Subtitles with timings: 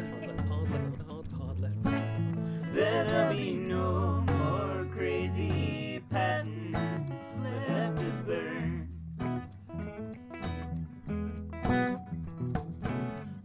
[0.01, 2.21] hard left, hard left, hard left.
[2.73, 5.70] there'll be no more crazy patents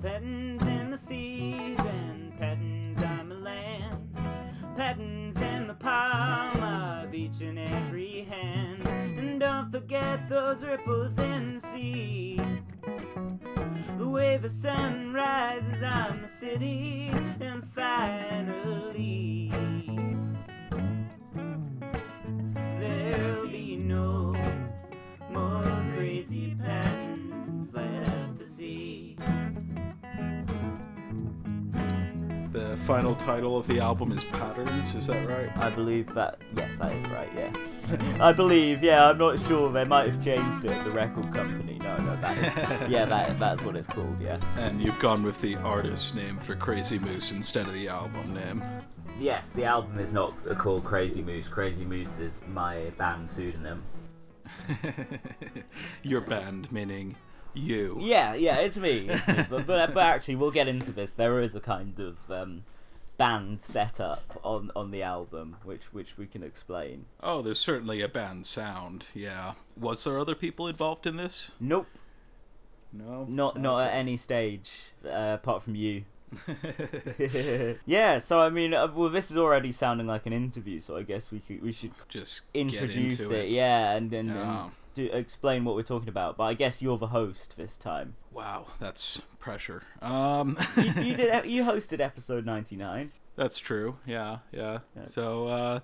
[0.06, 3.96] Patents in the seas and patents on the land.
[4.76, 8.88] Patents in the palm of each and every hand.
[9.18, 12.38] And don't forget those ripples in the sea.
[13.98, 19.50] The way the sun rises on the city, and finally,
[22.78, 24.36] there'll be no
[25.34, 25.64] more
[25.96, 28.25] crazy patterns left
[32.56, 35.50] The final title of the album is Patterns, is that right?
[35.58, 36.38] I believe that.
[36.56, 37.28] Yes, that is right.
[37.36, 38.82] Yeah, I believe.
[38.82, 39.70] Yeah, I'm not sure.
[39.70, 40.70] They might have changed it.
[40.70, 41.76] The record company.
[41.80, 42.88] No, no, that is.
[42.88, 44.18] yeah, that that's what it's called.
[44.22, 44.40] Yeah.
[44.60, 48.64] And you've gone with the artist name for Crazy Moose instead of the album name.
[49.20, 51.48] Yes, the album is not called Crazy Moose.
[51.48, 53.82] Crazy Moose is my band pseudonym.
[56.02, 57.16] Your band, meaning
[57.56, 57.98] you.
[58.00, 59.08] Yeah, yeah, it's me.
[59.10, 59.46] It's me.
[59.50, 61.14] But, but but actually, we'll get into this.
[61.14, 62.64] There is a kind of um,
[63.18, 67.06] band setup on on the album, which which we can explain.
[67.22, 69.52] Oh, there's certainly a band sound, yeah.
[69.78, 71.50] Was there other people involved in this?
[71.60, 71.86] Nope,
[72.92, 73.24] No?
[73.28, 76.04] not not at any stage uh, apart from you.
[77.86, 81.02] yeah, so I mean, uh, well, this is already sounding like an interview, so I
[81.02, 84.26] guess we could we should Just introduce into it, yeah, and then.
[84.28, 84.70] Yeah.
[84.96, 86.36] Do, explain what we're talking about.
[86.36, 88.14] But I guess you're the host this time.
[88.32, 89.82] Wow, that's pressure.
[90.02, 93.12] Um, You, you did you hosted episode ninety nine.
[93.36, 93.96] that's true.
[94.06, 94.80] Yeah, yeah.
[94.96, 95.06] Yeah.
[95.06, 95.80] So, uh,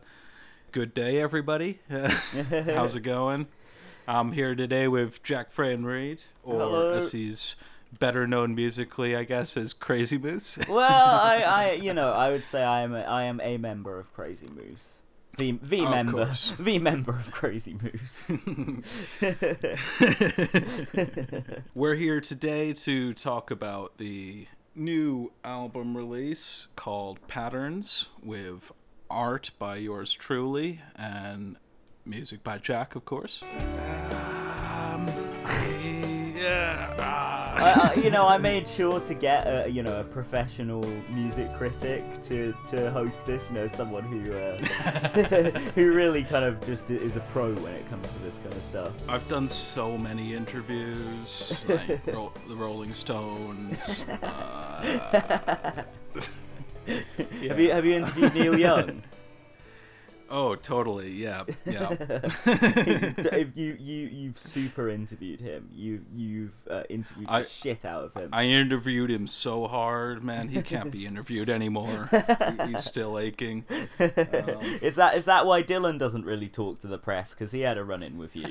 [0.72, 1.78] good day, everybody.
[1.90, 3.46] How's it going?
[4.08, 6.90] I'm here today with Jack Fran Reed, or Hello.
[6.92, 7.54] as he's
[8.00, 10.58] better known musically, I guess, as Crazy Moose.
[10.68, 10.80] well,
[11.20, 14.12] I, I, you know, I would say I am, a, I am a member of
[14.12, 15.02] Crazy Moose.
[15.42, 18.30] The, the Of member, the member of Crazy Moose.
[21.74, 28.70] We're here today to talk about the new album release called Patterns with
[29.10, 31.56] art by yours truly and
[32.06, 33.42] music by Jack, of course.
[37.62, 41.52] I, I, you know, I made sure to get a, you know, a professional music
[41.54, 43.48] critic to, to host this.
[43.50, 44.58] You know, someone who, uh,
[45.74, 48.62] who really kind of just is a pro when it comes to this kind of
[48.64, 48.92] stuff.
[49.08, 54.04] I've done so many interviews, like Ro- the Rolling Stones.
[54.22, 55.82] Uh,
[57.48, 59.02] Have you have you interviewed Neil Young?
[60.32, 61.12] Oh, totally.
[61.12, 61.88] Yeah, yeah.
[62.00, 65.68] if you you you've super interviewed him.
[65.72, 68.30] You you've uh, interviewed I- the shit out of him.
[68.32, 70.48] I interviewed him so hard, man.
[70.48, 72.08] He can't be interviewed anymore.
[72.62, 73.64] He- He's still aching.
[73.70, 73.78] Um,
[74.82, 77.76] is that is that why Dylan doesn't really talk to the press because he had
[77.78, 78.46] a run in with you?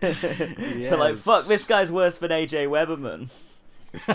[0.00, 3.30] They're like, fuck, this guy's worse than AJ Weberman.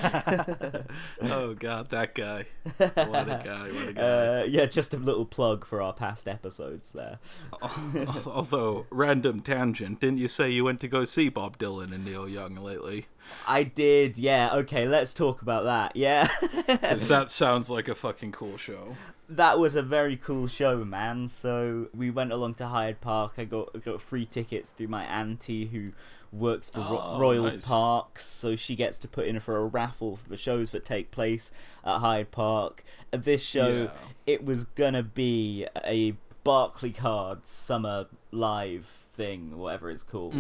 [1.22, 2.46] oh god, that guy.
[2.78, 3.68] What a guy.
[3.72, 4.02] What a guy.
[4.02, 7.20] Uh, yeah, just a little plug for our past episodes there.
[8.26, 12.28] Although, random tangent, didn't you say you went to go see Bob Dylan and Neil
[12.28, 13.08] Young lately?
[13.48, 14.52] I did, yeah.
[14.54, 15.96] Okay, let's talk about that.
[15.96, 16.28] Yeah,
[16.68, 18.96] Because that sounds like a fucking cool show.
[19.28, 21.28] that was a very cool show, man.
[21.28, 23.34] So we went along to Hyde Park.
[23.38, 25.92] I got I got free tickets through my auntie who
[26.32, 27.68] works for Ro- Oh, Royal nice.
[27.68, 31.12] Parks, so she gets to put in for a raffle for the shows that take
[31.12, 31.52] place
[31.86, 32.84] at Hyde Park.
[33.12, 33.90] And this show, Yeah.
[34.26, 36.16] it was gonna be a
[36.46, 40.36] Barclaycard Summer Live thing, whatever it's called,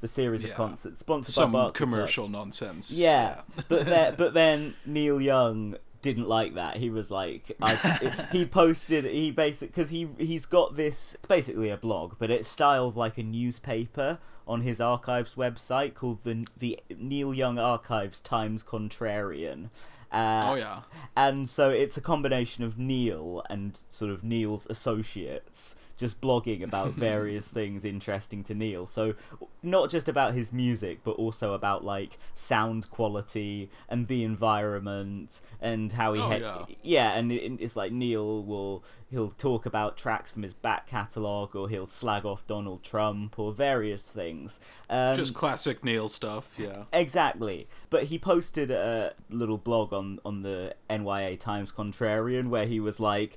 [0.00, 0.44] the series Mm.
[0.46, 0.50] Yeah.
[0.52, 1.74] of concerts sponsored by Some Barclaycard.
[1.74, 2.92] commercial nonsense.
[2.92, 6.76] Yeah, but then but then Neil Young didn't like that.
[6.76, 7.74] He was like, I,
[8.32, 12.48] he posted, he basically, because he, he's got this, it's basically a blog, but it's
[12.48, 18.62] styled like a newspaper on his archives website called the, the Neil Young Archives Times
[18.64, 19.70] Contrarian.
[20.10, 20.80] Uh, Oh yeah.
[21.16, 26.92] and so it's a combination of Neil and sort of Neil's associates just blogging about
[26.92, 28.86] various things interesting to Neil.
[28.86, 29.14] So
[29.62, 35.92] not just about his music, but also about like sound quality and the environment and
[35.92, 36.64] how he Oh, had yeah.
[36.82, 41.68] yeah, and it's like Neil will he'll talk about tracks from his back catalogue or
[41.68, 44.58] he'll slag off Donald Trump or various things.
[44.88, 46.54] Um, Just classic Neil stuff.
[46.58, 46.84] Yeah.
[46.94, 47.68] Exactly.
[47.90, 53.00] But he posted a little blog on, on the NYA Times Contrarian where he was
[53.00, 53.36] like,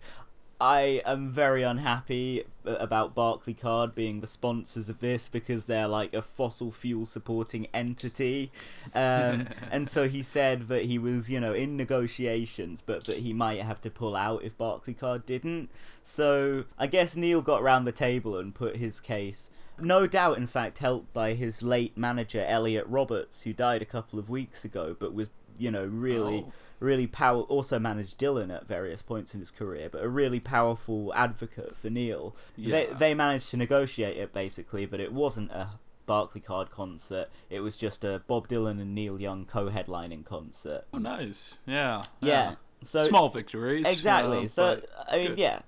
[0.59, 6.21] I am very unhappy about Barclaycard being the sponsors of this because they're like a
[6.21, 8.51] fossil fuel supporting entity.
[8.93, 13.33] Um, and so he said that he was, you know, in negotiations, but that he
[13.33, 15.69] might have to pull out if Barclaycard didn't.
[16.01, 19.49] So I guess Neil got round the table and put his case
[19.79, 24.19] no doubt, in fact, helped by his late manager Elliot Roberts, who died a couple
[24.19, 26.51] of weeks ago, but was you know really Oh.
[26.79, 31.13] Really power also managed Dylan at various points in his career, but a really powerful
[31.15, 32.35] advocate for Neil.
[32.57, 32.93] They Yeah.
[32.93, 37.29] they managed to negotiate it basically, but it wasn't a Barclaycard concert.
[37.49, 40.85] It was just a Bob Dylan and Neil Young co-headlining concert.
[40.93, 41.57] Oh, nice.
[41.65, 42.03] Yeah.
[42.21, 42.55] Yeah.
[42.83, 43.87] So small victories.
[43.89, 44.45] exactly.
[44.45, 45.39] uh, so I mean, good.
[45.39, 45.59] yeah.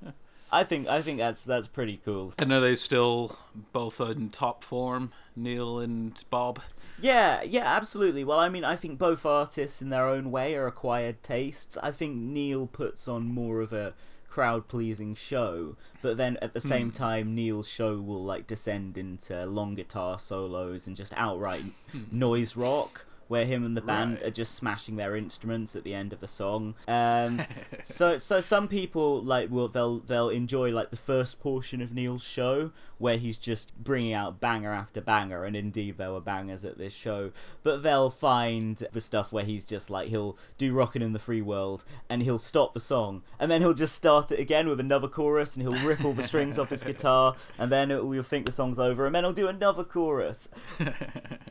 [0.51, 2.33] I think I think that's that's pretty cool.
[2.38, 3.38] And are they still
[3.74, 6.62] both in top form, Neil and Bob?
[7.02, 8.24] Yeah, yeah, absolutely.
[8.24, 11.78] Well, I mean, I think both artists in their own way are acquired tastes.
[11.84, 13.94] I think Neil puts on more of a
[14.30, 19.46] crowd pleasing show, but then at the same time, Neil's show will like descend into
[19.46, 21.64] long guitar solos and just outright
[22.12, 23.06] noise rock.
[23.30, 24.28] Where him and the band Right.
[24.28, 26.76] are just smashing their instruments at the end of a song.
[26.88, 27.42] Um,
[27.84, 32.24] so, so some people like will they'll they'll enjoy like the first portion of Neil's
[32.24, 36.78] show where he's just bringing out banger after banger, and indeed there were bangers at
[36.78, 37.32] this show.
[37.64, 41.42] But they'll find the stuff where he's just like he'll do "Rockin' in the Free
[41.42, 45.08] World" and he'll stop the song, and then he'll just start it again with another
[45.08, 48.52] chorus, and he'll rip all the strings off his guitar, and then we'll think the
[48.52, 50.50] song's over, and then he'll do another chorus.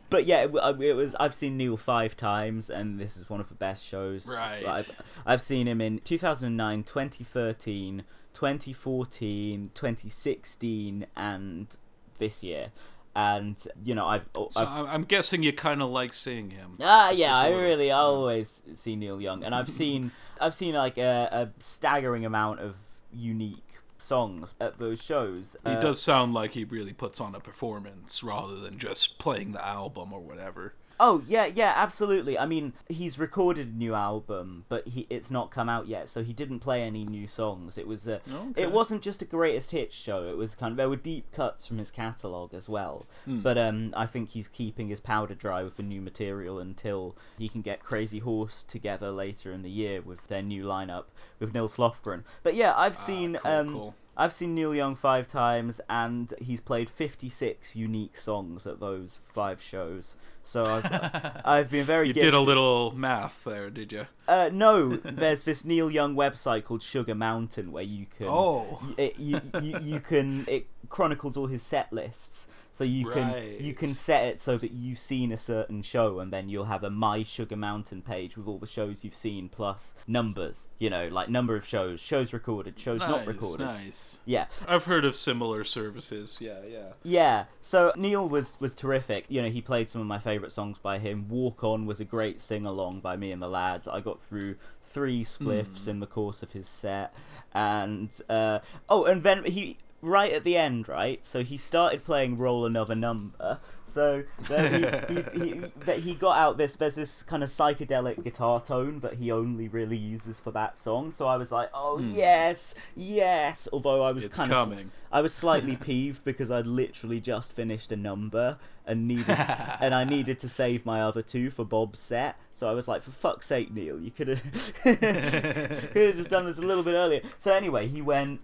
[0.08, 1.16] But yeah, it, it was.
[1.16, 4.32] I've seen Neil five times, and this is one of the best shows.
[4.32, 4.64] Right.
[4.66, 4.90] I've,
[5.25, 8.04] I've seen him in 2009, 2013,
[8.36, 11.76] 2014, 2016, and
[12.18, 12.70] this year.
[13.14, 16.76] And you know, I've, So I've I'm I'm guessing you kind of like seeing him.
[16.82, 20.98] Ah, yeah, I really, I always see Neil Young, and I've seen, I've seen like
[20.98, 22.76] a, a staggering amount of
[23.14, 23.62] unique
[23.96, 25.56] songs at those shows.
[25.64, 29.52] He Uh, does sound like he really puts on a performance rather than just playing
[29.52, 30.74] the album or whatever.
[30.98, 32.38] Oh yeah, yeah, absolutely.
[32.38, 36.22] I mean, he's recorded a new album, but he it's not come out yet, so
[36.22, 37.76] he didn't play any new songs.
[37.76, 38.62] It was a, Okay.
[38.62, 40.25] it wasn't just a greatest hits show.
[40.28, 43.06] It was kind of there were deep cuts from his catalog as well.
[43.25, 43.40] Hmm.
[43.40, 47.49] But um, I think he's keeping his powder dry with the new material until he
[47.49, 51.04] can get Crazy Horse together later in the year with their new lineup
[51.38, 52.25] with Nils Lofgren.
[52.42, 53.72] But yeah, I've seen Ah, cool, um.
[53.72, 53.94] cool.
[54.16, 59.60] I've seen Neil Young five times, and he's played 56 unique songs at those five
[59.60, 60.16] shows.
[60.42, 62.32] So I've, I've been very You gifted.
[62.32, 64.06] did a little math there, did you?
[64.26, 68.26] Uh, no, there's this Neil Young website called Sugar Mountain where you can.
[68.28, 68.80] Oh.
[68.96, 70.44] It, you, you, you can.
[70.48, 72.48] It chronicles all his set lists.
[72.76, 76.31] So you can you can set it so that you've seen a certain show, and
[76.31, 79.95] then you'll have a My Sugar Mountain page with all the shows you've seen plus
[80.06, 80.68] numbers.
[80.78, 83.64] You know, like number of shows, shows recorded, shows not recorded.
[83.64, 84.18] nice.
[84.26, 86.37] Yeah, I've heard of similar services.
[86.38, 86.88] Yeah, yeah.
[87.02, 89.25] Yeah, so Neil was was terrific.
[89.30, 91.30] You know, he played some of my favorite songs by him.
[91.30, 93.88] Walk On was a great sing along by me and the lads.
[93.88, 97.14] I got through three spliffs in the course of his set,
[97.54, 98.59] and uh,
[98.90, 101.25] oh, and then he right at the end, right?
[101.25, 106.38] So he started playing "Roll Another Number." So then he, he, he, that he got
[106.38, 110.50] out this there's this kind of psychedelic guitar tone that he only really uses for
[110.52, 111.10] that song.
[111.10, 112.12] So I was like, oh hmm.
[112.14, 113.68] yes, yes.
[113.72, 114.72] Although I was It's kind of.
[115.12, 119.28] I was slightly peeved because I'd literally just finished a number and needed
[119.80, 122.38] and I needed to save my other two for Bob's set.
[122.52, 124.42] So I was like, for fuck's sake, Neil, you could have
[124.82, 127.22] could have just done this a little bit earlier.
[127.38, 128.40] So anyway, he went.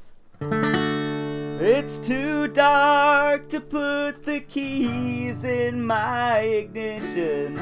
[1.64, 7.56] It's too dark to put the keys in my ignition.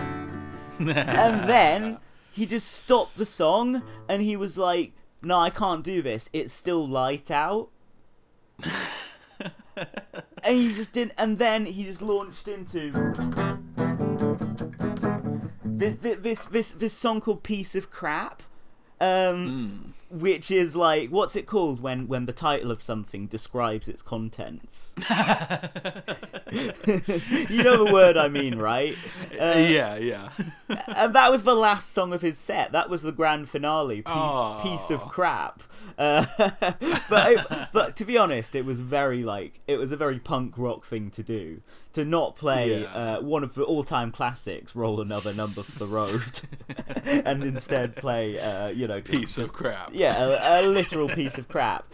[0.79, 0.89] and
[1.49, 1.99] then
[2.33, 6.31] he just stopped the song and he was like, No, I can't do this.
[6.33, 7.69] It's still light out.
[8.65, 11.13] and he just didn't.
[11.19, 12.91] And then he just launched into
[15.65, 18.43] this this this this, song called "Piece of Crap,"
[18.99, 24.03] Um, which is like, what's it called when when the title of something describes its
[24.03, 24.95] contents?
[26.51, 28.97] you know the word I mean, right?
[29.33, 30.31] Uh, yeah, yeah.
[30.97, 32.73] and that was the last song of his set.
[32.73, 34.03] That was the grand finale.
[34.03, 35.63] Piece, piece of crap.
[35.97, 36.27] Uh,
[37.09, 40.55] but it, but to be honest, it was very like it was a very punk
[40.57, 41.63] rock thing to do.
[41.95, 43.17] To not play Yeah.
[43.17, 46.41] uh, one of the all-time classics, "Roll Another Number for the Road,"
[47.27, 49.91] and instead play, uh, you know, Piece of crap.
[49.93, 51.87] yeah, a, a literal piece of crap.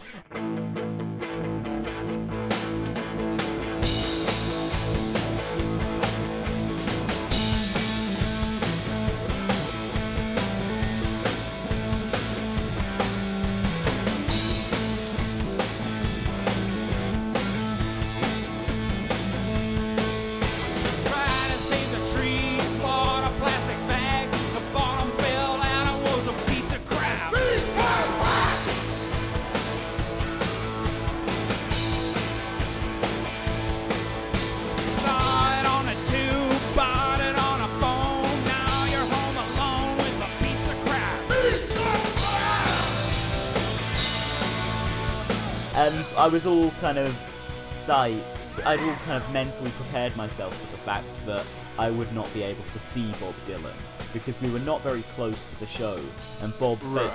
[46.27, 47.07] I was all kind of
[47.45, 48.65] psyched.
[48.65, 51.45] I'd all kind of mentally prepared myself for the fact that
[51.79, 53.71] I would not be able to see Bob Dylan
[54.11, 55.97] because we were not very close to the show,
[56.41, 57.13] and Bob fa-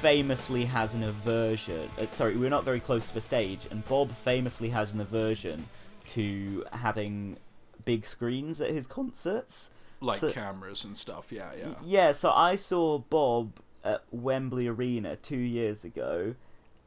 [0.00, 1.90] famously has an aversion.
[2.00, 5.66] Uh, sorry, we're not very close to the stage, and Bob famously has an aversion
[6.08, 7.36] to having
[7.84, 9.72] big screens at his concerts.
[10.00, 11.30] Like So- cameras and stuff.
[11.30, 11.74] Yeah, yeah.
[11.84, 16.34] Yeah, so I saw Bob at Wembley Arena two years ago,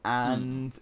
[0.04, 0.76] and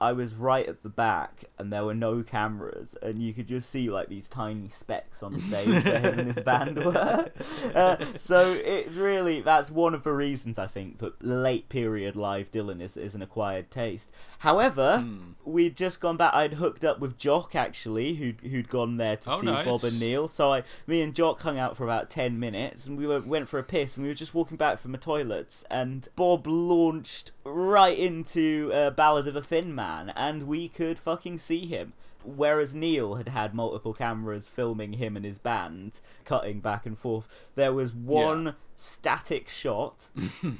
[0.00, 3.68] I was right at the back, and there were no cameras, and you could just
[3.68, 7.30] see like these tiny specks on the stage where him and his band were.
[7.74, 12.50] Uh, so it's really that's one of the reasons I think that late period live
[12.50, 14.12] Dylan is, is an acquired taste.
[14.40, 15.04] However,
[15.44, 16.32] we'd just gone back.
[16.34, 19.66] I'd hooked up with Jock actually, who'd who'd gone there to Oh, see nice.
[19.66, 20.28] Bob and Neil.
[20.28, 23.48] So I, me and Jock hung out for about ten minutes, and we were, went
[23.48, 27.32] for a piss, and we were just walking back from the toilets, and Bob launched
[27.48, 31.92] right into uh, Ballad of a Thin Man, and we could fucking see him.
[32.24, 37.46] Whereas Neil had had multiple cameras filming him and his band, cutting back and forth,
[37.54, 40.10] there was one static shot,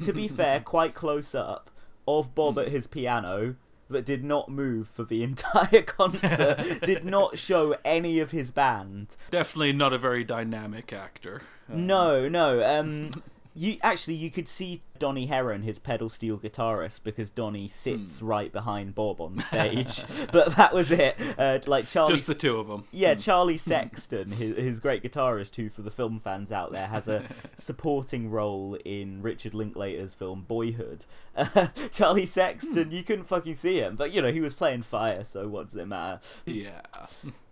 [0.02, 1.70] to be fair, quite close up,
[2.06, 3.56] of Bob at his piano
[3.90, 9.16] that did not move for the entire concert, did not show any of his band.
[9.30, 11.42] Definitely not a very dynamic actor.
[11.68, 12.64] No, no.
[12.64, 13.10] Um,
[13.58, 18.52] you actually you could see Donnie Herron, his pedal steel guitarist, because Donny sits right
[18.52, 20.04] behind Bob on stage.
[20.32, 21.16] but that was it.
[21.36, 22.14] Uh, like Charlie.
[22.14, 22.84] Just the two of them.
[22.92, 27.08] Yeah, Charlie Sexton, his, his great guitarist, who for the film fans out there has
[27.08, 27.24] a
[27.56, 31.04] supporting role in Richard Linklater's film Boyhood.
[31.36, 35.24] Uh, Charlie Sexton, you couldn't fucking see him, but you know he was playing fire,
[35.24, 36.20] so what does it matter?
[36.46, 36.82] Yeah.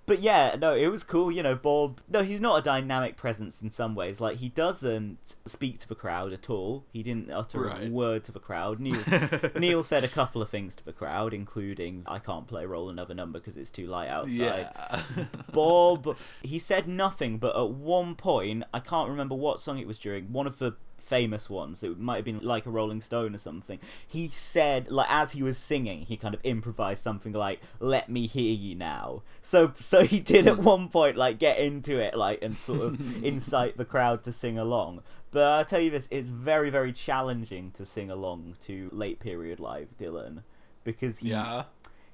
[0.07, 1.33] But yeah, no, it was cool.
[1.33, 2.01] You know, Bob.
[2.09, 4.21] No, he's not a dynamic presence in some ways.
[4.21, 6.85] Like he doesn't speak to the crowd at all.
[6.93, 8.79] He didn't utter a word to the crowd.
[8.79, 9.01] Neil
[9.59, 13.15] Neil said a couple of things to the crowd, including "I can't play roll another
[13.15, 15.03] number because it's too light outside." Yeah.
[15.53, 19.99] Bob, he said nothing, but at one point, I can't remember what song it was
[19.99, 23.39] during, one of the famous ones, it might have been like a Rolling Stone or
[23.39, 23.79] something.
[24.07, 28.27] He said, like, as he was singing, he kind of improvised something like, let me
[28.27, 29.23] hear you now.
[29.41, 30.65] So, so he did at hmm.
[30.65, 34.59] one point, like, get into it, like, and sort of incite the crowd to sing
[34.59, 35.03] along.
[35.31, 39.61] But I'll tell you this, it's very, very challenging to sing along to late period
[39.61, 40.43] live Dylan.
[40.85, 41.65] Because he, yeah.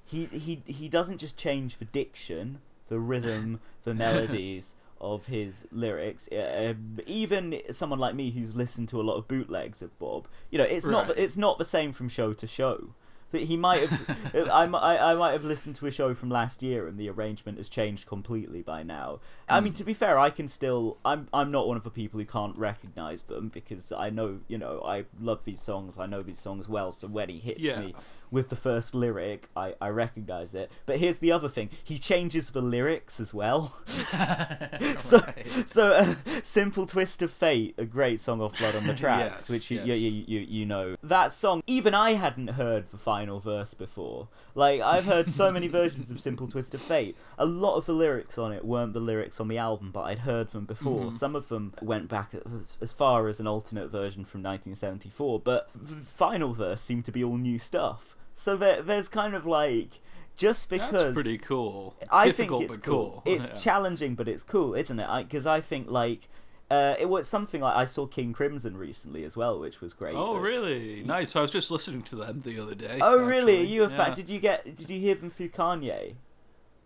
[0.03, 6.27] he he he doesn't just change the diction, the rhythm, the melodies of his lyrics.
[6.31, 6.73] Uh,
[7.05, 10.63] even someone like me who's listened to a lot of bootlegs of Bob, you know,
[10.63, 11.17] it's not Right.
[11.17, 12.95] it's not the same from show to show.
[13.31, 16.61] That he might have, I, I, I might have listened to a show from last
[16.61, 19.21] year and the arrangement has changed completely by now.
[19.49, 22.19] I mean, to be fair, I can still, I'm, I'm not one of the people
[22.19, 26.21] who can't recognize them because I know, you know, I love these songs, I know
[26.21, 26.91] these songs well.
[26.91, 27.79] So when he hits Yeah.
[27.79, 27.95] me
[28.33, 30.71] with the first lyric, I, I recognize it.
[30.87, 33.77] But here's the other thing: he changes the lyrics as well.
[34.97, 39.43] so, so uh, simple twist of fate, a great song off Blood on the Tracks,
[39.43, 39.99] Yes, which you, yes.
[39.99, 41.61] you, you, you you know that song.
[41.67, 44.29] Even I hadn't heard the final verse before.
[44.55, 47.15] Like I've heard so many versions of Simple Twist of Fate.
[47.37, 50.19] A lot of the lyrics on it weren't the lyrics on the album, but I'd
[50.19, 51.01] heard them before.
[51.01, 51.17] Mm-hmm.
[51.17, 55.69] Some of them went back as, as far as an alternate version from 1974, but
[55.75, 58.15] the final verse seemed to be all new stuff.
[58.33, 59.99] So there, there's kind of like
[60.35, 61.95] just because That's pretty cool.
[62.11, 63.21] I Difficult think it's but cool.
[63.25, 63.33] cool.
[63.33, 63.53] It's Yeah.
[63.55, 65.07] challenging, but it's cool, isn't it?
[65.27, 66.27] Because I, think like
[66.71, 70.15] Uh, it was something like I saw King Crimson recently as well, which was great.
[70.15, 71.03] Oh, but- really?
[71.03, 71.35] Nice.
[71.35, 72.97] I was just listening to them the other day.
[73.01, 73.59] Oh, really?
[73.59, 73.97] Are you a Yeah.
[73.97, 74.13] fan?
[74.15, 74.63] Did you get?
[74.75, 76.15] Did you hear them through Kanye?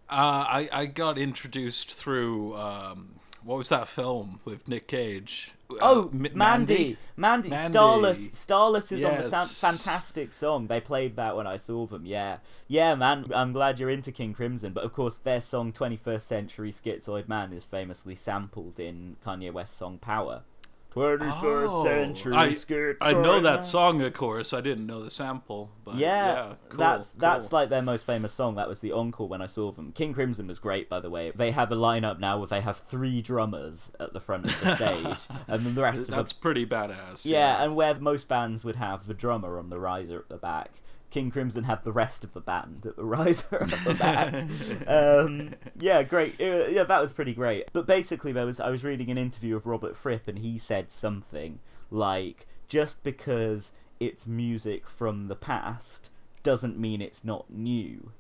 [0.10, 5.54] Uh, I I got introduced through um, what was that film with Nick Cage?
[5.82, 7.70] Oh, Uh, M- Mandy, Mandy, Mandy.
[7.74, 9.30] Starless, Starless is on the
[9.62, 10.68] fantastic song.
[10.68, 12.06] They played that when I saw them.
[12.06, 12.38] Yeah,
[12.68, 13.26] yeah, man.
[13.34, 17.52] I'm glad you're into King Crimson, but of course their song "21st Century Schizoid Man"
[17.54, 20.44] is famously sampled in Kanye West's song "Power."
[20.98, 24.54] 21st Oh, Century I- Schizoid I know that song, of course.
[24.54, 28.34] I didn't know the sample, but Yeah, yeah, cool, that's that's like their most famous
[28.34, 28.56] song.
[28.56, 29.92] That was the encore when I saw them.
[29.94, 31.32] King Crimson was great, by the way.
[31.36, 34.76] They have a lineup now where they have three drummers at the front of the
[34.76, 37.26] stage, and then the rest of that's pretty badass.
[37.26, 40.82] Yeah, and where most bands would have the drummer on the riser at the back,
[41.10, 44.34] King Crimson had the rest of the band at the riser at the back.
[44.88, 46.36] um, yeah, great.
[46.40, 47.66] Uh, Yeah, that was pretty great.
[47.74, 50.92] But basically, there was I was reading an interview of Robert Fripp, and he said
[50.92, 51.60] something
[51.90, 56.10] like, "Just because it's music from the past
[56.44, 58.12] doesn't mean it's not new."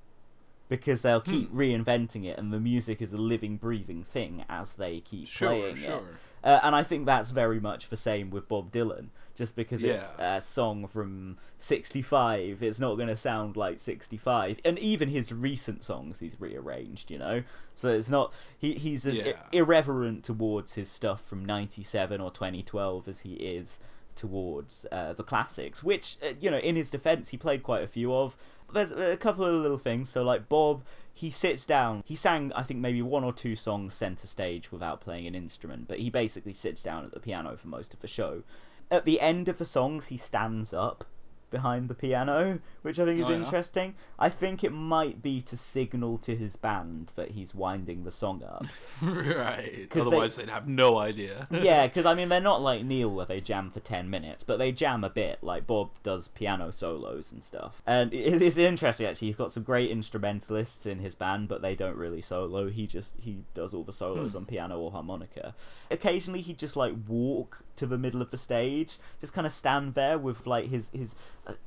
[0.69, 4.99] Because they'll keep reinventing it, and the music is a living, breathing thing as they
[4.99, 6.03] keep Sure, playing it.
[6.43, 9.07] Uh, and I think that's very much the same with Bob Dylan.
[9.35, 14.59] Just because it's a song from 65, it's not going to sound like 65.
[14.65, 17.43] And even his recent songs, he's rearranged, you know?
[17.75, 18.33] So it's not.
[18.57, 19.33] He, he's as Yeah.
[19.51, 23.79] irreverent towards his stuff from 97 or 2012 as he is
[24.15, 27.87] towards uh, the classics, which, uh, you know, in his defense, he played quite a
[27.87, 28.35] few of.
[28.73, 30.09] There's a couple of little things.
[30.09, 30.83] So, like, Bob,
[31.17, 32.03] he sits down.
[32.05, 35.87] He sang, I think, maybe one or two songs center stage without playing an instrument,
[35.87, 38.43] but he basically sits down at the piano for most of the show.
[38.91, 41.05] At the end of the songs, he stands up
[41.49, 43.37] behind the piano, which I think is Oh, yeah?
[43.37, 43.95] interesting.
[44.19, 48.43] I think it might be to signal to his band that he's winding the song
[48.43, 48.65] up.
[49.01, 49.87] right.
[49.95, 50.43] Otherwise, they...
[50.43, 51.47] would have no idea.
[51.51, 54.59] yeah, because I mean, they're not like Neil where they jam for 10 minutes, but
[54.59, 55.39] they jam a bit.
[55.41, 57.81] Like Bob does piano solos and stuff.
[57.85, 59.27] And it- it's interesting actually.
[59.27, 62.69] He's got some great instrumentalists in his band, but they don't really solo.
[62.69, 64.39] He just he does all the solos hmm.
[64.39, 65.55] on piano or harmonica.
[65.91, 69.93] Occasionally, he'd just like walk to the middle of the stage, just kind of stand
[69.93, 71.15] there with like his his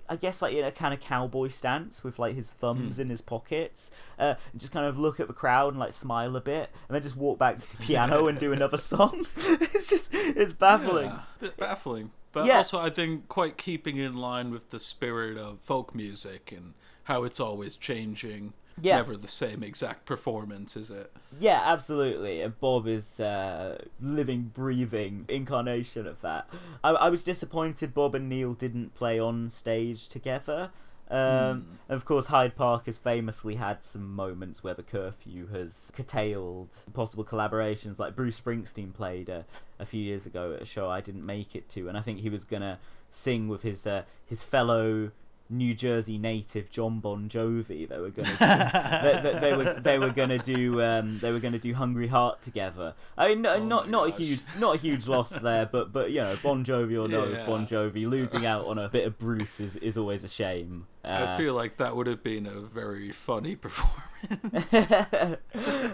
[0.09, 3.21] I guess like in a kind of cowboy stance with like his thumbs in his
[3.21, 6.71] pockets, uh, and just kind of look at the crowd and like smile a bit,
[6.89, 9.25] and then just walk back to the piano and do another song.
[9.37, 11.13] it's just it's baffling.
[11.41, 12.11] Yeah, baffling.
[12.33, 12.59] But Yeah.
[12.59, 17.25] also, I think quite keeping in line with the spirit of folk music and how
[17.25, 18.53] it's always changing.
[18.83, 18.97] Yeah.
[18.97, 21.13] Never the same exact performance, is it?
[21.39, 22.41] Yeah, absolutely.
[22.41, 26.49] And Bob is uh, living, breathing incarnation of that.
[26.83, 30.71] I, I was disappointed Bob and Neil didn't play on stage together.
[31.11, 36.69] Um, Of course, Hyde Park has famously had some moments where the curfew has curtailed
[36.93, 37.99] possible collaborations.
[37.99, 39.43] Like Bruce Springsteen played uh,
[39.81, 42.21] a few years ago at a show I didn't make it to, and I think
[42.21, 45.11] he was gonna sing with his uh, his fellow
[45.51, 47.89] New Jersey native Jon Bon Jovi.
[47.89, 48.37] They were gonna
[49.03, 52.43] they, they, they were they were gonna do um, they were gonna do Hungry Heart
[52.43, 52.95] together.
[53.19, 56.11] I mean, no, Oh not not a huge not a huge loss there, but but
[56.11, 57.47] you know Bon Jovi or no Yeah.
[57.47, 60.87] Bon Jovi losing out on a bit of Bruce is, is always a shame.
[61.03, 65.39] I Uh, feel like that would have been a very funny performance.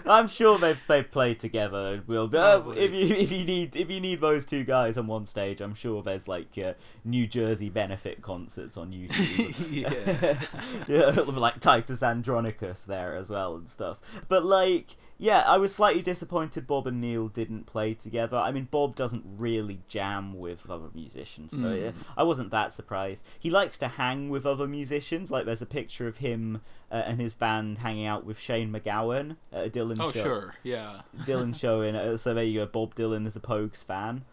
[0.05, 2.03] I'm sure they've they've played together.
[2.07, 5.07] Will but, uh, if you if you need if you need those two guys on
[5.07, 6.73] one stage, I'm sure there's like uh,
[7.05, 9.71] New Jersey benefit concerts on YouTube.
[9.71, 10.41] yeah.
[10.87, 13.99] yeah, like Titus Andronicus there as well and stuff.
[14.27, 18.37] But like, yeah, I was slightly disappointed Bob and Neil didn't play together.
[18.37, 23.25] I mean, Bob doesn't really jam with other musicians, so yeah, I wasn't that surprised.
[23.39, 25.31] He likes to hang with other musicians.
[25.31, 29.37] Like, there's a picture of him uh, and his band hanging out with Shane MacGowan
[29.51, 30.23] at a Dylan Oh, show.
[30.23, 30.55] sure.
[30.63, 31.01] Yeah.
[31.21, 32.65] Dylan show uh, so there you go.
[32.67, 34.23] Bob Dylan is a Pogues fan.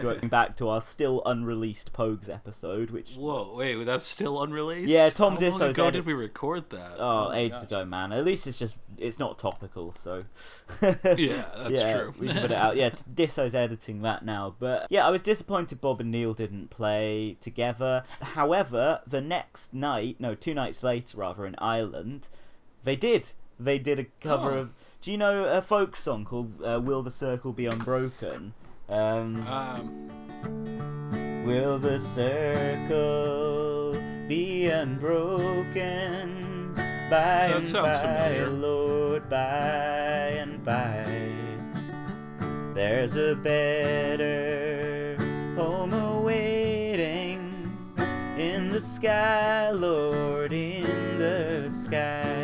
[0.00, 4.88] Going back to our still unreleased Pogues episode, which Whoa, wait, that's still unreleased?
[4.88, 6.92] Yeah, Tom How Disso's long ago edit- did we record that?
[6.98, 7.64] Oh, my ages gosh.
[7.66, 8.12] ago, man.
[8.12, 10.24] At least it's just it's not topical, so
[10.80, 12.14] Yeah, that's yeah, true.
[12.18, 12.76] we can put it out.
[12.76, 16.70] Yeah, t- Disso's editing that now, but yeah, I was disappointed Bob and Neil didn't
[16.70, 18.04] play together.
[18.20, 22.28] However, the next night, no, two nights later, rather in Ireland,
[22.84, 23.32] they did.
[23.58, 24.58] They did a cover Oh.
[24.58, 24.70] of.
[25.00, 28.52] Do you know a folk song called uh, "Will the Circle Be Unbroken"?
[28.88, 30.10] Um, Um,
[31.46, 33.96] Will the circle
[34.28, 35.74] be unbroken
[37.10, 38.48] by and by, familiar.
[38.48, 41.04] Lord, by and by?
[42.74, 45.16] There's a better
[45.54, 47.76] home awaiting
[48.38, 52.43] in the sky, Lord, in the sky.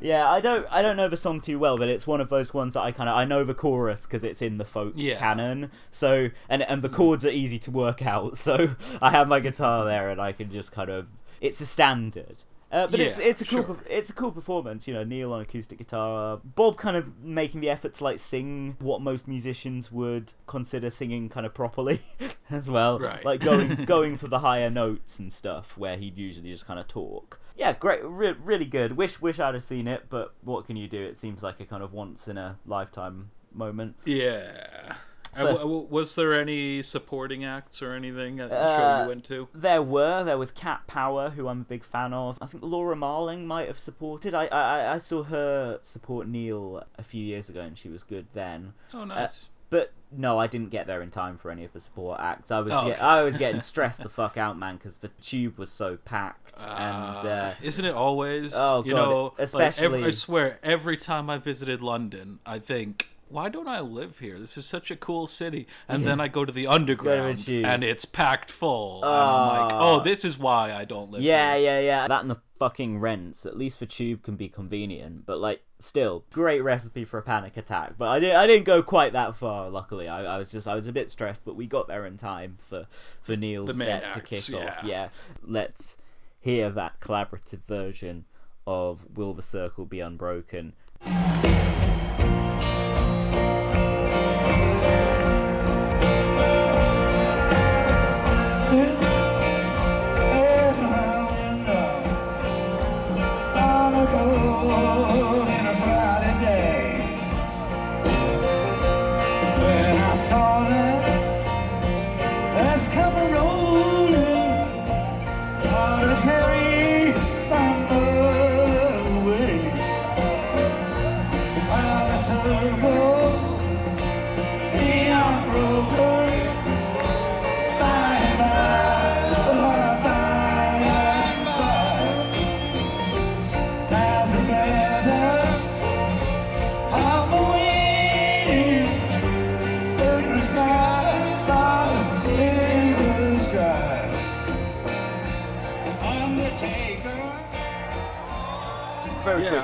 [0.00, 2.54] Yeah, I don't I don't know the song too well, but it's one of those
[2.54, 5.16] ones that I kind of I know the chorus because it's in the folk Yeah.
[5.18, 5.70] canon.
[5.90, 8.36] So and and the chords are easy to work out.
[8.36, 8.70] So
[9.02, 11.06] I have my guitar there and I can just kind of
[11.40, 12.42] it's a standard.
[12.72, 13.78] Uh, but it's Yeah, it's a cool sure.
[13.88, 15.02] it's a cool performance, you know.
[15.02, 19.26] Neil on acoustic guitar, Bob kind of making the effort to like sing what most
[19.26, 22.00] musicians would consider singing kind of properly
[22.50, 23.24] as well, Right.
[23.24, 26.86] like going going for the higher notes and stuff where he'd usually just kind of
[26.86, 27.40] talk.
[27.56, 28.96] Yeah, great, re- really good.
[28.96, 31.02] Wish wish I'd have seen it, but what can you do?
[31.02, 33.96] It seems like a kind of once in a lifetime moment.
[34.04, 34.94] Yeah.
[35.36, 39.02] And First- w- w- was there any supporting acts or anything at the show Uh,
[39.04, 39.48] you went to?
[39.54, 40.24] There were.
[40.24, 42.38] There was Cat Power, who I'm a big fan of.
[42.42, 44.34] I think Laura Marling might have supported.
[44.34, 48.26] I I, I saw her support Neil a few years ago, and she was good
[48.32, 48.72] then.
[48.92, 49.46] Oh, nice.
[49.70, 52.50] But no, I didn't get there in time for any of the support acts.
[52.50, 55.58] I was Oh, get- I was getting stressed the fuck out, man, because the tube
[55.58, 56.60] was so packed.
[56.66, 58.52] and Uh, uh, isn't it always?
[58.52, 62.58] Oh, you God, know, like, especially- every, I swear, every time I visited London, I
[62.58, 64.38] think, why don't I live here?
[64.38, 65.66] This is such a cool city.
[65.88, 69.02] And then I go to the underground, and it's packed full.
[69.04, 69.78] and I'm like, Ah.
[69.82, 71.64] oh, this is why I don't live yeah, here.
[71.64, 71.86] yeah, yeah.
[72.02, 72.08] Yeah.
[72.08, 73.46] That and the fucking rents.
[73.46, 77.56] At least for tube can be convenient, but like still great recipe for a panic
[77.56, 77.94] attack.
[77.96, 79.70] But I didn't I didn't go quite that far.
[79.70, 82.16] Luckily, I, I was just I was a bit stressed, but we got there in
[82.16, 82.86] time for
[83.22, 84.78] for Neil's set to acts, kick off.
[84.82, 84.86] yeah.
[84.86, 85.08] Yeah,
[85.42, 85.96] let's
[86.38, 88.24] hear that collaborative version
[88.66, 90.74] of "Will the Circle Be Unbroken."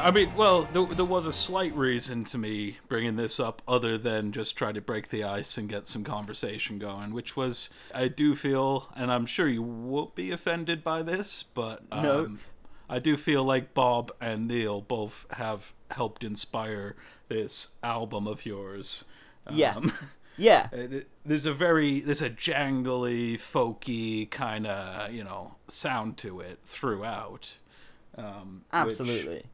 [0.07, 3.99] I mean, well, there, there was a slight reason to me bringing this up other
[3.99, 8.07] than just try to break the ice and get some conversation going, which was I
[8.07, 12.37] do feel, and I'm sure you won't be offended by this, but um, No.
[12.88, 16.95] I do feel like Bob and Neil both have helped inspire
[17.27, 19.05] this album of yours.
[19.51, 19.75] Yeah.
[19.75, 19.92] Um,
[20.38, 26.40] Yeah, uh, there's a very there's a jangly, folky kind of you know sound to
[26.40, 27.57] it throughout.
[28.19, 29.45] Um, absolutely.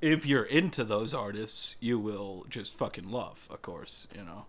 [0.00, 4.46] If you're into those artists, you will just fucking love, of course, you know.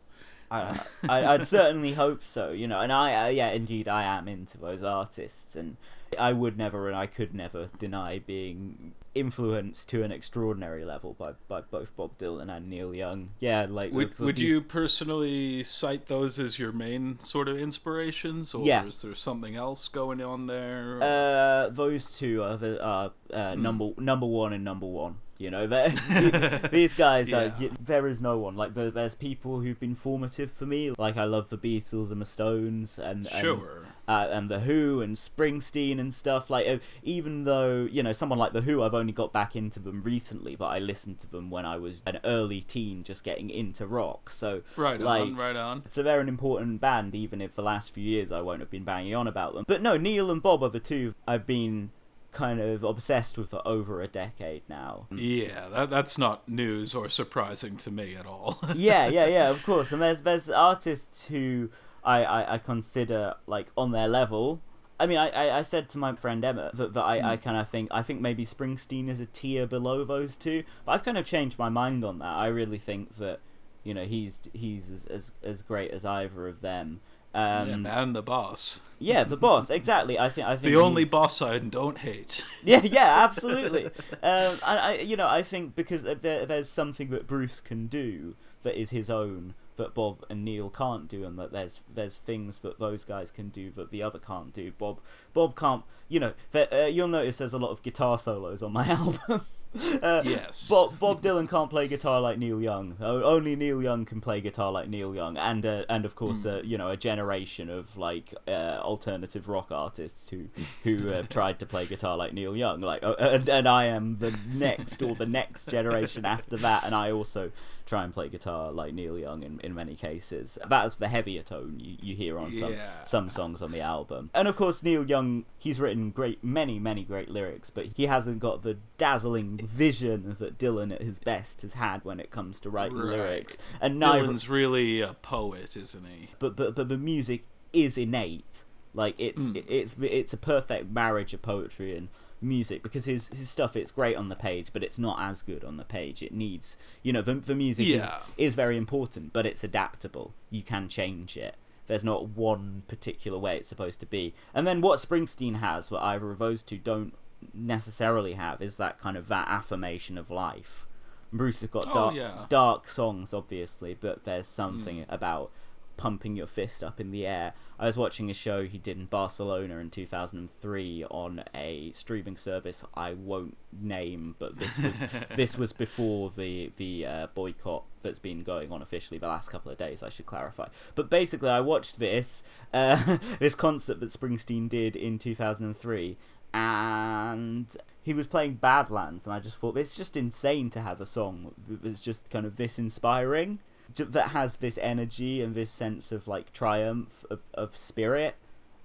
[0.49, 2.79] I, I, I'd certainly hope so, you know.
[2.81, 5.77] And I, uh, yeah, indeed, I am into those artists, and
[6.19, 11.33] I would never and I could never deny being influenced to an extraordinary level by,
[11.47, 13.29] by both Bob Dylan and Neil Young.
[13.39, 18.53] Yeah, like Would would these- you personally cite those as your main sort of inspirations,
[18.53, 18.85] or Yeah.
[18.85, 20.99] is there something else going on there?
[21.01, 23.61] Uh, those two are the are uh, Hmm.
[23.61, 25.15] number number one and number one.
[25.37, 25.65] You know,
[26.71, 27.29] these guys.
[27.29, 27.51] Yeah.
[27.59, 28.73] y- There is no one like.
[28.75, 30.91] There's people who've been formative for me.
[30.97, 33.85] Like I love the Beatles and the Stones, and and, sure.
[34.07, 36.49] Uh, and the Who and Springsteen and stuff.
[36.49, 39.79] Like uh, even though you know someone like the Who, I've only got back into
[39.79, 43.49] them recently, but I listened to them when I was an early teen, just getting
[43.49, 44.29] into rock.
[44.29, 45.83] So Right like, on, right on.
[45.89, 48.83] so they're an important band, even if the last few years I won't have been
[48.83, 49.65] banging on about them.
[49.67, 51.91] But no, Neil and Bob are the two I've been
[52.31, 55.05] kind of obsessed with for over a decade now.
[55.11, 58.59] Yeah, that, that's not news or surprising to me at all.
[58.75, 59.91] yeah, yeah, yeah, of course.
[59.91, 61.69] And there's there's artists who
[62.03, 64.61] I, I, I consider like on their level.
[64.99, 67.57] I mean, I, I, I said to my friend Emma that, that I, I kind
[67.57, 71.17] of think I think maybe Springsteen is a tier below those two, but I've kind
[71.17, 72.27] of changed my mind on that.
[72.35, 73.39] I really think that
[73.83, 77.01] you know he's he's as as, as great as either of them.
[77.33, 78.81] Um, yeah, man, the boss.
[78.99, 79.69] Yeah, the boss.
[79.69, 80.19] Exactly.
[80.19, 80.47] I think.
[80.47, 82.43] I think The only he's- boss I don't hate.
[82.63, 83.85] Yeah, yeah, absolutely.
[83.85, 88.35] um, and I, you know, I think because there, there's something that Bruce can do
[88.63, 92.59] that is his own that Bob and Neil can't do, and that there's there's things
[92.59, 94.71] that those guys can do that the other can't do.
[94.77, 94.99] Bob
[95.33, 95.83] Bob can't.
[96.07, 99.45] You know, uh, you'll notice there's a lot of guitar solos on my album.
[100.01, 100.67] Uh, Yes.
[100.69, 102.95] Bob, Bob Dylan can't play guitar like Neil Young.
[102.99, 106.61] Only Neil Young can play guitar like Neil Young, and uh, and of course, uh,
[106.63, 110.47] you know, a generation of like uh, alternative rock artists who
[110.83, 112.81] who have tried to play guitar like Neil Young.
[112.81, 116.93] Like, uh, and, and I am the next or the next generation after that, and
[116.95, 117.51] I also
[117.85, 120.57] try and play guitar like Neil Young in, in many cases.
[120.67, 123.03] That's the heavier tone you, you hear on some Yeah.
[123.03, 124.29] some songs on the album.
[124.33, 128.39] And of course, Neil Young, he's written great, many, many great lyrics, but he hasn't
[128.39, 132.69] got the dazzling vision that Dylan at his best has had when it comes to
[132.69, 133.17] writing Right.
[133.17, 133.57] lyrics.
[133.81, 136.27] And neither, Dylan's really a poet, isn't he?
[136.39, 138.63] but but but the music is innate.
[138.93, 139.63] Like it's Mm.
[139.67, 142.09] it's it's a perfect marriage of poetry and
[142.43, 145.63] music because his his stuff it's great on the page but it's not as good
[145.63, 148.17] on the page it needs you know the, the music Yeah.
[148.35, 151.53] is, is very important but it's adaptable you can change it
[151.85, 156.01] there's not one particular way it's supposed to be and then what springsteen has what
[156.01, 157.13] either of those two don't
[157.53, 160.87] necessarily have is that kind of that affirmation of life
[161.33, 162.45] bruce has got Oh, dark, yeah.
[162.49, 165.51] dark songs obviously but there's something about
[165.97, 167.53] pumping your fist up in the air.
[167.77, 172.83] I was watching a show he did in Barcelona in 2003 on a streaming service
[172.95, 175.03] I won't name, but this was
[175.35, 179.71] this was before the the uh, boycott that's been going on officially the last couple
[179.71, 180.01] of days.
[180.01, 180.69] I should clarify.
[180.95, 182.41] But basically, I watched this
[182.73, 186.17] uh, this concert that Springsteen did in 2003.
[186.53, 191.05] And he was playing Badlands, and I just thought it's just insane to have a
[191.05, 193.59] song that's just kind of this inspiring
[193.95, 198.35] that has this energy and this sense of like triumph of, of spirit.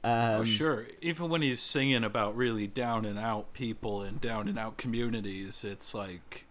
[0.04, 0.86] Um, oh, sure.
[1.00, 5.64] Even when he's singing about really down and out people and down and out communities,
[5.64, 6.46] it's like,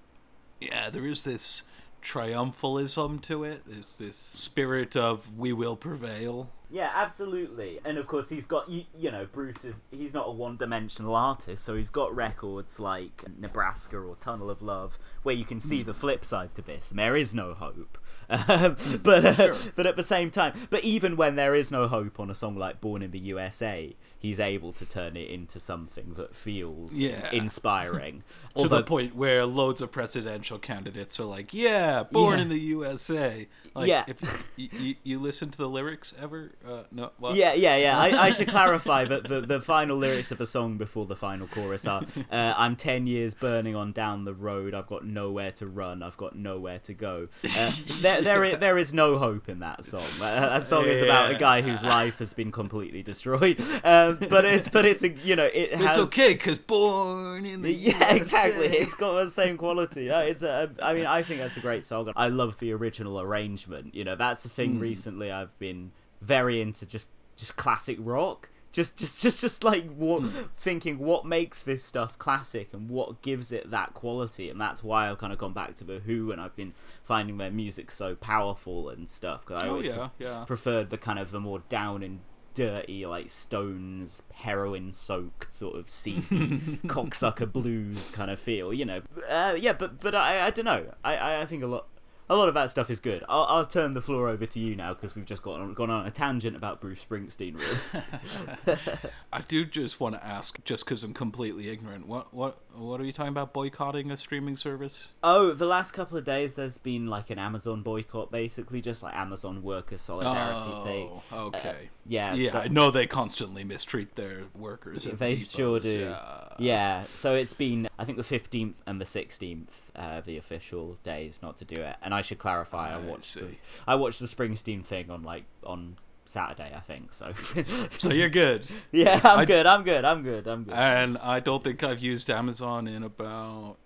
[0.60, 1.64] yeah, there is this
[2.04, 3.64] triumphalism to it.
[3.66, 6.50] There's this spirit of we will prevail.
[6.70, 7.80] Yeah, absolutely.
[7.86, 8.84] And of course, he's got you.
[8.98, 13.98] You know, Bruce is he's not a one-dimensional artist, so he's got records like Nebraska
[13.98, 16.90] or Tunnel of Love, where you can see the flip side to this.
[16.90, 17.98] And there is no hope.
[18.28, 19.72] Um, but uh, Sure.
[19.76, 22.56] but at the same time, but even when there is no hope on a song
[22.58, 27.30] like Born in the USA, he's able to turn it into something that feels Yeah.
[27.32, 28.24] inspiring.
[28.56, 32.42] to Although- the point where loads of presidential candidates are like, "Yeah, born Yeah.
[32.44, 34.06] in the USA." Like, Yeah.
[34.08, 36.52] If you, you, you listen to the lyrics ever?
[36.66, 37.12] Uh, no.
[37.20, 37.36] What?
[37.36, 38.00] Yeah, yeah, yeah.
[38.00, 41.46] I, I should clarify that the, the final lyrics of the song before the final
[41.48, 44.74] chorus are uh, I'm 10 years burning on down the road.
[44.74, 46.02] I've got nowhere to run.
[46.04, 47.28] I've got nowhere to go.
[47.44, 50.02] Uh, there, there, is, there is no hope in that song.
[50.22, 53.62] Uh, that song is about a guy whose life has been completely destroyed.
[53.84, 55.98] Um, but it's, but it's, a, you know, it has.
[55.98, 58.68] It's okay because born in the Yeah, exactly.
[58.68, 60.10] It's got the same quality.
[60.10, 62.12] It's a, I mean, I think that's a great song.
[62.16, 63.96] I love the original arrangement.
[63.96, 64.76] You know, that's a thing.
[64.76, 64.80] Hmm.
[64.80, 68.50] Recently, I've been very into just just classic rock.
[68.72, 70.48] Just, just, just, just like what, hmm.
[70.58, 75.10] thinking what makes this stuff classic and what gives it that quality, and that's why
[75.10, 78.16] I've kind of gone back to the Who, and I've been finding their music so
[78.16, 80.44] powerful and stuff because I Oh always yeah, yeah.
[80.44, 82.20] preferred the kind of the more down and
[82.56, 86.22] dirty, like Stones, heroin soaked sort of seedy
[86.88, 88.74] cocksucker blues kind of feel.
[88.74, 90.94] You know, uh, yeah, but but I I don't know.
[91.04, 91.88] I I I think a lot.
[92.28, 93.24] A lot of that stuff is good.
[93.30, 95.92] I'll, I'll turn the floor over to you now because we've just gone on, gone
[95.92, 97.56] on a tangent about Bruce Springsteen.
[97.60, 98.80] Really,
[99.34, 102.08] I do just want to ask, just because I'm completely ignorant.
[102.08, 103.54] What what what are you talking about?
[103.54, 105.10] Boycotting a streaming service?
[105.24, 109.14] oh, the last couple of days there's been like an Amazon boycott, basically just like
[109.16, 111.10] Amazon worker solidarity thing.
[111.32, 111.90] Oh, okay.
[112.08, 115.04] Yeah, yeah, so- I know they constantly mistreat their workers.
[115.04, 116.00] They depots, sure do.
[116.00, 116.42] Yeah.
[116.58, 121.40] Yeah, so it's been I think the fifteenth and the sixteenth, uh, the official days
[121.44, 121.98] not to do it.
[122.02, 123.48] And I should clarify, I watched the.
[123.88, 127.14] I watched the Springsteen thing on like on Saturday, I think.
[127.14, 128.68] So, So you're good.
[128.92, 129.66] yeah, I'm I- good.
[129.68, 130.04] I'm good.
[130.06, 130.48] I'm good.
[130.48, 130.74] I'm good.
[130.74, 133.78] And I don't think I've used Amazon in about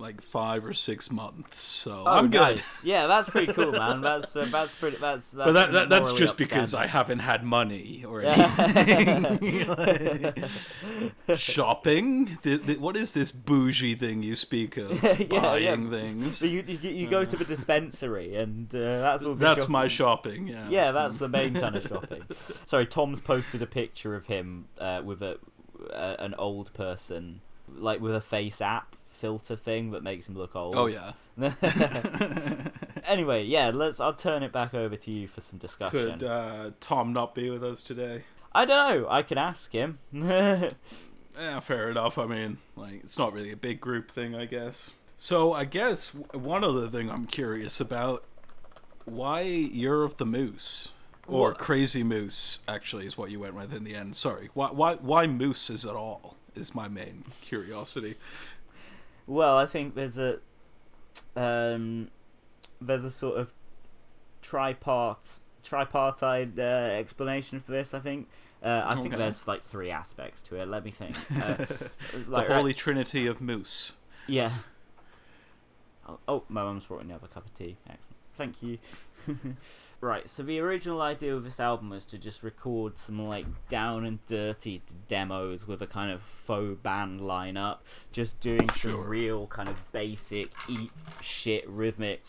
[0.00, 1.60] like five or six months.
[1.60, 2.62] So Oh, I'm good.
[2.84, 4.00] Yeah, that's pretty cool, man.
[4.00, 4.96] That's uh, that's pretty.
[4.96, 9.38] That's, that's But that, that that's just because I haven't had money or anything.
[11.36, 12.38] Shopping?
[12.42, 15.02] The, the, what is this bougie thing you speak of?
[15.18, 15.74] Yeah, yeah.
[15.74, 16.38] Buying things.
[16.38, 19.34] So you, you you go to the dispensary and uh, that's all.
[19.34, 20.46] the That's shopping- my shopping.
[20.48, 20.68] Yeah.
[20.68, 22.22] Yeah, that's the main kind of shopping.
[22.66, 25.38] Sorry, Tom's posted a picture of him uh, with a
[25.92, 30.54] uh, an old person, like with a face app filter thing that makes him look
[30.56, 30.74] old.
[30.76, 31.12] Oh yeah.
[33.06, 34.00] anyway, yeah, let's.
[34.00, 36.18] I'll turn it back over to you for some discussion.
[36.18, 38.24] Could uh, Tom not be with us today?
[38.52, 39.08] I don't know.
[39.08, 39.98] I can ask him.
[41.38, 42.18] Yeah, fair enough.
[42.18, 44.90] I mean, like, it's not really a big group thing, I guess.
[45.16, 48.24] So, I guess one other thing I'm curious about
[49.04, 50.92] why you're of the Moose?
[51.28, 51.58] Or What?
[51.58, 54.16] Crazy Moose, actually, is what you went with in the end.
[54.16, 54.50] Sorry.
[54.54, 56.36] Why, why, why mooses at all?
[56.56, 58.16] Is my main curiosity.
[59.28, 60.38] Well, I think there's a
[61.36, 62.08] um,
[62.80, 63.52] there's a sort of
[64.42, 67.94] tripart tripartite uh, explanation for this.
[67.94, 68.28] I think.
[68.60, 70.66] Uh, I think there's like three aspects to it.
[70.66, 71.14] Let me think.
[71.30, 71.90] Uh, the
[72.26, 73.92] like I- holy trinity of moose.
[74.26, 74.50] yeah.
[76.08, 77.76] Oh, oh, my mum's brought another cup of tea.
[77.86, 78.16] Excellent.
[78.38, 78.78] Thank you.
[80.00, 84.04] right, so the original idea of this album was to just record some like down
[84.04, 87.78] and dirty d- demos with a kind of faux band lineup,
[88.12, 92.22] just doing some real kind of basic eat shit rhythmic.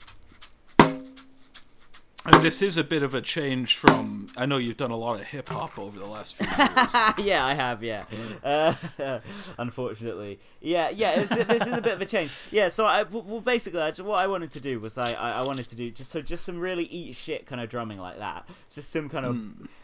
[2.26, 4.26] And this is a bit of a change from.
[4.38, 7.28] I know you've done a lot of hip hop over the last few years.
[7.28, 7.82] yeah, I have.
[7.82, 8.04] Yeah,
[8.44, 8.74] uh,
[9.58, 11.22] unfortunately, yeah, yeah.
[11.22, 12.32] It's, this is a bit of a change.
[12.52, 15.44] Yeah, so I well basically I, what I wanted to do was I, I I
[15.44, 18.48] wanted to do just so just some really eat shit kind of drumming like that.
[18.70, 19.38] Just some kind of.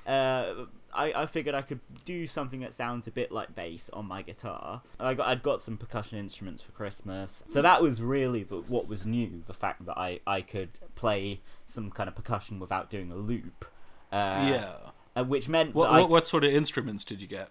[0.06, 4.08] Uh, I, I figured I could do something that sounds a bit like bass on
[4.08, 4.82] my guitar.
[5.00, 8.88] I got I'd got some percussion instruments for Christmas, so that was really the, what
[8.88, 9.44] was new.
[9.46, 13.66] The fact that I I could play some kind of percussion without doing a loop.
[14.12, 14.72] Uh,
[15.18, 15.24] yeah.
[15.24, 17.50] which meant What, that I what what sort of instruments did you get?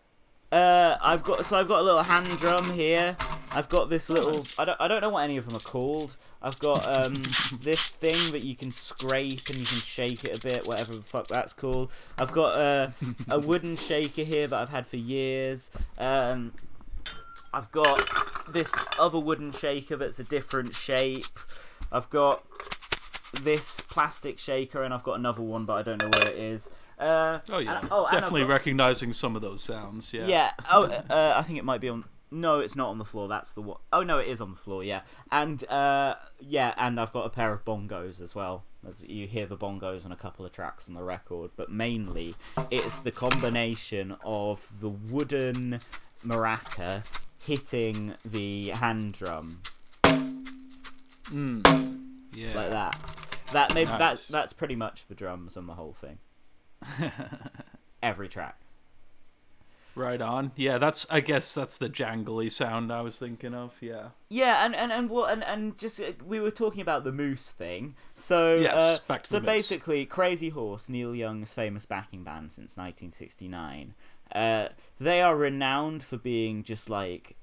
[0.52, 3.16] Uh, I've got so I've got a little hand drum here.
[3.57, 6.16] I've got this little I don't I don't know what any of them are called.
[6.42, 7.14] I've got um
[7.62, 11.02] this thing that you can scrape and you can shake it a bit, whatever the
[11.02, 11.90] fuck that's called.
[12.18, 12.90] I've got uh,
[13.33, 15.70] a wooden shaker here that I've had for years.
[15.98, 16.52] Um,
[17.52, 18.00] I've got
[18.52, 21.24] this other wooden shaker that's a different shape.
[21.92, 22.42] I've got
[23.44, 26.68] this plastic shaker and I've got another one, but I don't know where it is.
[26.98, 30.12] Uh, Oh yeah, and- oh, definitely got- recognizing some of those sounds.
[30.12, 30.26] Yeah.
[30.26, 30.50] yeah.
[30.70, 32.04] Oh, uh, I think it might be on.
[32.30, 33.28] No, it's not on the floor.
[33.28, 33.78] That's the one.
[33.92, 34.83] Oh no, it is on the floor.
[34.83, 38.64] Yeah, and uh, yeah, and I've got a pair of bongos as well.
[38.87, 42.35] As you hear the bongos on a couple of tracks on the record, but mainly
[42.70, 45.78] it's the combination of the wooden
[46.26, 47.00] maraca
[47.46, 49.59] hitting the hand drum
[51.33, 51.64] Mm.
[52.37, 52.54] Yeah.
[52.57, 52.92] like that.
[53.52, 56.18] That maybe that that's pretty much the drums on the whole thing.
[58.03, 58.59] Every track.
[59.97, 60.51] Right on.
[60.57, 61.07] Yeah, that's.
[61.09, 63.77] I guess that's the jangly sound I was thinking of.
[63.81, 64.09] Yeah.
[64.29, 67.51] Yeah, and and and well, and and just uh, we were talking about the moose
[67.53, 67.94] thing.
[68.16, 69.49] So Yes, uh, back to so the Moose.
[69.55, 73.94] basically, Crazy Horse, Neil Young's famous backing band since 1969.
[74.35, 74.68] Uh,
[74.99, 77.37] they are renowned for being just like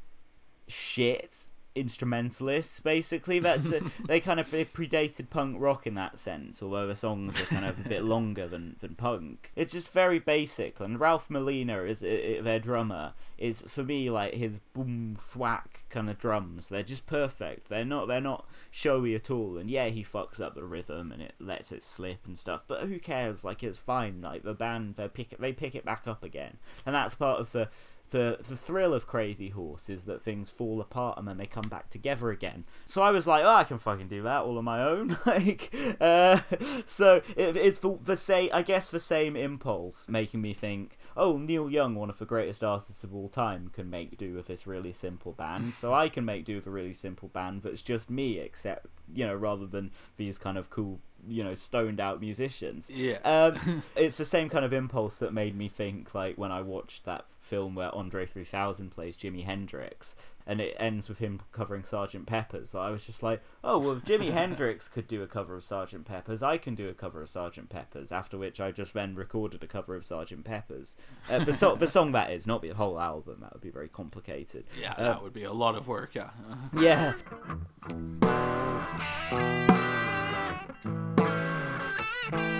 [0.67, 2.79] shit instrumentalists.
[2.79, 6.61] Basically, that's uh, they kind of they predated punk rock in that sense.
[6.61, 9.51] Although the songs are kind of a bit longer than than punk.
[9.55, 10.79] It's just very basic.
[10.79, 13.13] And Ralph Molina is uh, their drummer.
[13.37, 16.69] Is for me like his boom thwack kind of drums.
[16.69, 17.69] They're just perfect.
[17.69, 19.57] They're not they're not showy at all.
[19.57, 22.63] And yeah, he fucks up the rhythm and it lets it slip and stuff.
[22.67, 23.43] But who cares?
[23.43, 24.21] Like it's fine.
[24.21, 26.57] Like the band they pick it they pick it back up again.
[26.85, 27.69] And that's part of the
[28.11, 31.67] the the thrill of Crazy Horse is that things fall apart and then they come
[31.69, 32.65] back together again.
[32.85, 35.17] So I was like, oh, I can fucking do that all on my own.
[35.25, 36.39] like, uh,
[36.85, 41.37] so it, it's for the same, I guess, the same impulse making me think, oh,
[41.37, 44.67] Neil Young, one of the greatest artists of all time, can make do with this
[44.67, 45.73] really simple band.
[45.73, 49.25] So I can make do with a really simple band that's just me, except you
[49.25, 52.89] know, rather than these kind of cool, you know, stoned out musicians.
[52.89, 53.17] Yeah.
[53.23, 57.05] Um, it's the same kind of impulse that made me think, like, when I watched
[57.05, 60.15] that film where Andre 3000 plays Jimi Hendrix,
[60.51, 62.75] and it ends with him covering Sergeant Pepper's.
[62.75, 66.03] I was just like, oh, well, if Jimi Hendrix could do a cover of Sergeant
[66.03, 68.11] Pepper's, I can do a cover of Sergeant Pepper's.
[68.11, 70.97] After which I just then recorded a cover of Sergeant Pepper's.
[71.29, 73.37] Uh, the, so- the song that is, not the whole album.
[73.39, 74.65] That would be very complicated.
[74.81, 76.13] yeah, uh, that would be a lot of work.
[76.13, 76.31] Yeah.
[76.77, 77.13] Yeah.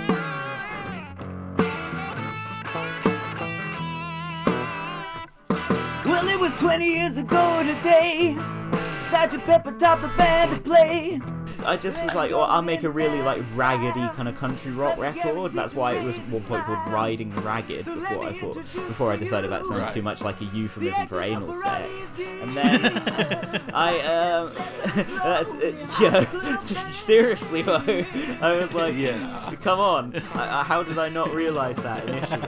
[6.21, 8.38] Well, it was 20 years ago today.
[9.01, 11.19] Sergeant Pepper taught the band to play.
[11.65, 14.97] I just was like, oh, I'll make a really like raggedy kind of country rock
[14.97, 15.54] record.
[15.54, 19.15] That's why it was at one point called Riding Ragged before I thought before I
[19.17, 19.93] decided that sounded Right.
[19.93, 22.19] too much like a euphemism for anal sex.
[22.19, 22.82] And then
[23.74, 24.52] I um
[25.24, 27.84] that's, uh, yeah seriously though
[28.41, 29.56] I was like Yeah.
[29.62, 32.47] come on I, I, how did I not realize that initially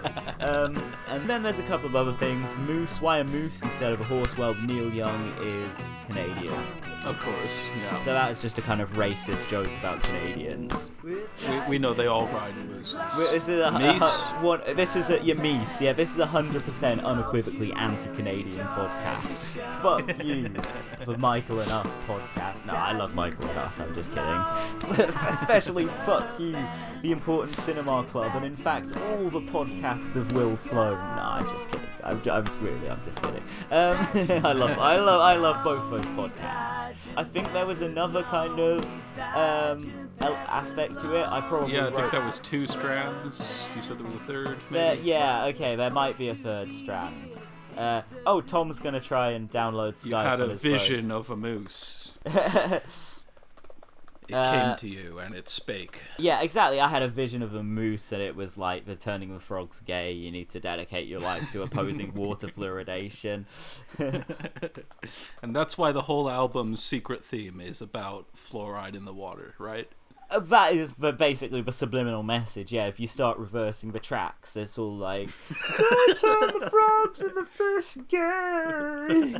[0.49, 0.75] um,
[1.09, 4.05] and then there's a couple of other things moose why a moose instead of a
[4.05, 6.53] horse well Neil Young is Canadian
[7.05, 7.59] Of course.
[7.79, 7.95] Yeah.
[7.95, 10.95] so that is just a kind of racist joke about Canadians.
[11.03, 11.15] we,
[11.67, 12.97] we know they all ride mooses.
[13.17, 15.81] This is a, a- one, this is a yeah, Meese.
[15.81, 19.37] Yeah, this is a hundred percent unequivocally anti-Canadian podcast.
[19.81, 20.49] Fuck you,
[21.05, 22.67] the Michael and Us podcast.
[22.67, 23.79] No, I love Michael and Us.
[23.79, 25.05] I'm just kidding.
[25.27, 26.55] Especially fuck you,
[27.01, 30.93] the Important Cinema Club, and in fact all the podcasts of Will Sloan.
[30.93, 31.89] No, I'm just kidding.
[32.03, 33.43] I'm, I'm really, I'm just kidding.
[33.71, 33.95] Um,
[34.45, 36.93] I love, I love, I love both those podcasts.
[37.15, 38.83] I think there was another kind of
[39.35, 41.27] um, aspect to it.
[41.27, 43.69] I probably Yeah, I think that was two strands.
[43.75, 44.49] You said there was a third.
[44.71, 47.35] There, yeah, okay, there might be a third strand.
[47.77, 50.57] Uh, oh, Tom's gonna try and download Skype You had a phone.
[50.57, 52.11] vision of a moose.
[54.29, 56.01] It Uh, came to you and it spake.
[56.17, 56.79] Yeah, exactly.
[56.79, 59.79] I had a vision of a moose, and it was like the turning the frogs
[59.81, 60.11] gay.
[60.13, 63.45] You need to dedicate your life to opposing water fluoridation.
[65.41, 69.89] And that's why the whole album's secret theme is about fluoride in the water, right?
[70.31, 72.73] Uh, that is the, basically the subliminal message.
[72.73, 77.35] Yeah, if you start reversing the tracks, it's all like, "I turn the frogs and
[77.35, 79.35] the fish gay."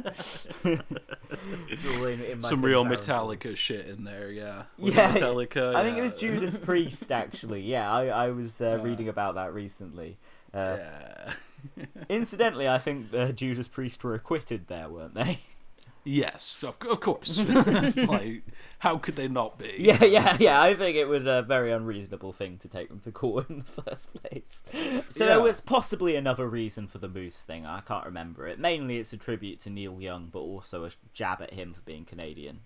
[2.14, 4.64] In- in Some real Farron Metallica shit in there, yeah.
[4.78, 5.76] Was Yeah, Metallica.
[5.76, 7.62] I think it was Judas Priest, actually.
[7.62, 10.18] Yeah, I, I was uh, reading about that recently.
[10.54, 11.34] Uh, Yeah.
[12.10, 15.40] Incidentally, I think uh, Judas Priest were acquitted there, weren't they?
[16.06, 17.38] Yes, of, of course.
[17.96, 18.44] like,
[18.80, 19.74] how could they not be?
[19.78, 20.62] Yeah, yeah, yeah.
[20.62, 23.82] I think it was a very unreasonable thing to take them to court in the
[23.82, 24.64] first place.
[25.10, 27.66] So there was possibly another reason for the Moose thing.
[27.66, 28.60] I can't remember it.
[28.60, 32.06] Mainly, it's a tribute to Neil Young, but also a jab at him for being
[32.06, 32.62] Canadian.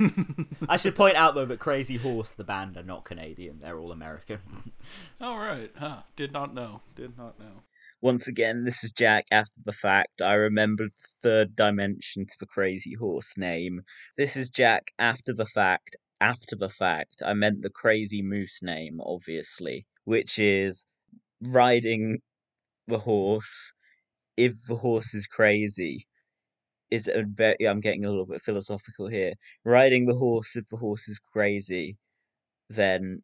[0.68, 3.58] I should point out though that Crazy Horse, the band, are not Canadian.
[3.58, 4.38] They're all American.
[5.20, 5.70] All right.
[5.76, 6.02] Huh.
[6.16, 6.80] Did not know.
[6.94, 7.62] Did not know.
[8.00, 10.22] Once again, this is Jack after the fact.
[10.22, 13.82] I remembered the third dimension to the crazy horse name.
[14.16, 15.96] This is Jack after the fact.
[16.20, 20.86] After the fact, I meant the crazy moose name, obviously, which is
[21.40, 22.20] riding
[22.86, 23.72] the horse
[24.36, 26.06] if the horse is crazy.
[26.90, 29.34] Is a bit, I'm getting a little bit philosophical here.
[29.64, 31.96] Riding the horse if the horse is crazy,
[32.70, 33.22] then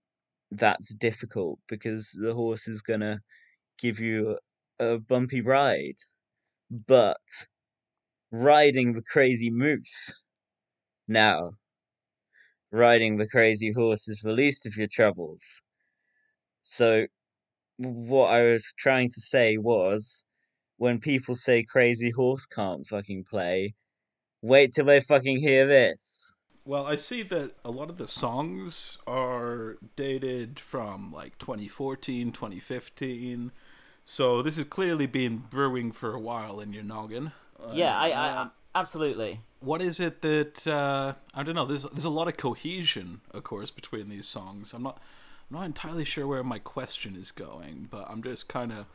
[0.50, 3.20] that's difficult because the horse is gonna
[3.78, 4.38] give you
[4.78, 5.96] a bumpy ride,
[6.70, 7.16] but
[8.30, 10.22] riding the crazy moose.
[11.06, 11.52] Now,
[12.72, 15.62] riding the crazy horse is the least of your troubles.
[16.62, 17.06] So,
[17.76, 20.24] what I was trying to say was,
[20.76, 23.74] when people say crazy horse can't fucking play,
[24.42, 26.34] wait till they fucking hear this.
[26.66, 33.52] Well, I see that a lot of the songs are dated from like 2014, 2015.
[34.04, 37.32] So this has clearly been brewing for a while in your noggin.
[37.72, 39.40] yeah, I, I, Um, I absolutely.
[39.60, 41.64] What is it that uh, I don't know?
[41.64, 44.74] There's there's a lot of cohesion, of course, between these songs.
[44.74, 45.00] I'm not
[45.50, 48.86] I'm not entirely sure where my question is going, but I'm just kind of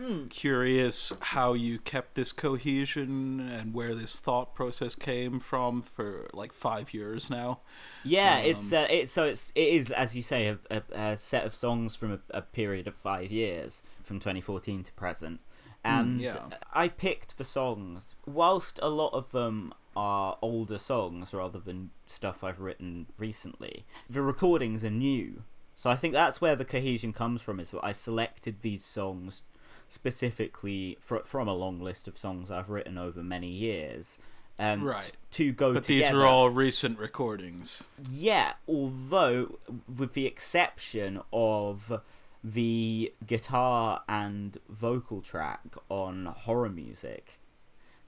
[0.00, 0.30] Mm.
[0.30, 6.52] curious how you kept this cohesion and where this thought process came from for like
[6.52, 7.60] five years now.
[8.02, 11.16] Yeah, it's um, uh, it's so it's it is as you say a, a, a
[11.18, 15.40] set of songs from a, a period of five years from 2014 to present,
[15.84, 16.36] hmm, and yeah.
[16.72, 22.42] I picked the songs whilst a lot of them are older songs rather than stuff
[22.42, 23.84] I've written recently.
[24.08, 25.42] The recordings are new,
[25.74, 27.60] so I think that's where the cohesion comes from.
[27.60, 29.42] Is I selected these songs
[29.90, 34.18] specifically fr- from a long list of songs I've written over many years.
[34.58, 35.10] Um, Right.
[35.32, 36.02] to go But together.
[36.12, 37.82] these are all recent recordings.
[38.08, 42.00] Yeah, although with the exception of
[42.44, 47.40] the guitar and vocal track on horror music.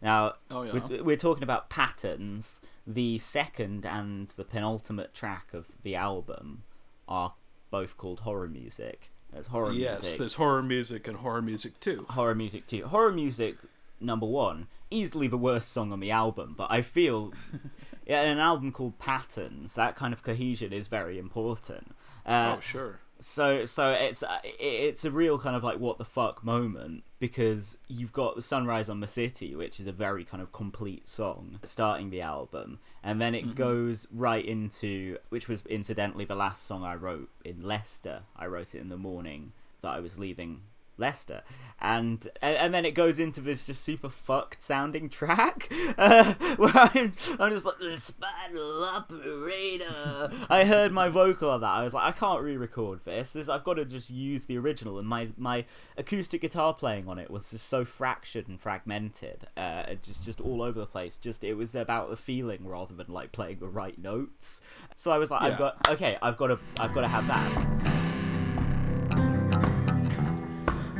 [0.00, 0.72] Now, Oh, yeah.
[0.88, 2.60] we're, we're talking about patterns.
[2.86, 6.64] The second and the penultimate track of the album
[7.08, 7.34] are
[7.70, 9.10] both called horror music.
[9.32, 12.06] There's horror Yes, music there's horror music and horror music too.
[12.10, 12.86] horror music too.
[12.86, 13.56] Horror music
[14.00, 17.32] number one, easily the worst song on the album, but I feel
[18.06, 21.94] yeah, in an album called Patterns, that kind of cohesion is very important.
[22.26, 23.00] Uh, oh, sure.
[23.22, 27.78] So so it's uh, it's a real kind of like what the fuck moment because
[27.88, 32.10] you've got Sunrise on the City, which is a very kind of complete song starting
[32.10, 36.96] the album, and then it goes right into which was incidentally the last song I
[36.96, 38.22] wrote in Leicester.
[38.36, 39.52] I wrote it in the morning
[39.82, 40.62] that I was leaving
[40.98, 41.42] Leicester,
[41.80, 45.68] and and, then it goes into this just super fucked sounding track
[45.98, 50.30] uh, where I'm, I'm just like the spinal operator.
[50.48, 51.66] I heard my vocal on that.
[51.66, 53.32] I was like, I can't re-record this.
[53.32, 54.98] This I've got to just use the original.
[54.98, 55.64] And my my
[55.96, 60.62] acoustic guitar playing on it was just so fractured and fragmented, uh, just just all
[60.62, 61.16] over the place.
[61.16, 64.60] Just it was about the feeling rather than like playing the right notes.
[64.94, 65.48] So I was like, Yeah.
[65.48, 69.31] I've got okay, I've got to I've got to have that.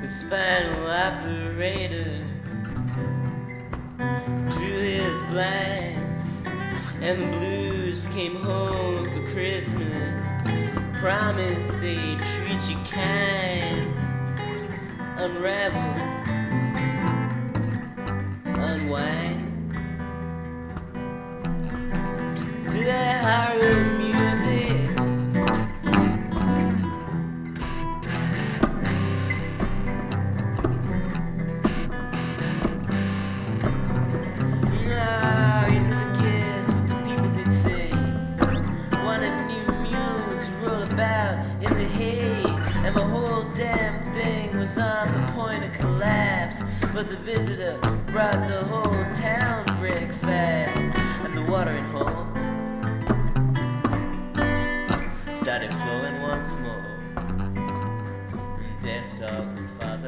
[0.03, 2.18] The spinal operator
[4.50, 6.44] drew his blinds,
[7.00, 10.34] and the blues came home for Christmas.
[11.00, 13.94] Promised they'd treat you kind,
[15.18, 15.80] unravel,
[18.44, 19.38] unwind.
[23.24, 24.01] our music.
[46.03, 46.62] Point collapse.
[46.92, 47.78] But the visitor
[48.12, 52.09] brought the whole town break fast, and the watering hole
[55.34, 56.88] started flowing once more.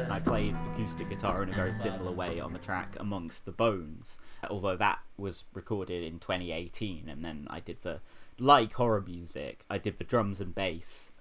[0.09, 4.19] I played acoustic guitar in a very similar way on the track Amongst the Bones,
[4.49, 7.99] although that was recorded in 2018, and then I did the
[8.39, 11.11] like horror music, I did the drums and bass,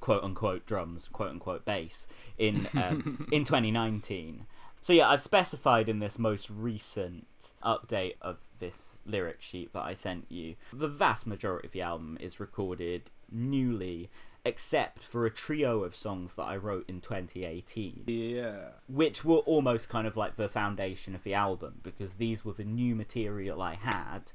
[0.00, 2.08] quote unquote drums, quote unquote bass,
[2.38, 4.46] in um, in 2019.
[4.80, 9.94] So yeah, I've specified in this most recent update of this lyric sheet that I
[9.94, 14.10] sent you, the vast majority of the album is recorded newly,
[14.44, 18.70] except for a trio of songs that I wrote in 2018 Yeah.
[18.88, 22.64] which were almost kind of like the foundation of the album because these were the
[22.64, 24.32] new material I had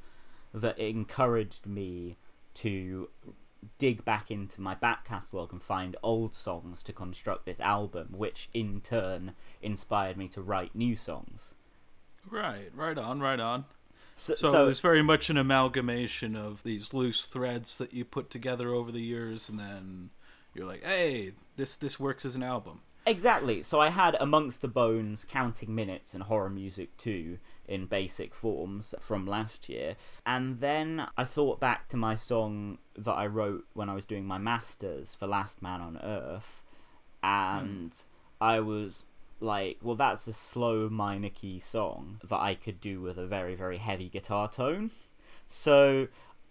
[0.53, 2.15] that encouraged me
[2.55, 3.09] to
[3.77, 8.49] dig back into my back catalogue and find old songs to construct this album, which
[8.53, 11.55] in turn inspired me to write new songs.
[12.29, 13.65] Right, right on, right on.
[14.15, 18.29] So, So, so- it's very much an amalgamation of these loose threads that you put
[18.29, 20.09] together over the years, and then
[20.53, 23.63] you're like, "Hey, this this works as an album." Exactly.
[23.63, 27.37] So I had Amongst the Bones, Counting Minutes, and Horror Music 2
[27.67, 29.95] in basic forms from last year.
[30.25, 34.25] And then I thought back to my song that I wrote when I was doing
[34.25, 36.63] my masters for Last Man on Earth.
[37.21, 37.95] And
[38.39, 39.05] I was
[39.39, 43.55] like, well, that's a slow minor key song that I could do with a very,
[43.55, 44.91] very heavy guitar tone.
[45.45, 46.07] So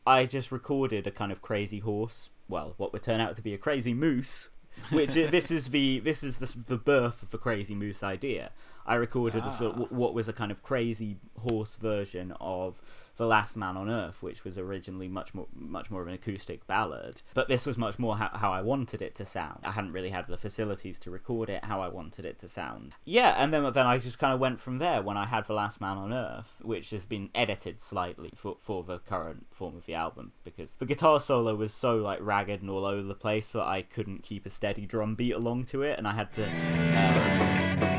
[0.07, 3.55] I just recorded a kind of crazy horse, well, what would turn out to be
[3.55, 4.51] a crazy moose
[4.91, 8.51] which uh, this is the this is the, the birth of the crazy moose idea.
[8.87, 12.81] I recorded a sort of, what was a kind of crazy horse version of
[13.17, 16.67] the Last Man on Earth, which was originally much more much more of an acoustic
[16.67, 19.61] ballad, but this was much more how, how I wanted it to sound.
[19.65, 22.95] I hadn't really had the facilities to record it how I wanted it to sound.
[23.05, 25.55] Yeah, and then then I just kind of went from there when I had the
[25.55, 29.87] Last Man on Earth, which has been edited slightly for for the current form of
[29.87, 33.53] the album because the guitar solo was so like ragged and all over the place
[33.53, 36.47] that I couldn't keep a steady drum beat along to it, and I had to.
[36.47, 37.96] Uh,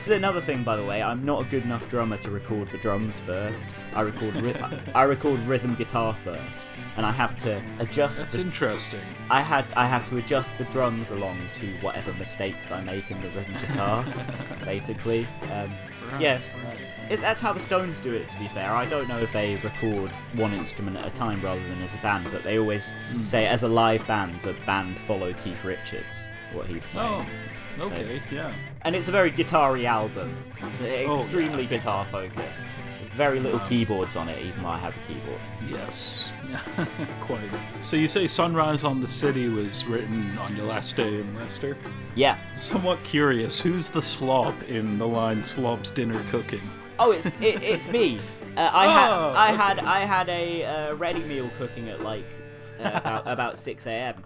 [0.00, 1.02] This is another thing, by the way.
[1.02, 3.74] I'm not a good enough drummer to record the drums first.
[3.94, 8.20] I record ry- I record rhythm guitar first, and I have to adjust.
[8.20, 9.02] That's the, interesting.
[9.28, 13.20] I had I have to adjust the drums along to whatever mistakes I make in
[13.20, 14.02] the rhythm guitar,
[14.64, 15.28] basically.
[15.52, 15.70] Um,
[16.18, 16.40] yeah,
[17.10, 18.26] it, that's how the Stones do it.
[18.30, 21.62] To be fair, I don't know if they record one instrument at a time rather
[21.68, 25.34] than as a band, but they always say as a live band, the band follow
[25.34, 27.20] Keith Richards, what he's playing.
[27.20, 28.50] Oh, okay, yeah.
[28.82, 30.34] And it's a very guitar-y album.
[30.58, 32.66] It's Oh, extremely yeah, guitar focused.
[33.14, 35.40] Very little keyboards on it, even though I have a keyboard.
[35.68, 36.30] Yes,
[37.20, 37.50] quite.
[37.82, 41.76] So you say "Sunrise on the City" was written on your last day in Leicester.
[42.14, 42.38] Yeah.
[42.56, 46.62] Somewhat curious, who's the slob in the line "Slob's dinner cooking"?
[46.98, 48.18] Oh, it's it, it's me.
[48.56, 52.24] Uh, I had Oh, I had I had a uh, ready meal cooking at like
[52.80, 54.24] uh, about, about six a.m.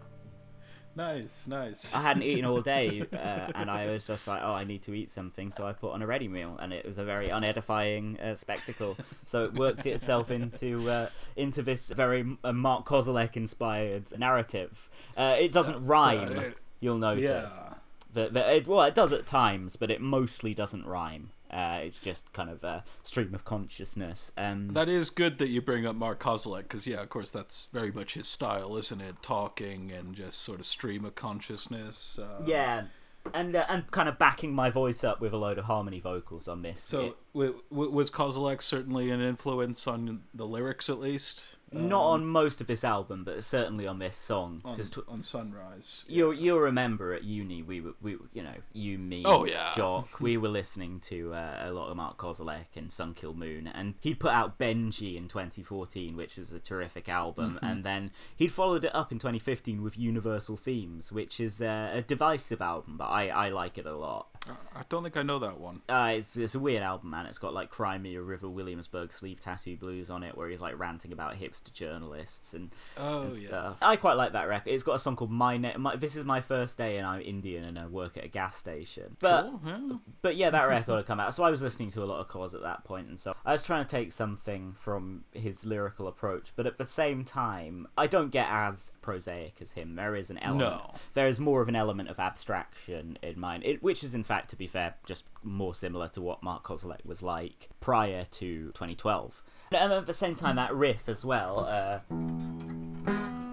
[0.97, 1.93] Nice, nice.
[1.95, 4.95] I hadn't eaten all day, uh, and I was just like, oh, I need to
[4.95, 8.21] eat something, so I put on a ready meal, and it was a very unedifying
[8.21, 8.97] uh, spectacle.
[9.25, 14.89] So it worked itself into uh, into this very uh, Mark Kozelek inspired narrative.
[15.17, 17.29] Uh, it doesn't rhyme, you'll notice.
[17.29, 17.75] yeah.
[18.13, 21.31] The, the, it, well, it does at times, but it mostly doesn't rhyme.
[21.51, 24.33] Uh, it's just kind of a stream of consciousness.
[24.37, 27.69] Um, That is good that you bring up Mark Kozelek, because yeah, of course that's
[27.73, 29.23] very much his style, isn't it?
[29.23, 32.19] Talking and just sort of stream of consciousness.
[32.19, 32.85] Uh, yeah,
[33.33, 36.49] and uh, and kind of backing my voice up with a load of harmony vocals
[36.49, 36.81] on this.
[36.81, 41.47] So It- w- w- was Kozelek certainly an influence on the lyrics, at least?
[41.75, 44.61] Not on most of this album, but certainly on this song.
[44.65, 46.05] on, Because on Sunrise.
[46.09, 49.73] you'll you'll remember at uni we were we you know you me Oh, yeah.
[49.73, 53.67] Jock we were listening to uh, a lot of Mark Kozelek and Sun Kil Moon
[53.67, 57.65] and he put out Benji in 2014 which was a terrific album Mm-hmm.
[57.65, 62.03] and then he'd followed it up in 2015 with Universal Themes which is uh, a
[62.03, 64.29] divisive album but I I like it a lot.
[64.77, 65.81] I don't think I know that one.
[65.89, 67.25] Uh, it's, it's a weird album, man.
[67.25, 70.61] It's got like Cry Me a River Williamsburg sleeve tattoo blues on it, where he's
[70.61, 73.47] like ranting about hipster journalists and, Oh, and yeah.
[73.49, 73.79] stuff.
[73.83, 74.71] I quite like that record.
[74.71, 75.81] It's got a song called My Name.
[75.81, 78.57] My, this is my first day, and I'm Indian, and I work at a gas
[78.57, 79.17] station.
[79.21, 79.97] But Cool, yeah.
[80.23, 82.29] but yeah, that record had come out, so I was listening to a lot of
[82.29, 86.09] Cause at that point, and so I was trying to take something from his lyrical
[86.09, 89.95] approach, but at the same time, I don't get as prosaic as him.
[89.97, 90.91] There is an element, No.
[91.15, 94.51] there is more of an element of abstraction in mine, it, which is in fact,
[94.51, 99.43] to be fair, just more similar to what Mark Kozelek was like prior to 2012.
[99.75, 101.61] And at the same time, that riff as well.
[101.69, 101.99] Uh,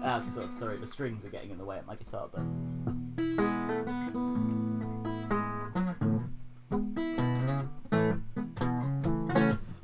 [0.02, 2.42] 'cause, oh, sorry, the strings are getting in the way of my guitar, but.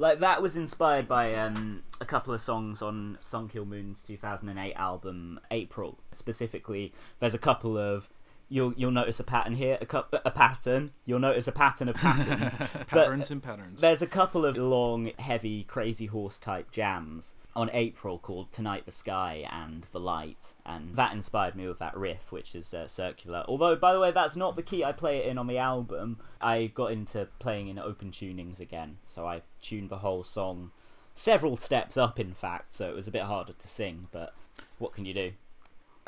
[0.01, 4.75] Like that was inspired by um, a couple of songs on Sun Kil Moon's 2008
[4.75, 5.99] album April.
[6.13, 8.09] Specifically, there's a couple of
[8.49, 10.93] you'll you'll notice a pattern here, a cou- a pattern.
[11.05, 12.59] You'll notice a pattern of patterns.
[12.87, 13.81] Patterns and patterns.
[13.81, 18.93] there's a couple of long, heavy, crazy horse type jams on April called Tonight the
[18.93, 23.45] Sky and The Light, and that inspired me with that riff, which is uh, circular.
[23.49, 26.19] Although, by the way, that's not the key I play it in on the album.
[26.41, 30.71] I got into playing in open tunings again, so I tuned the whole song
[31.15, 34.35] several steps up, in fact, so it was a bit harder to sing, but
[34.79, 35.33] what can you do?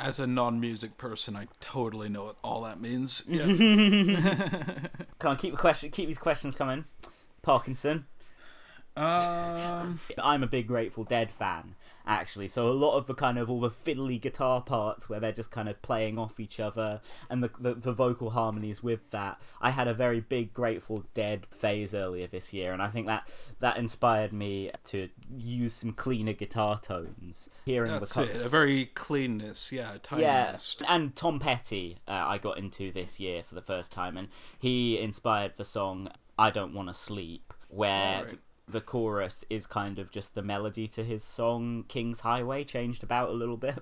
[0.03, 3.23] As a non-music person, I totally know what all that means.
[3.29, 3.45] Yeah.
[5.19, 6.87] Come on, keep question, keep these questions coming.
[7.43, 8.07] Parkinson.
[8.97, 11.75] um, I'm a big Grateful Dead fan,
[12.07, 12.49] actually.
[12.49, 15.51] So a lot of the kind of all the fiddly guitar parts where they're just
[15.51, 19.41] kind of playing off each other and the, the, the vocal harmonies with that.
[19.61, 23.33] I had a very big Grateful Dead phase earlier this year, and I think that
[23.61, 27.51] that inspired me to use some cleaner guitar tones.
[27.65, 28.47] Hearing that's the it.
[28.47, 30.57] A very cleanness, yeah, yeah,
[30.89, 34.29] and Tom Petty, uh, I got into this year for the first time, and
[34.59, 38.39] he inspired the song "I Don't Want to Sleep," where Alright.
[38.71, 43.03] Th- the chorus is kind of just the melody to his song "King's Highway," changed
[43.03, 43.79] about a little bit.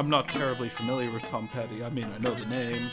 [0.00, 1.84] I'm not terribly familiar with Tom Petty.
[1.84, 2.90] I mean, I know the name.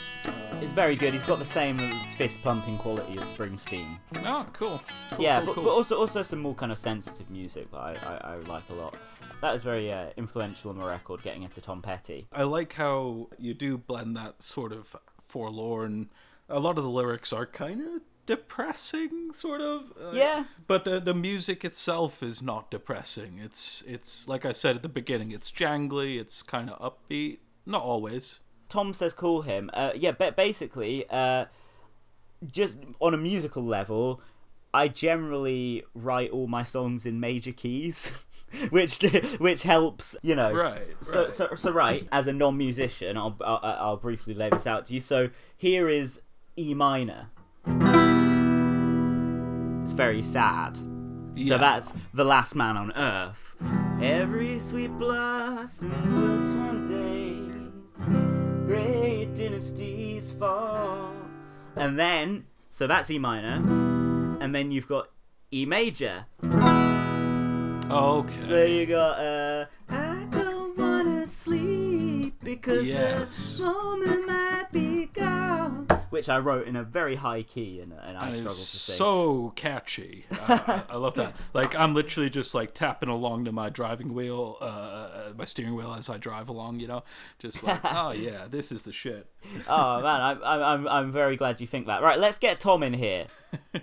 [0.62, 1.14] It's very good.
[1.14, 1.78] He's got the same
[2.18, 3.98] fist pumping quality as Springsteen.
[4.26, 4.82] Oh, cool.
[5.12, 5.64] Cool, yeah, cool, but, cool.
[5.64, 8.74] but also also some more kind of sensitive music that I, I, I like a
[8.74, 9.00] lot.
[9.40, 12.28] That was very uh, influential on my record, getting into Tom Petty.
[12.34, 16.10] I like how you do blend that sort of forlorn.
[16.50, 19.92] A lot of the lyrics are kind of depressing, sort of.
[20.00, 20.44] uh, Yeah.
[20.68, 23.40] But the the music itself is not depressing.
[23.44, 25.32] It's it's like I said at the beginning.
[25.32, 26.20] It's jangly.
[26.20, 27.40] It's kind of upbeat.
[27.66, 28.40] Not always.
[28.70, 29.72] Tom says call him.
[29.74, 31.46] Uh, yeah, but basically, uh,
[32.52, 34.22] just on a musical level,
[34.74, 38.26] I generally write all my songs in major keys,
[38.70, 39.00] which
[39.40, 40.52] which helps, you know.
[40.54, 41.34] Right, So right.
[41.34, 42.08] so so right.
[42.12, 45.00] As a non-musician, I'll, I'll I'll briefly lay this out to you.
[45.00, 46.22] So here is
[46.58, 47.30] E minor.
[49.84, 50.78] It's very sad.
[51.42, 53.56] So that's the last man on earth.
[54.02, 57.38] Every sweet blossom wilts one day.
[58.66, 61.14] Great dynasties fall.
[61.76, 63.56] And then, so that's E minor.
[64.42, 65.10] And then you've got
[65.52, 66.26] E major.
[67.90, 68.34] Okay.
[68.34, 73.58] So you got, uh, I don't wanna sleep because Yes.
[73.58, 75.88] the moment might be gone.
[76.10, 78.96] Which I wrote in a very high key and, and I and struggle to sing.
[78.96, 80.26] so catchy.
[80.32, 81.34] Uh, I love that.
[81.54, 85.94] Like I'm literally just like tapping along to my driving wheel, uh, my steering wheel
[85.98, 86.80] as I drive along.
[86.80, 87.04] You know,
[87.40, 89.28] just like oh yeah, this is the shit.
[89.68, 92.02] Oh man, I'm, I'm I'm very glad you think that.
[92.04, 93.28] Right, let's get Tom in here.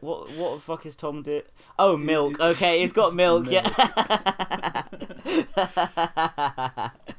[0.00, 1.42] what what the fuck is Tom do?
[1.78, 2.38] Oh, milk.
[2.40, 3.46] Okay, he's got milk.
[3.48, 3.68] Yeah.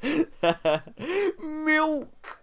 [1.42, 2.38] Milk.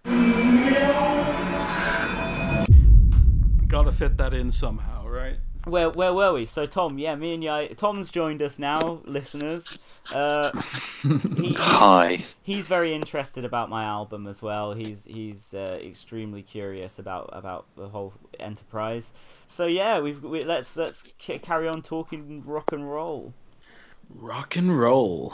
[3.67, 5.37] Gotta fit that in somehow, right?
[5.65, 6.45] Where where were we?
[6.45, 7.75] So Tom, yeah, me and Yair.
[7.75, 10.01] Tom's joined us now, listeners.
[10.15, 10.49] Uh,
[11.37, 12.23] he, Hi.
[12.41, 14.73] he's very interested about my album as well.
[14.73, 19.13] He's he's uh, extremely curious about about the whole enterprise.
[19.45, 23.33] So yeah, we've we, let's let's c- carry on talking rock and roll.
[24.09, 25.33] Rock and roll.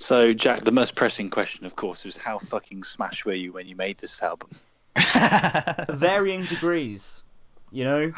[0.00, 3.68] So, Jack, the most pressing question, of course, was how fucking smash were you when
[3.68, 4.48] you made this album?
[5.90, 7.22] Varying degrees,
[7.70, 8.12] you know.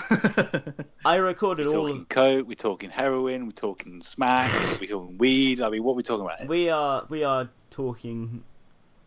[1.04, 2.08] I recorded We're all talking of.
[2.08, 5.60] coke, we're talking heroin, we're talking smack, we're talking weed.
[5.60, 6.46] I mean, what are we talking about here?
[6.46, 8.44] We are we are talking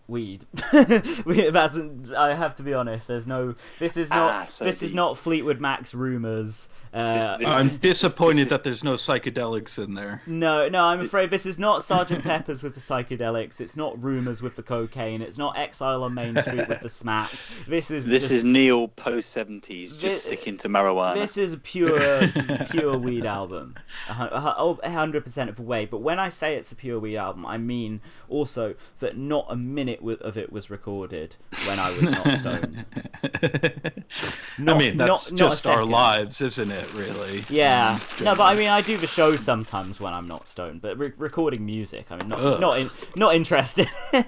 [0.08, 0.46] weed.
[1.26, 1.80] we, that's
[2.18, 3.08] I have to be honest.
[3.08, 3.56] There's no.
[3.80, 4.32] This is not.
[4.32, 6.70] Ah, so this is not Fleetwood Mac's rumors.
[6.94, 10.22] Uh, This- this- I'm this- disappointed this is- that there's no psychedelics in there.
[10.26, 13.60] No, no, I'm afraid this is not Sergeant Pepper's with the psychedelics.
[13.60, 15.22] It's not Rumors with the cocaine.
[15.22, 17.32] It's not Exile on Main Street with the smack.
[17.68, 21.16] This is This just- is Neil post 70s, just Thi- sticking to marijuana.
[21.16, 22.30] this is a pure
[22.70, 23.76] pure weed album,
[24.10, 25.86] a hun- a hun- oh, hundred percent of the way.
[25.86, 28.00] But when I say it's a pure weed album, I mean
[28.30, 31.36] also that not a minute wi- of it was recorded
[31.68, 32.86] when I was not stoned.
[34.68, 37.44] I mean, that's not- not just our lives, isn't it, really?
[37.50, 40.82] Yeah, no, but I mean, I do the show sometimes when I'm not stoned.
[40.82, 42.60] But re- recording music, I mean, not Ugh.
[42.62, 43.88] not in, not interested.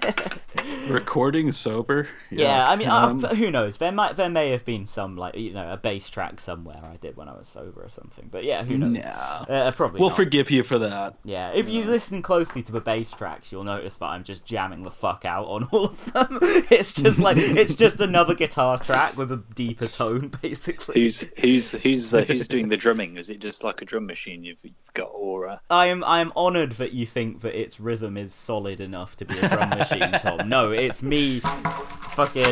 [0.88, 2.08] Recording sober?
[2.30, 3.78] Yeah, I mean, um, uh, who knows?
[3.78, 6.96] There might, there may have been some like you know a bass track somewhere I
[6.96, 8.28] did when I was sober or something.
[8.30, 9.04] But yeah, who knows?
[9.04, 9.10] Nah.
[9.48, 10.00] Uh, probably.
[10.00, 10.16] We'll not.
[10.16, 11.14] forgive you for that.
[11.24, 14.82] Yeah, if you listen closely to the bass tracks, you'll notice that I'm just jamming
[14.82, 16.38] the fuck out on all of them.
[16.70, 21.02] It's just like it's just another guitar track with a deeper tone, basically.
[21.02, 23.16] Who's who's who's uh, who's doing the drumming?
[23.16, 26.20] Is it just like a drum machine you've, you've got, or uh, I am I
[26.20, 29.70] am honoured that you think that its rhythm is solid enough to be a drum
[29.70, 30.48] machine, Tom.
[30.48, 32.42] No, it's me, fucking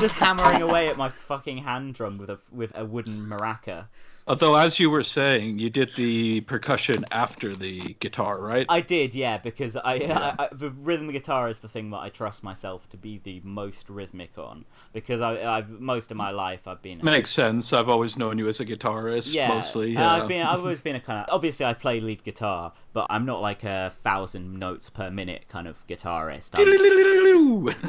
[0.00, 3.86] just hammering away at my fucking hand drum with a with a wooden maraca.
[4.28, 8.66] Although, as you were saying, you did the percussion after the guitar, right?
[8.68, 12.08] I did, yeah, because I, I, I the rhythm guitar is the thing that I
[12.08, 16.66] trust myself to be the most rhythmic on because I I've most of my life
[16.66, 17.72] I've been Makes sense.
[17.72, 19.96] I've always known you as a guitarist, yeah, mostly.
[19.96, 20.12] Uh, yeah.
[20.14, 23.26] I've been I've always been a kind of obviously I play lead guitar, but I'm
[23.26, 26.58] not like a thousand notes per minute kind of guitarist.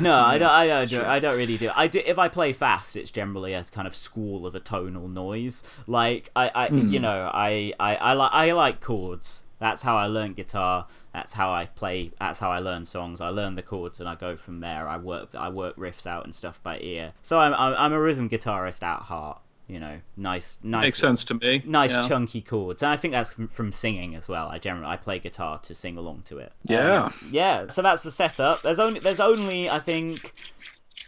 [0.01, 0.49] No, I don't.
[0.49, 0.89] I don't.
[0.89, 1.71] Do, I don't really do.
[1.75, 2.01] I do.
[2.05, 5.63] If I play fast, it's generally a kind of squall of a tonal noise.
[5.87, 9.45] Like I, I you know, I, I, I like, I like chords.
[9.59, 10.85] That's how I learn guitar.
[11.13, 12.11] That's how I play.
[12.19, 13.21] That's how I learn songs.
[13.21, 14.87] I learn the chords and I go from there.
[14.87, 15.33] I work.
[15.33, 17.13] I work riffs out and stuff by ear.
[17.21, 19.41] So I'm, I'm, I'm a rhythm guitarist at heart.
[19.67, 20.83] You know, nice, nice.
[20.83, 21.61] Makes sense to me.
[21.65, 22.07] Nice yeah.
[22.07, 24.47] chunky chords, and I think that's from, from singing as well.
[24.47, 26.53] I generally I play guitar to sing along to it.
[26.63, 27.05] Yeah.
[27.05, 27.67] Um, yeah.
[27.67, 28.61] So that's the setup.
[28.61, 30.31] There's only there's only I think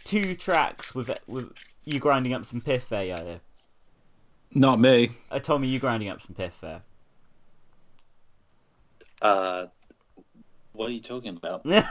[0.04, 1.54] two tracks with with
[1.84, 3.36] you grinding up some piff there, yeah.
[4.54, 5.10] Not me.
[5.30, 6.82] Uh, Tommy, you grinding up some piff there.
[9.22, 9.66] uh,
[10.72, 11.64] what are you talking about?
[11.66, 11.82] what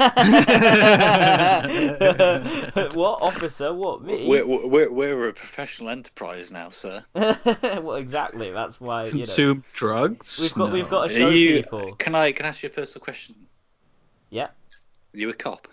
[3.22, 3.74] officer?
[3.74, 4.28] What me?
[4.28, 7.04] We're, we're we're a professional enterprise now, sir.
[7.14, 8.52] well, exactly.
[8.52, 10.40] That's why you know Consume drugs?
[10.42, 10.74] we've got No.
[10.74, 11.62] we've got to show you?
[11.62, 11.94] people.
[11.96, 13.36] Can I can I ask you a personal question?
[14.32, 14.46] Yeah.
[14.46, 14.52] Are
[15.14, 15.68] you a cop?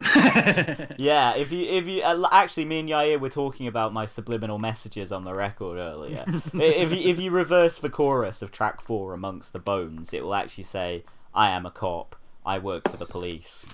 [0.98, 4.58] Yeah, if you if you uh, actually, me and Yair were talking about my subliminal
[4.58, 6.24] messages on the record earlier.
[6.54, 10.34] If you, if you reverse the chorus of track four amongst the bones, it will
[10.34, 12.16] actually say, "I am a cop.
[12.44, 13.66] I work for the police."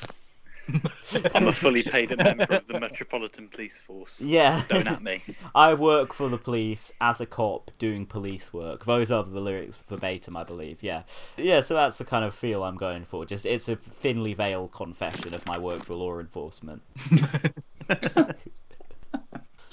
[1.35, 4.21] I'm a fully paid member of the Metropolitan Police Force.
[4.21, 5.23] Yeah, Don't at me.
[5.55, 8.85] I work for the police as a cop doing police work.
[8.85, 10.83] Those are the lyrics verbatim, I believe.
[10.83, 11.03] Yeah,
[11.37, 11.61] yeah.
[11.61, 13.25] So that's the kind of feel I'm going for.
[13.25, 16.83] Just it's a thinly veiled confession of my work for law enforcement.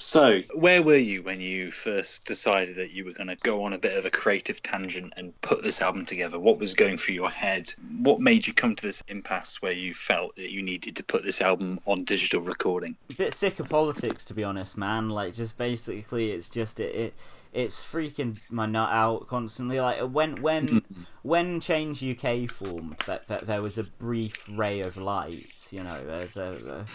[0.02, 3.72] So, where were you when you first decided that you were going to go on
[3.72, 6.40] a bit of a creative tangent and put this album together?
[6.40, 7.72] What was going through your head?
[8.00, 11.22] What made you come to this impasse where you felt that you needed to put
[11.22, 12.96] this album on digital recording?
[13.12, 16.94] a bit sick of politics to be honest man like just basically it's just it,
[16.94, 17.14] it
[17.52, 19.78] it's freaking my nut out constantly.
[19.78, 21.02] Like when when mm-hmm.
[21.22, 26.04] when change uk formed that, that there was a brief ray of light you know
[26.04, 26.86] there's a,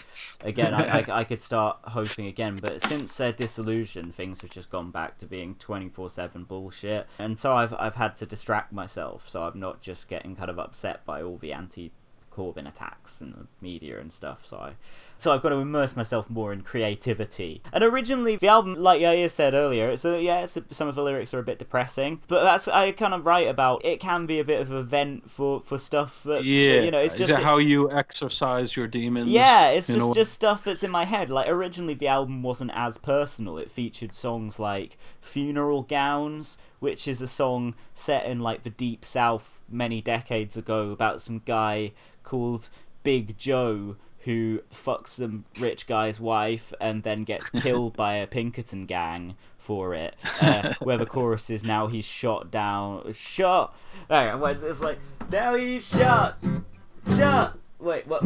[0.42, 4.50] a again I, I, I could start hoping again but since their dissolution things have
[4.50, 7.06] just gone back to being 24-7 bullshit.
[7.18, 10.58] And so i've i've had to distract myself so i'm not just getting kind of
[10.58, 11.92] upset by all the anti
[12.38, 14.46] Corbyn attacks and the media and stuff.
[14.46, 14.72] So I,
[15.18, 17.60] so I've got to immerse myself more in creativity.
[17.72, 20.94] And originally, the album, like Yair said earlier, it's a, yeah, it's a, some of
[20.94, 23.84] the lyrics are a bit depressing, but that's I kind of write about.
[23.84, 27.00] It can be a bit of a vent for for stuff that Yeah, you know.
[27.00, 29.28] It's is just it how you exercise your demons?
[29.30, 30.14] yeah, it's just way?
[30.14, 31.30] just stuff that's in my head.
[31.30, 33.58] Like originally, the album wasn't as personal.
[33.58, 39.04] It featured songs like "Funeral Gowns," which is a song set in like the deep
[39.04, 41.92] south many decades ago about some guy
[42.28, 42.68] called
[43.02, 48.84] Big Joe who fucks some rich guy's wife and then gets killed by a Pinkerton
[48.84, 50.14] gang for it.
[50.40, 53.74] Uh, where the chorus is now he's shot down, shot.
[54.10, 54.98] It's, it's like
[55.32, 56.36] now he's shot,
[57.16, 57.58] shot.
[57.78, 58.22] Wait, what?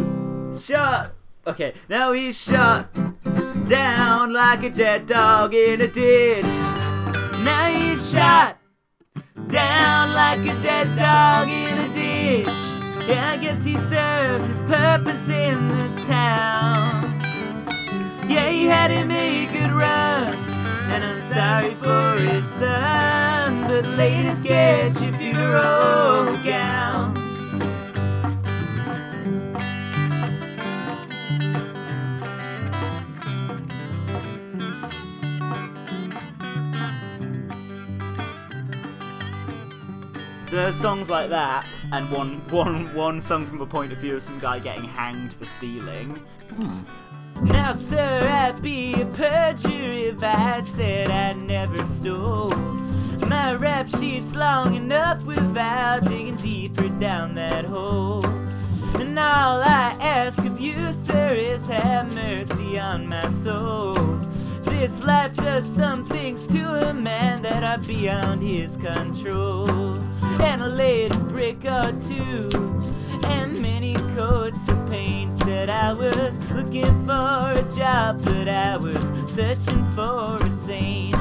[0.61, 1.13] Shot.
[1.47, 2.93] Okay, now he's shot
[3.69, 6.45] down like a dead dog in a ditch.
[7.45, 8.59] Now he's shot
[9.49, 12.92] down like a dead dog in a ditch.
[13.09, 17.03] Yeah, I guess he served his purpose in this town.
[18.29, 20.33] Yeah, he had make a good run,
[20.93, 23.63] and I'm sorry for his son.
[23.63, 27.19] But ladies, get your funeral gowns.
[40.49, 44.17] So there's songs like that, and one one one sung from the point of view
[44.17, 46.11] of some guy getting hanged for stealing.
[46.59, 46.79] Hmm.
[47.45, 52.55] Now, sir, I'd be a perjury if I said I never stole.
[53.29, 58.25] My rap sheet's long enough without digging deeper down that hole.
[58.99, 63.95] And all I ask of you, sir, is have mercy on my soul.
[64.65, 69.69] This life does some things to a man that are beyond his control.
[70.43, 72.51] And I laid brick or two,
[73.27, 75.31] and many coats of paint.
[75.43, 81.15] Said I was looking for a job, but I was searching for a saint.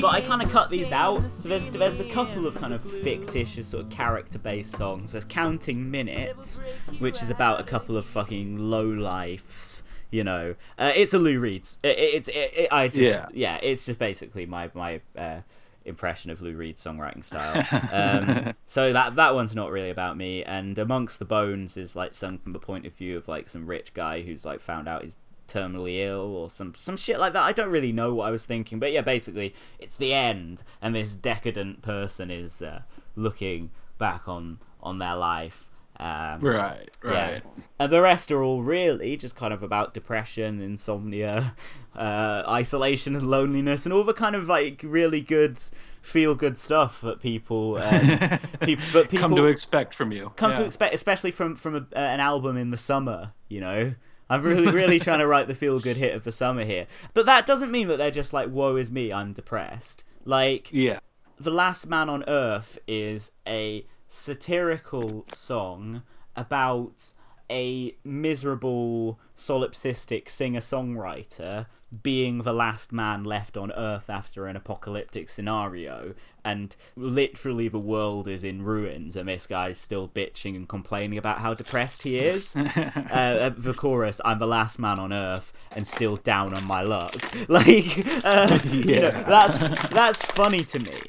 [0.00, 1.20] But I kind of cut these out.
[1.20, 5.12] So there's there's a couple of kind of fictitious sort of character-based songs.
[5.12, 6.60] There's Counting Minutes,
[7.00, 9.82] which is about a couple of fucking low lifes.
[10.10, 11.68] You know, uh, it's a Lou Reed.
[11.82, 13.26] It, it's it, it, I just Yeah.
[13.32, 13.58] yeah.
[13.62, 15.40] It's just basically my my uh,
[15.84, 17.64] impression of Lou Reed's songwriting style.
[17.92, 20.42] Um, so that that one's not really about me.
[20.44, 23.66] And Amongst the Bones is like sung from the point of view of like some
[23.66, 25.16] rich guy who's like found out he's
[25.48, 27.42] terminally ill or some some shit like that.
[27.42, 30.94] I don't really know what I was thinking, but yeah, basically it's the end, and
[30.94, 32.82] this decadent person is uh,
[33.16, 35.66] looking back on on their life.
[36.00, 37.42] Um, Right, right.
[37.44, 37.62] yeah.
[37.78, 41.54] And the rest are all really just kind of about depression, insomnia,
[41.94, 45.58] uh, isolation, and loneliness, and all the kind of like really good,
[46.00, 48.00] feel good stuff that people, um,
[48.62, 50.32] people, but people Come to expect from you.
[50.36, 53.32] come to expect, especially from from a, uh, an album in the summer.
[53.48, 53.94] You know,
[54.30, 56.86] I'm really really trying to write the feel good hit of the summer here.
[57.12, 61.00] But that doesn't mean that they're just like, "Woe is me, I'm depressed." Like Yeah.
[61.38, 66.02] the Last Man on Earth is a satirical song
[66.34, 67.12] about
[67.48, 71.66] a miserable solipsistic singer-songwriter
[72.02, 76.12] being the last man left on earth after an apocalyptic scenario
[76.44, 81.38] and literally the world is in ruins and this guy's still bitching and complaining about
[81.38, 82.56] how depressed he is.
[83.10, 87.14] Uh, the chorus i'm the last man on earth and still down on my luck.
[87.48, 89.58] Like uh, you know that's
[89.88, 91.00] that's funny to me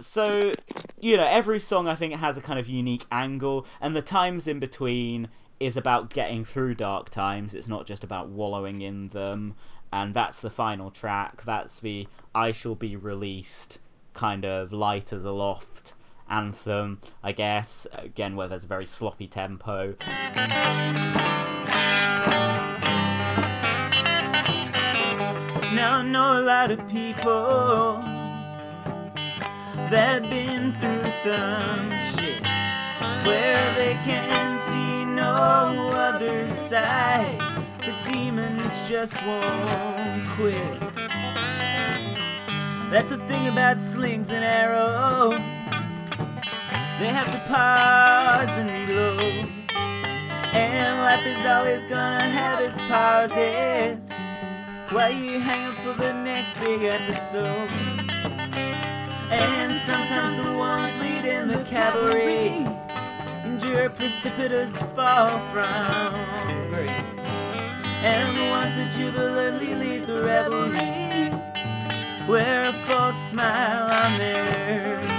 [0.00, 0.52] so
[0.98, 4.48] you know every song i think has a kind of unique angle and the times
[4.48, 5.28] in between
[5.60, 7.54] is about getting through dark times.
[7.54, 9.54] It's not just about wallowing in them.
[9.92, 11.42] And that's the final track.
[11.44, 13.78] That's the i shall be released
[14.14, 15.94] kind of light as a loft
[16.28, 17.86] anthem i guess.
[17.92, 19.96] Again where there's a very sloppy tempo.
[25.74, 28.09] Now I know a lot of people
[29.90, 32.40] that been through some shit
[33.26, 37.36] where they can see no other side.
[37.80, 40.80] The demons just won't quit.
[42.88, 45.34] That's the thing about slings and arrows.
[47.00, 49.50] They have to pause and reload.
[50.54, 54.08] And life is always gonna have its pauses
[54.90, 57.99] while you hang up for the next big episode.
[59.30, 62.66] And sometimes the ones leading the cavalry
[63.44, 66.14] endure precipitous fall from
[66.72, 67.04] grace.
[68.02, 71.30] And the ones that jubilantly lead the revelry
[72.28, 75.10] wear a false smile on their face.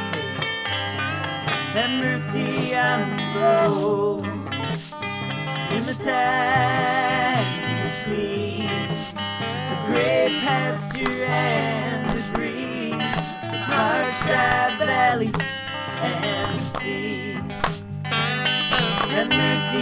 [1.76, 4.32] And mercy on both.
[6.04, 8.88] taxi between
[9.70, 11.91] the great pasture and the
[14.78, 15.32] valley
[16.02, 16.56] and
[19.10, 19.82] the mercy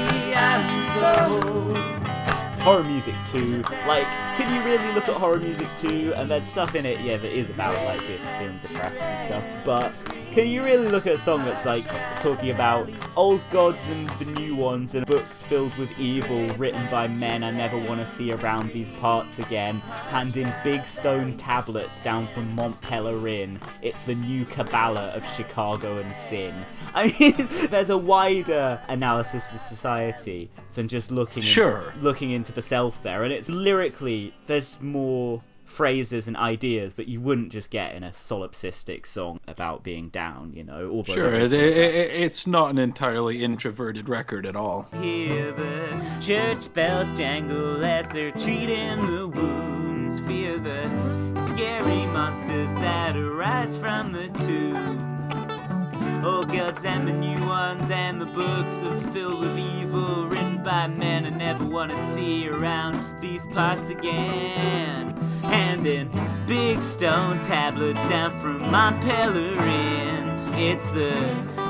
[2.64, 4.06] horror music 2 like
[4.38, 7.32] can you really look at horror music 2 and there's stuff in it yeah that
[7.32, 8.20] is about like being
[8.62, 9.94] depressed and stuff but
[10.32, 11.86] can you really look at a song that's like
[12.20, 17.08] talking about old gods and the new ones and books filled with evil written by
[17.08, 22.28] men I never want to see around these parts again handing big stone tablets down
[22.28, 26.54] from Mont Pelerin it's the new Kabbalah of Chicago and sin
[26.94, 31.94] I mean there's a wider analysis of society than just looking Sure.
[32.00, 37.22] looking into the self there and it's lyrically there's more phrases and ideas that you
[37.22, 41.42] wouldn't just get in a solipsistic song about being down you know although Sure, it,
[41.44, 44.88] is it, it- it's not an entirely introverted record at all.
[45.02, 50.20] Hear the church bells jangle as they're treating the wounds.
[50.22, 56.26] Fear the scary monsters that arise from the tomb.
[56.26, 60.26] Old gods and the new ones, and the books are filled with evil,
[60.64, 65.14] by men I never want to see around these parts again.
[65.44, 66.10] Handing
[66.48, 70.39] big stone tablets down from Mont Pelerin.
[70.62, 71.12] It's the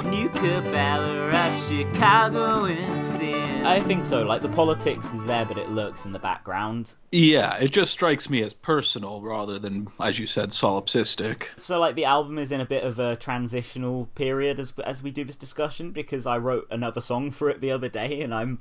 [0.10, 3.66] new Kabbalah of Chicago and sin.
[3.66, 7.56] I think so like the politics is there but it lurks in the background Yeah,
[7.58, 11.44] it just strikes me as personal rather than, as you said, solipsistic.
[11.58, 15.12] so like the album is in a bit of a transitional period as as we
[15.12, 18.60] do this discussion because I wrote another song for it the other day and I'm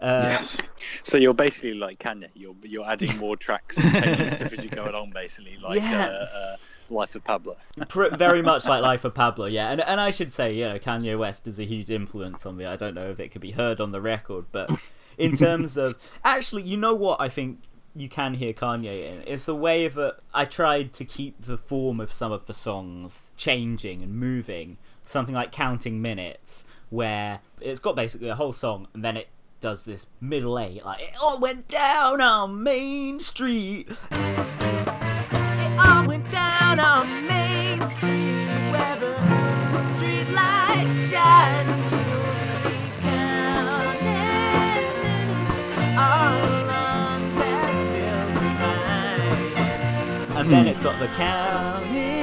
[0.00, 0.60] uh, yes.
[1.04, 2.28] So you're basically like Kanye.
[2.34, 6.06] You're you're adding more tracks and changing stuff as you go along, basically, like Yeah.
[6.10, 6.56] uh, uh,
[6.90, 7.56] Life of Pablo.
[8.16, 9.70] very much like Life of Pablo, yeah.
[9.70, 12.64] And and I should say, you know, Kanye West is a huge influence on me.
[12.64, 14.70] I don't know if it could be heard on the record, but
[15.18, 17.60] in terms of actually, you know what I think
[17.94, 19.22] you can hear Kanye in?
[19.26, 23.32] It's the way that I tried to keep the form of some of the songs
[23.36, 24.78] changing and moving.
[25.06, 29.28] Something like Counting Minutes, where it's got basically a whole song and then it
[29.64, 33.88] does this middle eight, like it all went down on Main Street.
[36.74, 41.68] It all went down on Main Street where the street lights shine.
[45.96, 50.36] All along that silver line.
[50.36, 50.70] and then hmm.
[50.70, 52.13] it's got the minutes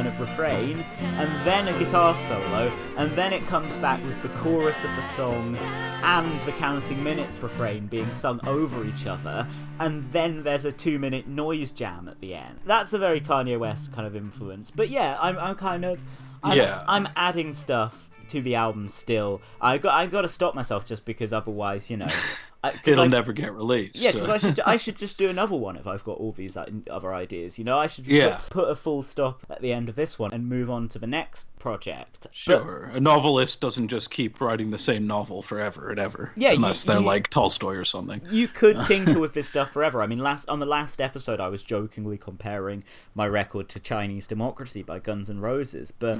[0.00, 4.30] kind of refrain, and then a guitar solo, and then it comes back with the
[4.30, 5.54] chorus of the song
[6.02, 9.46] and the counting minutes refrain being sung over each other,
[9.78, 12.56] and then there's a two minute noise jam at the end.
[12.64, 14.70] That's a very Kanye West kind of influence.
[14.70, 16.02] But yeah, I'm, I'm kind of.
[16.42, 16.82] I'm, Yeah.
[16.88, 19.42] I'm adding stuff to the album still.
[19.60, 22.08] I got I got to stop myself just because otherwise, you know,
[22.62, 23.96] I, It'll I- never get released.
[23.96, 26.58] yeah, because I should I should just do another one if I've got all these
[26.90, 27.58] other ideas.
[27.58, 28.36] You know, I should Yeah.
[28.36, 30.98] put, put a full stop at the end of this one and move on to
[30.98, 32.22] the next project.
[32.22, 32.90] But- Sure.
[32.92, 36.32] a novelist doesn't just keep writing the same novel forever and ever.
[36.36, 38.20] Yeah, you- Unless they're you- like Tolstoy or something.
[38.30, 40.02] you could tinker with this stuff forever.
[40.02, 42.84] I mean, last on the last episode, I was jokingly comparing
[43.14, 46.18] my record to Chinese Democracy by Guns N' Roses, but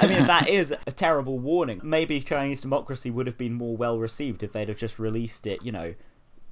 [0.00, 1.80] I mean that is a terrible warning.
[1.82, 5.62] Maybe Chinese Democracy would have been more well received if they'd have just released it,
[5.64, 5.79] you know,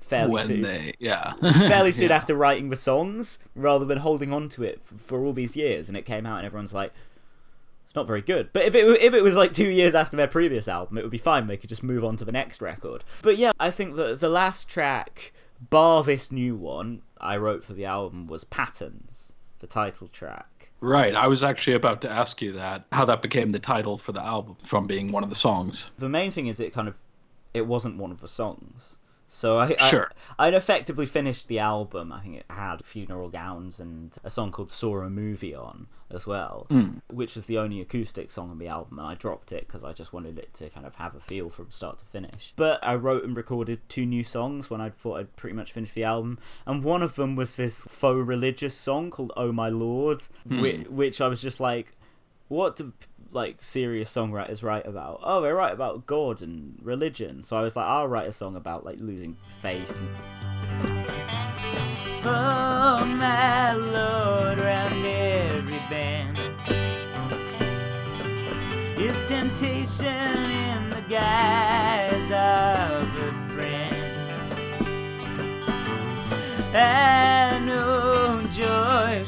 [0.01, 0.63] fairly when soon.
[0.63, 1.35] they, yeah.
[1.69, 2.17] fairly soon Yeah.
[2.17, 5.97] after writing the songs rather than holding on to it for all these years and
[5.99, 6.93] it came out and everyone's like
[7.87, 10.27] it's not very good but if it, if it was like two years after their
[10.27, 13.05] previous album it would be fine they could just move on to the next record
[13.23, 15.33] but yeah i think that the last track
[15.69, 21.13] bar this new one i wrote for the album was patterns the title track Right.
[21.13, 24.25] I was actually about to ask you that, how that became the title for the
[24.25, 25.91] album from being one of the songs.
[25.99, 26.97] the main thing is it kind of
[27.53, 28.99] it wasn't one of the songs
[29.29, 30.11] so I, I Sure.
[30.39, 32.13] I'd effectively finished the album.
[32.13, 36.27] I think it had funeral gowns and a song called "Saw a Movie" on as
[36.27, 36.99] well, hmm.
[37.09, 38.99] which was the only acoustic song on the album.
[38.99, 41.51] And I dropped it because I just wanted it to kind of have a feel
[41.51, 42.55] from start to finish.
[42.57, 45.95] But I wrote and recorded two new songs when I thought I'd pretty much finished
[45.95, 50.23] the album, and one of them was this faux religious song called "Oh My Lord,"
[50.49, 50.61] hmm.
[50.61, 51.95] which, which I was just like,
[52.49, 52.95] what do
[53.31, 55.21] like serious songwriters write about?
[55.23, 57.43] Oh, they write about God and religion.
[57.43, 60.01] So I was like, I'll write a song about like losing faith.
[62.25, 66.39] Oh my lord, round every bend
[68.99, 74.05] is temptation in the guise of a friend.
[76.75, 79.25] I know joy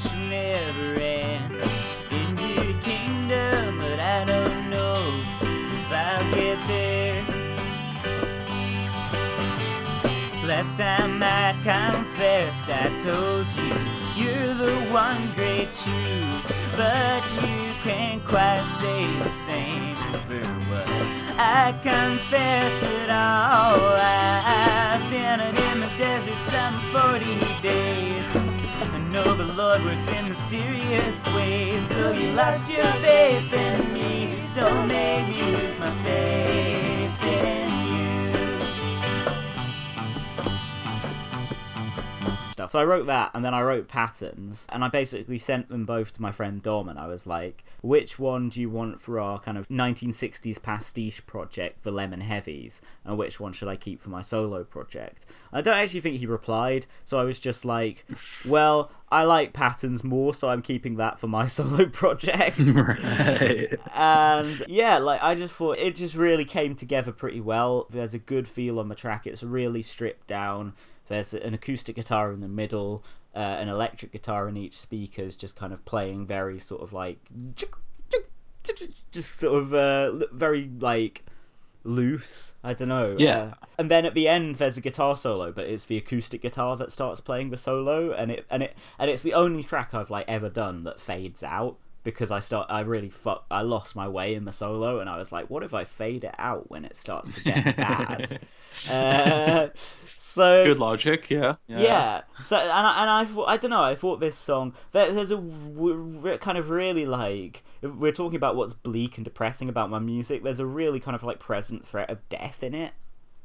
[10.61, 13.73] Last time I confessed, I told you
[14.15, 16.47] you're the one great truth,
[16.77, 20.87] but you can't quite say the same for what
[21.39, 23.97] I confessed at all.
[23.97, 27.25] I've been in the desert some 40
[27.63, 28.37] days.
[28.83, 34.35] I know the Lord works in mysterious ways, so you lost your faith in me.
[34.53, 37.60] Don't make me lose my faith in
[42.61, 42.73] stuff.
[42.73, 46.13] So I wrote that, and then I wrote patterns, and I basically sent them both
[46.15, 49.39] to my friend Dom, and I was like, "Which one do you want for our
[49.39, 54.11] kind of 1960s pastiche project The Lemon Heavies, and which one should I keep for
[54.11, 58.05] my solo project?" I don't actually think he replied, so I was just like,
[58.47, 62.61] "Well." I like patterns more, so I'm keeping that for my solo project.
[62.81, 63.75] Right.
[63.93, 67.89] and yeah, like I just thought it just really came together pretty well.
[67.91, 69.27] There's a good feel on the track.
[69.27, 70.75] It's really stripped down.
[71.11, 73.05] There's an acoustic guitar in the middle,
[73.35, 77.19] uh, an electric guitar in each speaker's just kind of playing very sort of like
[79.11, 81.25] just sort of uh, very like
[81.83, 82.55] loose.
[82.63, 83.17] I don't know.
[83.19, 83.39] Yeah.
[83.39, 86.77] Uh, and then at the end, there's a guitar solo, but it's the acoustic guitar
[86.77, 90.11] that starts playing the solo, and it and it and it's the only track I've
[90.11, 94.09] like ever done that fades out because I start I really fuck I lost my
[94.09, 96.85] way in the solo, and I was like, what if I fade it out when
[96.85, 98.41] it starts to get bad?
[98.91, 99.69] uh,
[100.17, 101.55] so Good logic, yeah.
[101.69, 102.23] yeah.
[102.43, 103.83] So and I, and I thought I don't know.
[103.83, 108.73] I thought this song there, there's a kind of really like we're talking about what's
[108.73, 110.43] bleak and depressing about my music.
[110.43, 112.93] There's a really kind of like present threat of death in it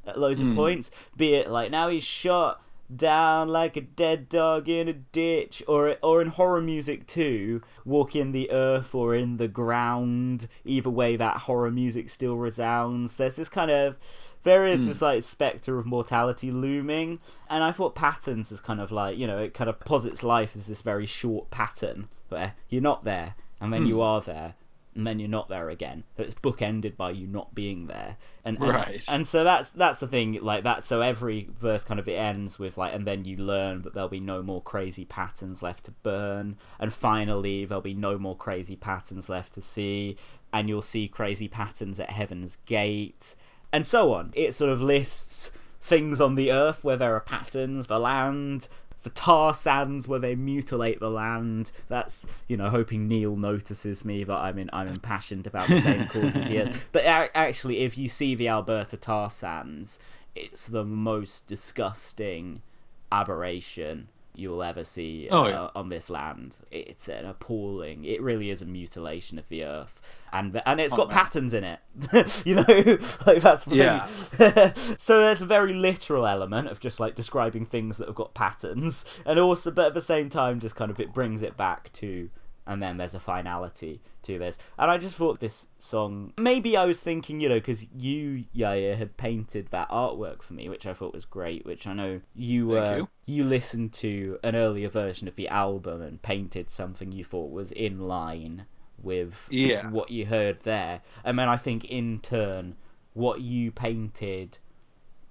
[0.05, 0.91] at loads of points.
[1.17, 2.61] Be it like now he's shot
[2.93, 8.15] down like a dead dog in a ditch, or or in horror music too, walk
[8.15, 10.47] in the earth or in the ground.
[10.63, 13.17] Either way, that horror music still resounds.
[13.17, 13.97] There's this kind of
[14.43, 14.89] there is hmm.
[14.89, 17.19] this like specter of mortality looming,
[17.49, 20.55] and I thought patterns is kind of like you know it kind of posits life
[20.55, 24.01] as this very short pattern where you're not there and then you hmm.
[24.01, 24.55] are there
[24.95, 26.03] and then you're not there again.
[26.17, 29.05] So it's bookended by you not being there, and and, Right.
[29.07, 30.83] and so that's that's the thing like that.
[30.85, 34.09] So every verse kind of it ends with like, and then you learn that there'll
[34.09, 38.75] be no more crazy patterns left to burn, and finally there'll be no more crazy
[38.75, 40.15] patterns left to see,
[40.53, 43.35] and you'll see crazy patterns at heaven's gate,
[43.73, 44.31] and so on.
[44.35, 48.67] It sort of lists things on the earth where there are patterns, the land,
[49.05, 51.71] the tar sands where they mutilate the land.
[51.87, 56.07] That's you know hoping Neil notices me that I'm in, I'm impassioned about the same
[56.07, 56.71] causes here.
[56.91, 59.99] But a- actually, if you see the Alberta tar sands,
[60.35, 62.63] it's the most disgusting
[63.11, 65.67] aberration you will ever see uh, Oh, yeah.
[65.75, 66.57] on this land.
[66.71, 68.05] It's an appalling.
[68.05, 70.01] It really is a mutilation of the earth,
[70.33, 71.17] and the, and it's got Oh, man.
[71.17, 71.79] patterns in it.
[72.45, 72.65] you know,
[73.25, 74.03] like that's Yeah.
[74.75, 79.05] so there's a very literal element of just like describing things that have got patterns,
[79.25, 82.29] and also, but at the same time, just kind of it brings it back to,
[82.67, 84.57] and then there's a finality to this.
[84.77, 88.95] And I just thought this song, maybe I was thinking, you know, because you, Yaya,
[88.95, 92.73] had painted that artwork for me, which I thought was great, which I know you
[92.73, 93.09] Thank uh, you.
[93.25, 97.71] you listened to an earlier version of the album and painted something you thought was
[97.71, 98.65] in line
[99.01, 99.89] with Yeah.
[99.89, 101.01] what you heard there.
[101.23, 102.75] And then I think in turn,
[103.13, 104.57] what you painted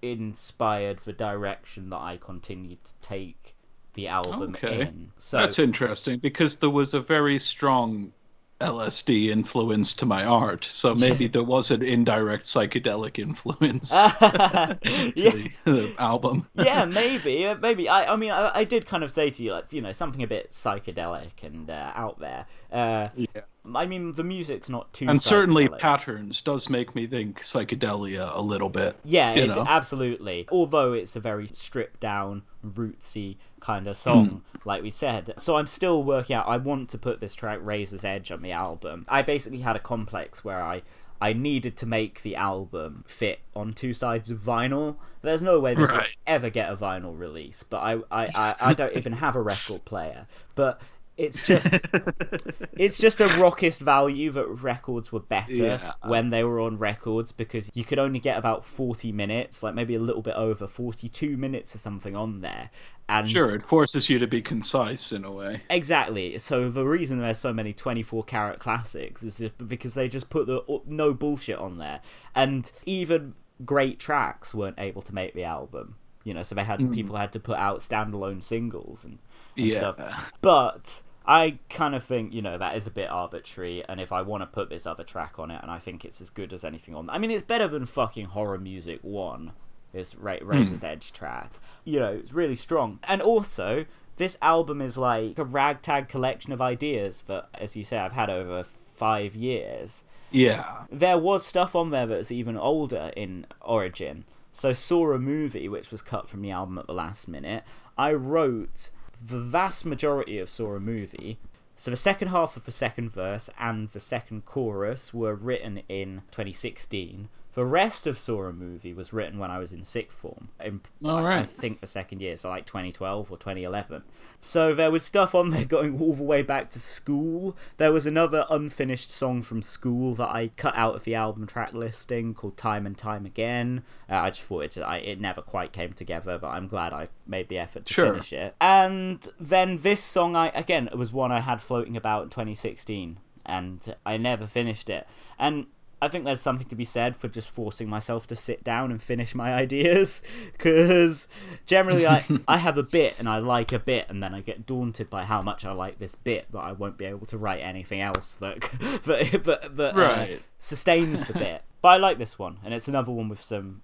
[0.01, 3.53] inspired the direction that I continued to take
[3.95, 4.82] the album Okay.
[4.82, 5.11] in.
[5.18, 8.12] So That's interesting because there was a very strong
[8.61, 14.78] LSD influence to my art, so maybe there was an indirect psychedelic influence to
[15.16, 16.47] yeah, the, the album.
[16.55, 17.88] yeah, maybe, uh, maybe.
[17.88, 20.22] I, I mean, I, I did kind of say to you, like, you know, something
[20.22, 22.47] a bit psychedelic and uh, out there.
[22.72, 23.42] Uh, Yeah.
[23.74, 25.09] I mean, the music's not too.
[25.09, 28.95] And certainly patterns does make me think psychedelia a little bit.
[29.05, 30.47] Yeah, it, absolutely.
[30.53, 34.01] Although it's a very stripped down, rootsy kind of hmm.
[34.01, 35.35] song, like we said.
[35.39, 36.47] So I'm still working out.
[36.47, 39.07] I want to put this track Razor's Edge on the album.
[39.09, 40.83] I basically had a complex where I.
[41.21, 44.97] I needed to make the album fit on two sides of vinyl.
[45.23, 46.09] There's no way this will Right.
[46.27, 49.86] ever get a vinyl release, but I, I, I, I don't even have a record
[49.86, 50.27] player.
[50.55, 50.82] But
[51.16, 51.73] it's just
[52.73, 55.93] it's just a raucous value that records were better Yeah.
[56.07, 59.95] when they were on records because you could only get about 40 minutes like maybe
[59.95, 62.70] a little bit over 42 minutes or something on there
[63.09, 65.61] and Sure, it forces you to be concise in a way.
[65.70, 70.31] exactly so the reason there's so many 24 karat classics is just because they just
[70.31, 72.01] put the no bullshit on there
[72.35, 73.35] and even
[73.65, 76.93] great tracks weren't able to make the album you know so they had mm.
[76.93, 79.19] people had to put out standalone singles and
[79.56, 79.78] Yeah.
[79.78, 79.98] stuff
[80.40, 84.20] but I kind of think, you know, that is a bit arbitrary, and if I
[84.20, 86.64] want to put this other track on it, and I think it's as good as
[86.64, 89.52] anything on, I mean, it's better than fucking horror music one,
[89.93, 90.86] this Ra- Razor's hmm.
[90.86, 91.52] Edge track.
[91.85, 92.98] You know, it's really strong.
[93.05, 93.86] And also,
[94.16, 98.28] this album is like a ragtag collection of ideas that, as you say, I've had
[98.28, 98.64] over
[98.94, 100.05] five years.
[100.31, 100.82] Yeah.
[100.90, 104.24] There was stuff on there that's even older in origin.
[104.52, 107.64] So saw a movie which was cut from the album at the last minute.
[107.97, 108.90] I wrote
[109.26, 111.38] the vast majority of saw movie.
[111.74, 116.22] So the second half of the second verse and the second chorus were written in
[116.30, 117.28] 2016.
[117.55, 120.48] The rest of Saw a movie was written when I was in sixth form.
[120.62, 124.02] In, All I- I think the second year, so like 2012 or 2011.
[124.40, 127.56] So there was stuff on there going all the way back to school.
[127.76, 131.72] There was another unfinished song from school that I cut out of the album track
[131.74, 133.85] listing called Time and Time Again.
[134.10, 137.06] Uh, I just thought it, I, it never quite came together, but I'm glad I
[137.26, 138.10] made the effort to Sure.
[138.12, 138.56] finish it.
[138.60, 143.18] And then this song, I again, it was one I had floating about in 2016,
[143.47, 145.06] and I never finished it.
[145.39, 145.66] And
[146.05, 149.01] I think there's something to be said for just forcing myself to sit down and
[149.01, 150.22] finish my ideas
[150.52, 151.28] because
[151.64, 154.66] generally I, I have a bit and I like a bit and then I get
[154.66, 157.60] daunted by how much I like this bit that I won't be able to write
[157.60, 158.60] anything else that
[159.05, 160.26] that, that, that uh,
[160.59, 161.62] sustains the bit.
[161.81, 163.81] But I like this one and it's another one with some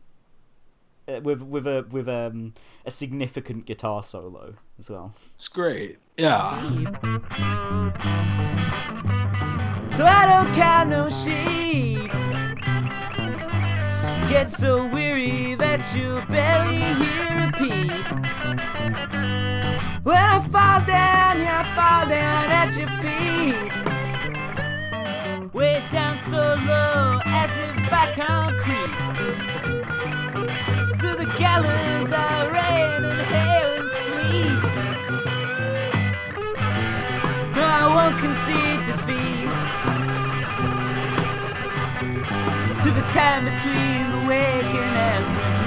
[1.09, 2.52] uh, with with a with um,
[2.84, 5.14] a significant guitar solo as well.
[5.36, 5.98] It's great.
[6.18, 6.60] Yeah.
[9.90, 12.10] So I don't count no sheep.
[14.30, 18.06] Get so weary that you barely hear a peep.
[20.04, 23.70] When I fall down, yeah, I fall down at your feet.
[25.52, 28.96] Way down so low as if by concrete.
[31.00, 34.64] Through the gallons of rain and hail and sleet.
[37.56, 39.30] No, I won't concede defeat.
[42.90, 45.60] To the time between the waking and the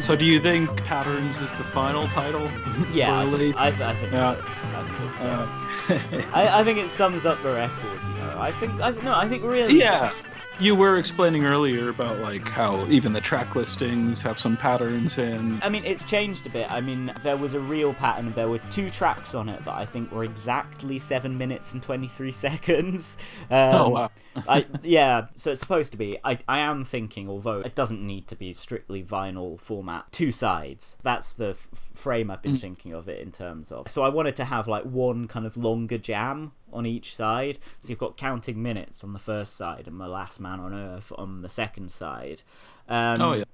[0.00, 2.50] So do you think Patterns is the final title?
[2.92, 3.12] Yeah?
[3.14, 3.22] I,
[3.56, 4.34] I, I think Yeah.
[4.62, 4.78] so.
[4.78, 7.98] I think uh, Uh, I, I think it sums up the record.
[8.02, 9.78] You know, I think I no, I think really.
[9.78, 10.12] yeah.
[10.58, 15.60] You were explaining earlier about like how even the track listings have some patterns in.
[15.62, 16.72] I mean, it's changed a bit.
[16.72, 18.32] I mean, there was a real pattern.
[18.32, 22.06] There were two tracks on it that I think were exactly seven minutes and twenty
[22.06, 23.18] three seconds.
[23.50, 24.10] Um, Oh, wow.
[24.48, 25.26] I yeah.
[25.34, 26.16] So it's supposed to be.
[26.24, 30.96] I I am thinking, although it doesn't need to be strictly vinyl format, two sides.
[31.02, 33.88] That's the f- frame I've been thinking of it in terms of.
[33.88, 37.58] So I wanted to have like one kind of longer jam on each side.
[37.80, 41.12] So you've got counting minutes on the first side and the last man on earth
[41.16, 42.42] on the second side.
[42.88, 43.44] Um, Oh yeah.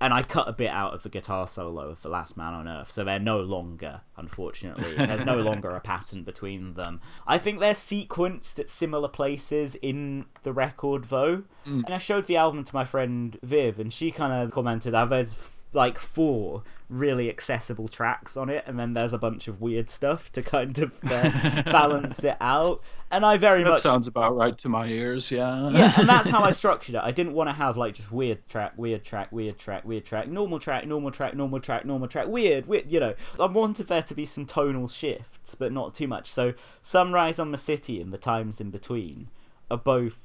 [0.00, 2.68] and I cut a bit out of the guitar solo of The Last Man on
[2.68, 7.00] Earth, so they're no longer, unfortunately, there's no longer a pattern between them.
[7.26, 11.42] I think they're sequenced at similar places in the record, though.
[11.64, 15.04] And I showed the album to my friend Viv, and she kind of commented, "Oh,
[15.06, 15.34] there's
[15.72, 20.32] like four really accessible tracks on it, and then there's a bunch of weird stuff
[20.32, 24.56] to kind of uh, balance it out." And I very That much sounds about right
[24.58, 25.30] to my ears.
[25.30, 25.70] Yeah.
[25.70, 27.02] yeah, and that's how I structured it.
[27.02, 30.28] I didn't want to have like just weird track, weird track, weird track, weird track,
[30.28, 32.90] normal track, normal track, normal track, normal track, weird, weird.
[32.90, 36.30] You know, I wanted there to be some tonal shifts, but not too much.
[36.30, 39.28] So, Sunrise on the City and the times in between
[39.70, 40.20] are both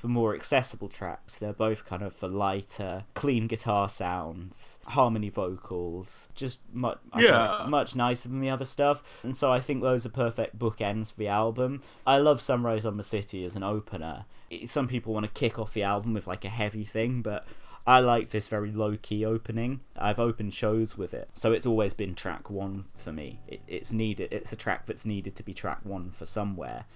[0.00, 1.36] for more accessible tracks.
[1.38, 7.66] They're both kind of for lighter, clean guitar sounds, harmony vocals, just much, Yeah.
[7.68, 9.02] much nicer than the other stuff.
[9.22, 11.82] And so I think those are perfect bookends for the album.
[12.06, 14.24] I love Sunrise on the City as an opener.
[14.64, 17.46] Some people want to kick off the album with like a heavy thing, but
[17.86, 19.80] I like this very low key opening.
[19.96, 23.40] I've opened shows with it, so it's always been track one for me.
[23.46, 24.32] It, it's needed.
[24.32, 26.86] It's a track that's needed to be track one for somewhere.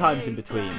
[0.00, 0.72] Times in between.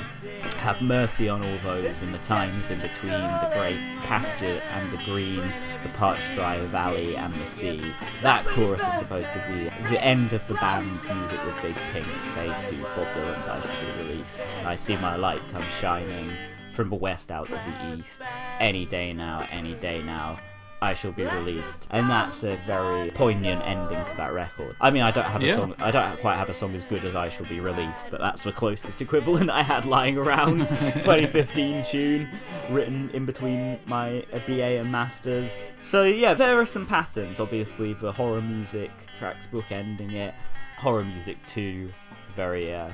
[0.58, 4.98] Have mercy on all those in the times in between the great pasture and the
[5.06, 5.44] green,
[5.84, 7.94] the parched dry valley and the sea.
[8.24, 12.08] That chorus is supposed to be the end of the band's music with Big Pink.
[12.34, 14.58] They do Bob Dylan's I Should Be Released.
[14.66, 16.32] I see my light come shining
[16.72, 18.24] from the west out to the east.
[18.60, 20.40] Any day now, any day now.
[20.84, 24.76] I shall be released, and that's a very poignant ending to that record.
[24.82, 25.56] I mean, I don't have a Yeah.
[25.56, 25.76] song.
[25.78, 28.42] I don't quite have a song as good as I shall be released, but that's
[28.44, 30.66] the closest equivalent I had lying around.
[30.68, 32.30] 2015 tune
[32.72, 35.62] written in between my uh, BA and masters.
[35.82, 37.40] So yeah, there are some patterns.
[37.40, 40.34] Obviously, the horror music tracks bookending it.
[40.80, 41.92] Horror music too,
[42.36, 42.90] very uh,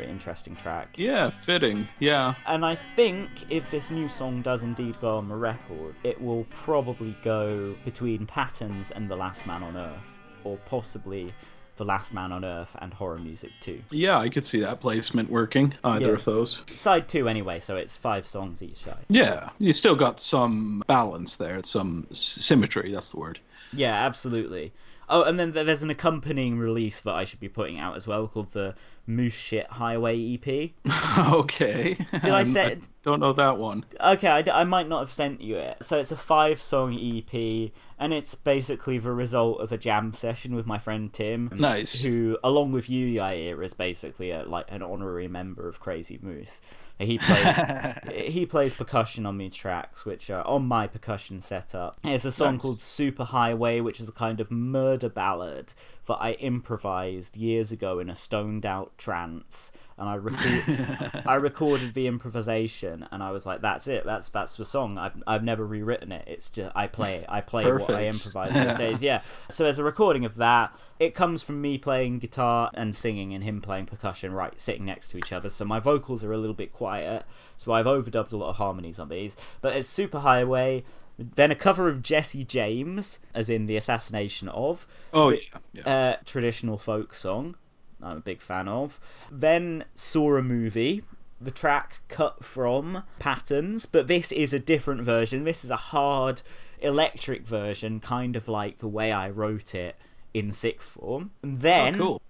[0.00, 0.96] very interesting track.
[0.96, 1.88] Yeah, fitting.
[1.98, 2.34] Yeah.
[2.46, 6.44] And I think if this new song does indeed go on the record, it will
[6.50, 10.10] probably go between Patterns and The Last Man on Earth,
[10.44, 11.34] or possibly
[11.76, 13.82] The Last Man on Earth and Horror Music 2.
[13.90, 15.74] Yeah, I could see that placement working.
[15.84, 16.12] Either Yeah.
[16.12, 16.64] of those.
[16.74, 19.04] Side 2 anyway, so it's five songs each side.
[19.08, 22.92] Yeah, you still got some balance there, some symmetry.
[22.92, 23.38] That's the word.
[23.72, 24.72] Yeah, absolutely.
[25.12, 28.28] Oh, and then there's an accompanying release that I should be putting out as well
[28.28, 28.76] called the
[29.10, 30.70] Moose Shit Highway EP.
[31.18, 31.94] okay.
[31.94, 33.84] Did I um, say don't know that one.
[33.98, 35.78] Okay, I, d- I might not have sent you it.
[35.82, 37.70] So it's a five song EP,
[38.00, 41.50] and it's basically the result of a jam session with my friend Tim.
[41.54, 42.02] Nice.
[42.02, 46.62] Who, along with you, Yair, is basically a, like an honorary member of Crazy Moose.
[46.98, 51.98] He plays he plays percussion on these tracks, which are on my percussion setup.
[52.02, 52.62] It's a song Nice.
[52.62, 55.74] called Super Highway, which is a kind of murder ballad
[56.06, 61.94] that I improvised years ago in a stoned out trance, and I record I recorded
[61.94, 64.04] the improvisation, and I was like, "That's it.
[64.04, 64.98] That's that's the song.
[64.98, 66.24] I've I've never rewritten it.
[66.26, 69.02] It's just I play I play what I improvise these days.
[69.02, 69.22] Yeah.
[69.48, 70.74] So there's a recording of that.
[70.98, 75.08] It comes from me playing guitar and singing, and him playing percussion, right, sitting next
[75.10, 75.50] to each other.
[75.50, 77.24] So my vocals are a little bit quiet.
[77.58, 79.36] So I've overdubbed a lot of harmonies on these.
[79.60, 80.82] But it's Super Highway.
[81.18, 85.38] Then a cover of Jesse James, as in the assassination of Oh yeah.
[85.74, 85.82] yeah.
[85.82, 87.56] uh, traditional folk song.
[88.02, 89.00] I'm a big fan of.
[89.30, 91.02] Then saw a movie.
[91.40, 95.44] The track cut from Patterns, but this is a different version.
[95.44, 96.42] This is a hard
[96.80, 99.96] electric version, kind of like the way I wrote it
[100.34, 101.30] in sick form.
[101.42, 102.22] And then oh, cool.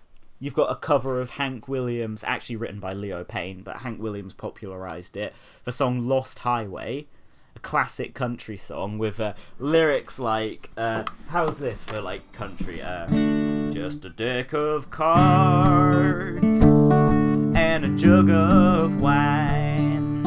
[0.43, 4.33] You've got a cover of Hank Williams, actually written by Leon Payne, but Hank Williams
[4.33, 5.35] popularized it.
[5.65, 7.09] The song Lost Highway,
[7.55, 12.81] a classic country song with uh, lyrics like, uh, how's this for like country?
[12.81, 20.27] Uh, Just a deck of cards and a jug of wine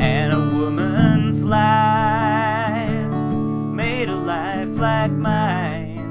[0.00, 6.02] and a woman's lies made a life like mine.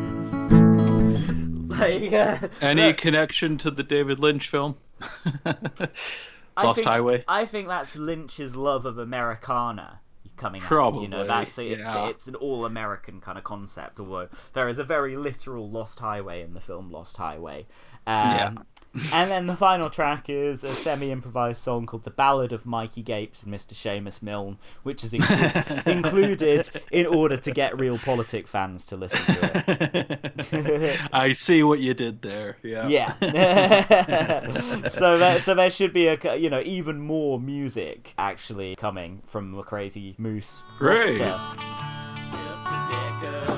[1.75, 4.77] Like, uh, Any connection to the David Lynch film?
[5.45, 7.25] I Lost think- Highway.
[7.27, 9.99] I think that's Lynch's love of Americana
[10.37, 11.01] coming out.
[11.01, 12.07] You know, that's it's yeah.
[12.07, 13.99] it's an all American kind of concept.
[13.99, 17.65] Although there is a very literal Lost Highway in the film Lost Highway.
[18.07, 18.65] Um,
[19.13, 23.43] And then the final track is a semi-improvised song called "The Ballad of Mikey Gapes
[23.43, 23.73] and Mr.
[23.73, 29.19] Seamus Milne," which is inclu- included in order to get real politic fans to listen
[29.35, 30.99] to it.
[31.13, 32.57] I see what you did there.
[32.63, 32.87] Yeah.
[32.87, 34.47] Yeah.
[34.87, 39.51] so there, so there should be a, you know even more music actually coming from
[39.51, 41.19] the Crazy Moose Great.
[41.19, 43.54] roster.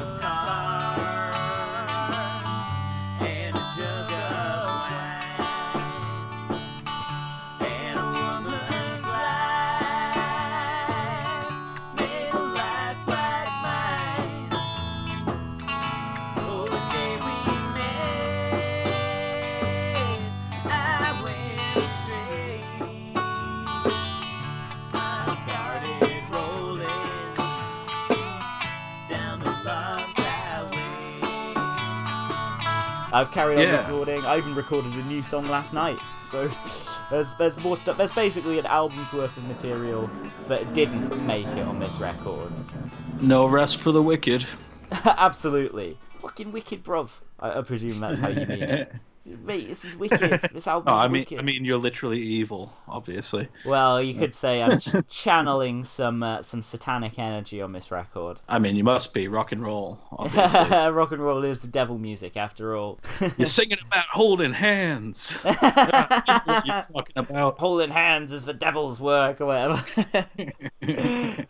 [33.14, 33.86] I've carried on Yeah.
[33.86, 34.26] recording.
[34.26, 35.98] I even recorded a new song last night.
[36.24, 36.48] So
[37.10, 37.98] there's there's more stuff.
[37.98, 40.10] There's basically an album's worth of material
[40.48, 42.52] that didn't make it on this record.
[43.22, 44.46] No rest for the wicked.
[45.06, 45.98] Absolutely.
[46.22, 47.20] Fucking wicked, bruv.
[47.40, 48.94] I, I presume that's how you mean it.
[49.44, 50.42] mate, this is wicked.
[50.54, 51.40] This album No, is I mean, wicked.
[51.40, 53.48] I mean, you're literally evil, obviously.
[53.66, 58.40] well, you could say I'm ch- channeling some uh, some satanic energy on this record.
[58.48, 60.92] I mean, you must be rock and roll, obviously.
[60.92, 63.00] Rock and roll is devil music, after all.
[63.38, 65.38] you're singing about holding hands.
[65.44, 67.58] you're talking about.
[67.60, 69.84] Holding hands is the devil's work, or whatever.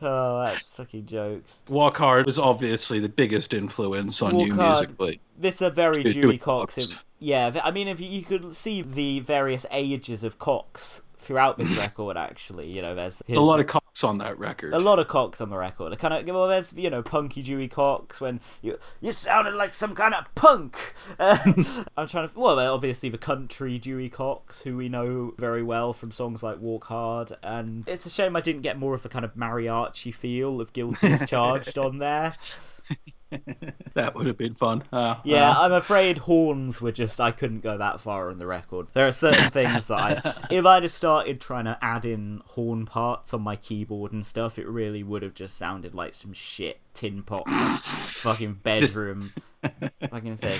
[0.01, 1.63] oh, that's sucky jokes.
[1.69, 4.69] Walk Hard was obviously the biggest influence on you Hard.
[4.79, 5.19] musically.
[5.37, 6.95] This a very Dude, Dewey Dewey Cox.
[7.19, 11.71] Yeah, I mean, if you, you could see the various ages of Cox throughout this
[11.77, 14.73] record, actually, you know, there's A lot of Cox on that record.
[14.73, 15.91] a lot of Cox on the record.
[15.91, 19.73] A kind of well, there's you know punky Dewey Cox when you you sounded like
[19.73, 20.93] some kind of punk.
[21.17, 21.39] Uh,
[21.97, 26.11] I'm trying to well, obviously the country Dewey Cox, who we know very well from
[26.11, 29.25] songs like Walk Hard, and it's a shame I didn't get more of the kind
[29.25, 32.35] of mariachi feel of Guilty as Charged on there.
[33.93, 34.83] That would have been fun.
[34.93, 38.45] Uh, Yeah, uh, I'm afraid horns were just I couldn't go that far on the
[38.45, 38.87] record.
[38.93, 42.85] There are certain things that I if I'd have started trying to add in horn
[42.85, 46.79] parts on my keyboard and stuff, it really would have just sounded like some shit
[46.93, 49.33] tin pot fucking bedroom
[50.09, 50.59] fucking thing.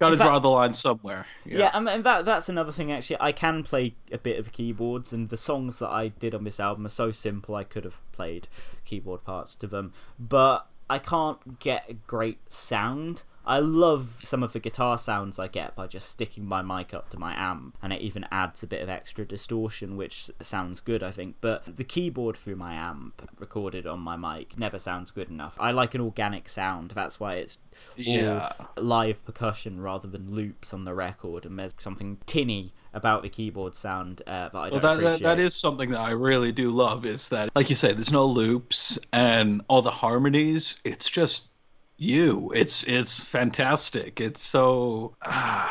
[0.00, 1.24] gotta draw the line somewhere.
[1.44, 3.18] Yeah, and, and that that's another thing actually.
[3.20, 6.58] I can play a bit of keyboards, and the songs that I did on this
[6.58, 7.54] album are so simple.
[7.54, 8.48] I could have played
[8.84, 13.22] keyboard parts to them, but I can't get a great sound.
[13.48, 17.10] I love some of the guitar sounds I get by just sticking my mic up
[17.10, 21.00] to my amp, and it even adds a bit of extra distortion, which sounds good,
[21.04, 21.36] I think.
[21.40, 25.56] But the keyboard through my amp, recorded on my mic, never sounds good enough.
[25.60, 26.90] I like an organic sound.
[26.90, 27.58] That's why it's
[27.98, 28.52] all Yeah.
[28.76, 33.76] live percussion rather than loops on the record, and there's something tinny about the keyboard
[33.76, 36.70] sound uh, that I Well, don't that, that that is something that I really do
[36.70, 37.04] love.
[37.04, 40.80] Is that, like you say, there's no loops and all the harmonies.
[40.84, 41.50] It's just
[41.98, 42.50] you.
[42.54, 44.20] It's it's fantastic.
[44.20, 45.68] It's so uh,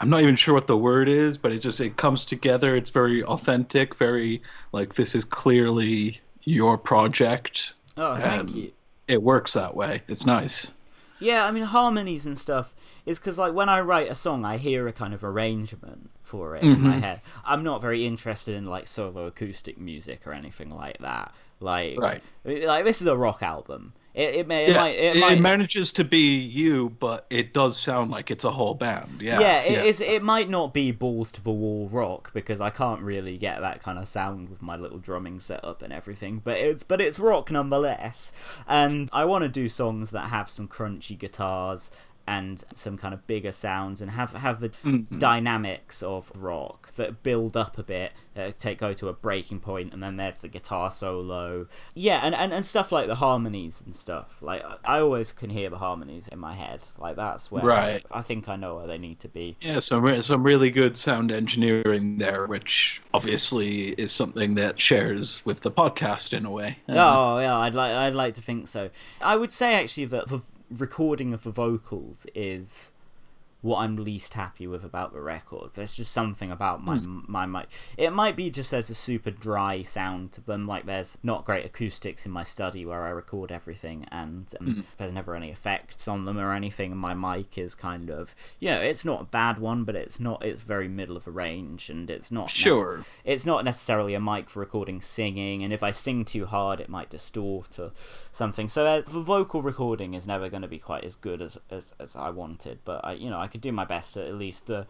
[0.00, 2.74] I'm not even sure what the word is, but it just it comes together.
[2.74, 3.94] It's very authentic.
[3.94, 7.74] Very like this is clearly your project.
[7.96, 8.72] Oh, thank you.
[9.06, 10.02] It works that way.
[10.08, 10.72] It's nice.
[11.18, 12.74] Yeah, I mean harmonies and stuff
[13.06, 16.56] is because like when I write a song, I hear a kind of arrangement for
[16.56, 16.86] it in Mm-hmm.
[16.88, 17.20] my head.
[17.44, 21.32] I'm not very interested in like solo acoustic music or anything like that.
[21.60, 22.22] Like, Right.
[22.44, 23.94] like this is a rock album.
[24.16, 27.52] It, it may, it yeah, might, it, it, might, manages to be you, but it
[27.52, 29.20] does sound like it's a whole band.
[29.20, 30.00] Yeah, yeah, it is.
[30.00, 33.82] It might not be balls to the wall rock because I can't really get that
[33.82, 36.40] kind of sound with my little drumming setup and everything.
[36.42, 38.32] But it's but it's rock nonetheless.
[38.66, 41.90] And I want to do songs that have some crunchy guitars
[42.26, 44.70] and some kind of bigger sounds and have have the
[45.18, 49.92] dynamics of rock that build up a bit uh, take go to a breaking point
[49.92, 53.94] and then there's the guitar solo yeah and, and, and stuff like the harmonies and
[53.94, 57.64] stuff like I- i always can hear the harmonies in my head like that's where
[57.64, 58.04] Right.
[58.10, 60.96] i think i know where they need to be Yeah, some re- some really good
[60.96, 66.78] sound engineering there, which obviously is something that shares with the podcast in a way.
[66.88, 68.90] Oh yeah, I'd like I'd like to think so.
[69.20, 70.40] I would say actually that the
[70.70, 72.92] recording of the vocals is
[73.66, 75.70] what I'm least happy with about the record.
[75.74, 77.66] There's just something about my my mic.
[77.96, 81.66] It might be just there's a super dry sound to them, like there's not great
[81.66, 86.26] acoustics in my study where I record everything, and um, there's never any effects on
[86.26, 86.92] them or anything.
[86.92, 90.20] And my mic is kind of, you know, it's not a bad one, but it's
[90.20, 90.44] not.
[90.44, 93.04] It's very middle of the range, and it's not Sure.
[93.24, 96.88] it's not necessarily a mic for recording singing, and if I sing too hard, it
[96.88, 97.90] might distort or
[98.30, 98.68] something.
[98.68, 101.94] So uh, the vocal recording is never going to be quite as good as, as
[101.98, 102.78] as I wanted.
[102.84, 104.16] But I, you know, I do my best.
[104.16, 104.86] At, at least the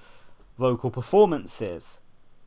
[0.58, 2.00] vocal performances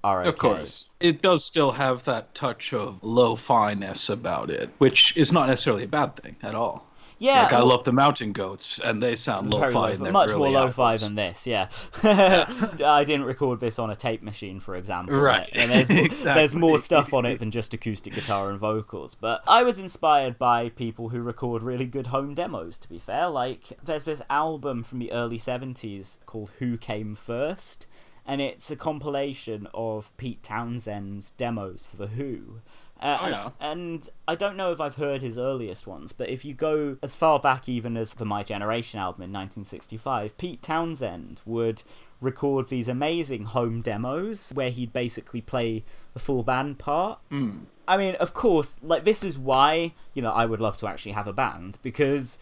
[0.03, 0.29] are okay.
[0.29, 5.47] Of course, it does still have that touch of lo-fi-ness about it, which is not
[5.47, 6.88] necessarily a bad thing at all.
[7.19, 9.67] Yeah, like I love the Mountain Goats, and they sound lo-fi.
[9.67, 11.67] lo-fi- their much early more lo-fi than this, yeah.
[12.03, 15.17] I didn't record this on a tape machine, for example.
[15.19, 15.49] Right.
[15.51, 19.15] And there's, more- there's more stuff on it than just acoustic guitar and vocals.
[19.15, 23.27] But I was inspired by people who record really good home demos, to be fair.
[23.27, 27.85] Like, there's this album from the early 70s called Who Came First?
[28.25, 32.61] And it's a compilation of Pete Townshend's demos for The Who.
[33.01, 33.49] Uh, Oh, and, yeah.
[33.59, 37.15] and I don't know if I've heard his earliest ones, but if you go as
[37.15, 41.83] far back even as the My Generation album in 1965, Pete Townshend would
[42.21, 47.19] record these amazing home demos where he'd basically play the full band part.
[47.29, 47.59] Hmm.
[47.87, 51.13] I mean, of course, like this is why you know I would love to actually
[51.13, 52.37] have a band because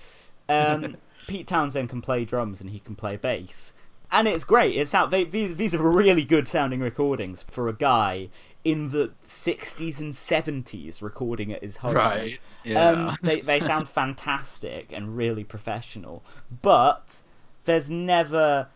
[0.50, 0.98] um,
[1.28, 3.74] Pete Townshend can play drums and he can play bass,
[4.12, 4.76] and it's great.
[4.76, 5.12] It's out.
[5.12, 8.30] They, these these are really good sounding recordings for a guy
[8.68, 11.96] in the '60s and '70s recording at his home.
[11.96, 12.38] Right.
[12.66, 12.90] Yeah.
[12.90, 16.22] Um, they they sound fantastic and really professional,
[16.62, 17.24] but
[17.64, 18.68] there's never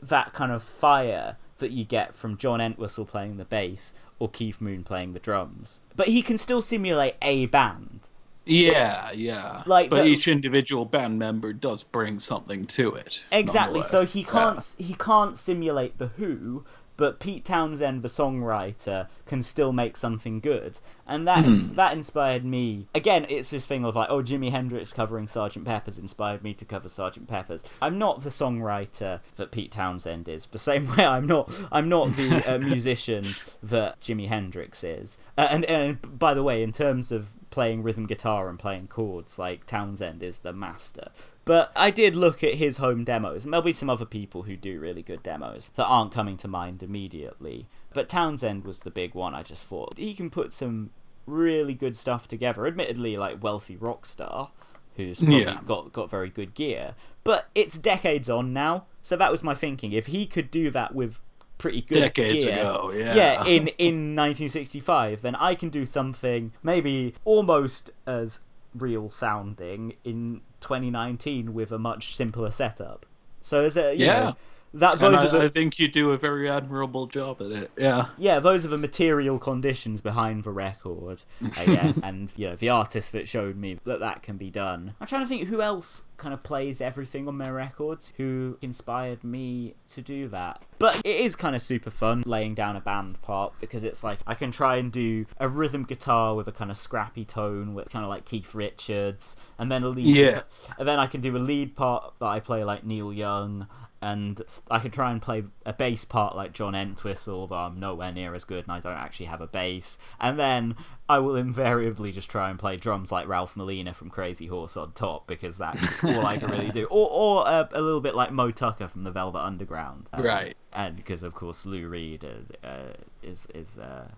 [0.00, 4.60] that kind of fire that you get from John Entwistle playing the bass or Keith
[4.60, 5.80] Moon playing the drums.
[5.96, 8.10] But he can still simulate a band.
[8.46, 9.62] Yeah, yeah.
[9.66, 13.24] Like but the- each individual band member does bring something to it.
[13.32, 13.82] Exactly.
[13.82, 16.64] So he can't he can't simulate the Who,
[16.96, 21.74] but Pete Townshend, the songwriter, can still make something good, and that Hmm.
[21.74, 22.86] that inspired me.
[22.94, 26.64] Again, it's this thing of like, oh, Jimi Hendrix covering Sergeant Pepper's inspired me to
[26.64, 27.64] cover Sergeant Pepper's.
[27.82, 32.16] I'm not the songwriter that Pete Townshend is, the same way I'm not I'm not
[32.16, 35.18] the uh, musician that Jimi Hendrix is.
[35.36, 39.38] Uh, and and by the way, in terms of playing rhythm guitar and playing chords,
[39.38, 41.08] like Townshend is the master.
[41.44, 44.56] But I did look at his home demos, and there'll be some other people who
[44.56, 47.66] do really good demos that aren't coming to mind immediately.
[47.92, 49.34] But Townshend was the big one.
[49.34, 50.90] I just thought he can put some
[51.26, 52.66] really good stuff together.
[52.66, 54.50] Admittedly, like wealthy rock star
[54.96, 55.60] who's probably Yeah.
[55.64, 58.84] got got very good gear, but it's decades on now.
[59.00, 59.92] So that was my thinking.
[59.92, 61.20] If he could do that with
[61.58, 63.14] pretty good Decades gear, ago, yeah.
[63.14, 68.40] yeah, in in 1965, then I can do something maybe almost as
[68.74, 73.06] real sounding in 2019 with a much simpler setup.
[73.40, 73.98] So is it?
[73.98, 74.20] Yeah.
[74.20, 74.36] Know,
[74.74, 77.70] that those I, are the I think you do a very admirable job at it.
[77.78, 78.06] Yeah.
[78.18, 81.22] yeah, those are the material conditions behind the record,
[81.56, 82.02] I guess.
[82.02, 84.94] and, you know, the artist that showed me that that can be done.
[85.00, 89.22] I'm trying to think who else kind of plays everything on their records who inspired
[89.24, 90.62] me to do that.
[90.78, 94.20] But it is kind of super fun laying down a band part because it's like
[94.26, 97.90] I can try and do a rhythm guitar with a kind of scrappy tone with
[97.90, 100.40] kind of like Keith Richards and then a lead Yeah.
[100.78, 103.66] and then I can do a lead part that I play like Neil Young
[104.04, 108.12] and I can try and play a bass part like John Entwistle, although I'm nowhere
[108.12, 109.96] near as good and I don't actually have a bass.
[110.20, 110.76] And then
[111.08, 114.92] I will invariably just try and play drums like Ralph Molina from Crazy Horse on
[114.92, 116.84] top because that's all I can really do.
[116.90, 120.54] Or, or uh, a little bit like Moe Tucker from the Velvet Underground, Um, Right.
[120.72, 124.08] And because of course Lou Reed is uh, is is uh,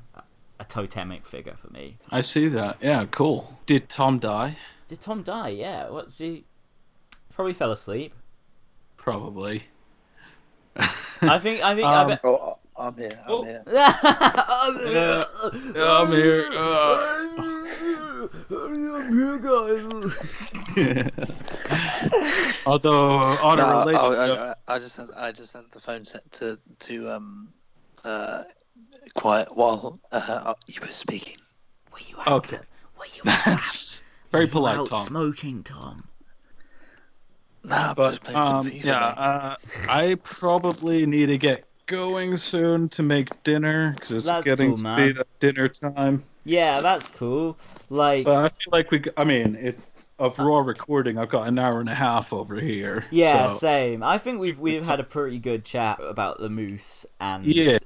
[0.58, 1.98] a totemic figure for me.
[2.10, 2.78] I see that.
[2.82, 3.56] Yeah, cool.
[3.66, 4.56] Did Tom die?
[4.88, 5.50] Did Tom die?
[5.50, 5.90] Yeah.
[5.90, 6.44] What's he?
[7.32, 8.14] Probably fell asleep.
[8.96, 9.64] Probably.
[10.78, 11.62] I think.
[11.64, 11.86] I think.
[11.86, 12.20] I Um, bet.
[12.24, 13.18] Oh, I'm here.
[13.24, 13.42] I'm Oh.
[13.44, 13.62] here.
[13.70, 15.22] Yeah,
[15.74, 16.42] yeah, I'm here.
[19.38, 19.80] guys.
[22.66, 24.38] Although on No, a I, related I, note-
[24.68, 27.48] I, I just had, I just had the phone set to to um
[28.04, 28.42] uh
[29.14, 31.36] quiet while uh, you were speaking.
[31.92, 32.28] Were you out?
[32.44, 32.58] okay,
[32.98, 35.06] Were you out, that's very polite, Tom.
[35.06, 35.96] smoking, Tom?
[37.68, 39.56] No, I'm just But playing some um, FIFA, yeah, uh,
[39.88, 44.76] I probably need to get going soon to make dinner because it's That's getting cool,
[44.78, 45.06] to man.
[45.08, 46.22] be that dinner time.
[46.44, 47.56] Yeah, that's cool.
[47.90, 49.02] Like, But I feel like we.
[49.16, 49.78] I mean, it
[50.18, 51.18] of raw recording.
[51.18, 53.04] I've got an hour and a half over here.
[53.10, 54.02] yeah, so- same.
[54.02, 57.78] I think we've we've had a pretty good chat about the moose and Yeah.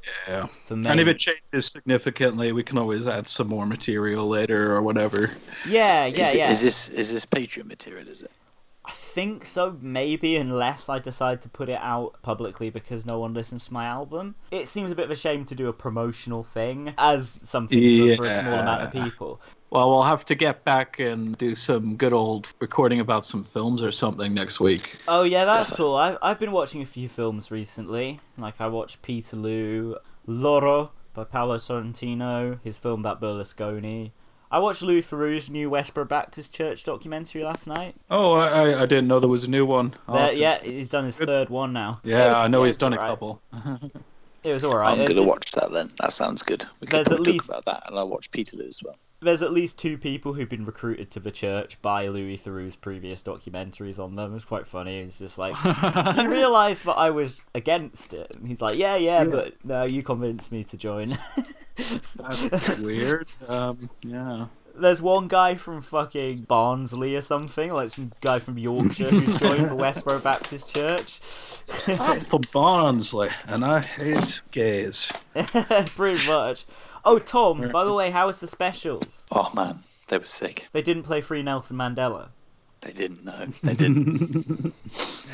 [0.65, 0.89] for me.
[0.89, 5.31] And if it changes significantly, we can always add some more material later or whatever.
[5.67, 6.51] yeah, yeah, is, yeah.
[6.51, 8.07] is this is this Patreon material?
[8.07, 8.31] Is it?
[9.11, 13.35] I think so, maybe, unless I decide to put it out publicly because no one
[13.35, 14.37] listens to my album.
[14.53, 18.17] It seems a bit of a shame to do a promotional thing as something for,
[18.19, 19.41] for a small amount of people.
[19.71, 23.83] Well, we'll have to get back and do some good old recording about some films
[23.83, 24.97] or something next week.
[25.09, 25.97] Oh yeah, that's cool.
[25.97, 28.21] I I've been watching a few films recently.
[28.39, 29.97] Like I watched Peterloo,
[30.27, 34.13] Loro by Paolo Sorrentino, his film about Berlusconi.
[34.53, 37.95] I watched Louis Theroux's new Westboro Baptist Church documentary last night.
[38.11, 39.95] Oh, I, I- I didn't know there was a new one.
[40.09, 42.01] There- yeah, he's done his third one now.
[42.03, 43.41] Yeah, was- I know he's done a couple.
[44.43, 44.89] It was alright.
[44.93, 45.91] I'm There's, gonna watch that then.
[46.01, 46.65] That sounds good.
[46.81, 48.97] We could There's at least- talk about that, and I'll watch Peterloo as well.
[49.21, 53.23] there's at least two people who've been recruited to the church by Louis Theroux's previous
[53.23, 54.35] documentaries on them.
[54.35, 55.01] It's quite funny.
[55.01, 55.55] It's just like
[56.17, 58.31] he realised that I was against it.
[58.35, 61.19] And he's like, yeah, yeah, but no, you convinced me to join.
[61.77, 63.31] That's weird.
[63.49, 64.47] Um, yeah.
[64.75, 69.67] There's one guy from fucking Barnsley or something, like some guy from Yorkshire who's joined
[69.67, 71.21] the Westboro Baptist Church.
[72.01, 75.13] I'm from Barnsley, and I hate gays.
[75.35, 76.65] Pretty much.
[77.05, 79.27] Oh, Tom, by the way, how was the specials?
[79.33, 79.79] Oh man,
[80.09, 80.69] they were sick.
[80.73, 82.29] They didn't play Free Nelson Mandela.
[82.83, 83.47] They didn't know.
[83.63, 84.75] They didn't.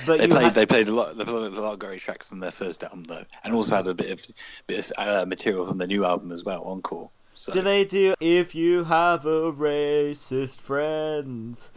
[0.07, 0.43] But they played.
[0.45, 1.17] had- They played a lot.
[1.17, 3.89] They played a lot of Gary tracks on their first album though, and also had
[3.89, 4.25] a bit of
[4.69, 6.63] bit of uh, material from the new album as well.
[6.63, 7.11] Encore.
[7.39, 11.71] So Do they do If You Have a Racist Friend?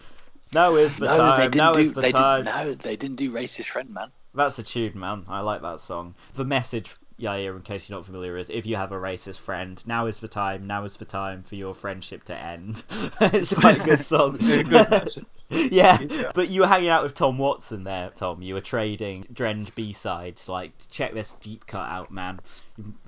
[0.53, 1.52] Now is the no, time.
[1.52, 1.95] they now didn't is do.
[1.95, 2.45] the They time.
[2.45, 2.56] didn't.
[2.56, 4.07] No, they didn't do racist friend, man.
[4.34, 5.26] That's a tune, man.
[5.27, 6.15] I like that song.
[6.36, 9.86] The message Yair, in case you're not familiar, is if you have a racist friend,
[9.86, 10.65] now is the time.
[10.65, 12.86] Now is the time for your friendship to end.
[13.22, 14.38] it's quite a good song.
[14.40, 15.26] Good message.
[15.49, 15.98] yeah,
[16.34, 18.41] but you were hanging out with Tom Watson there, Tom.
[18.41, 20.40] You were trading Drenge B side.
[20.48, 22.40] Like, check this deep cut out, man.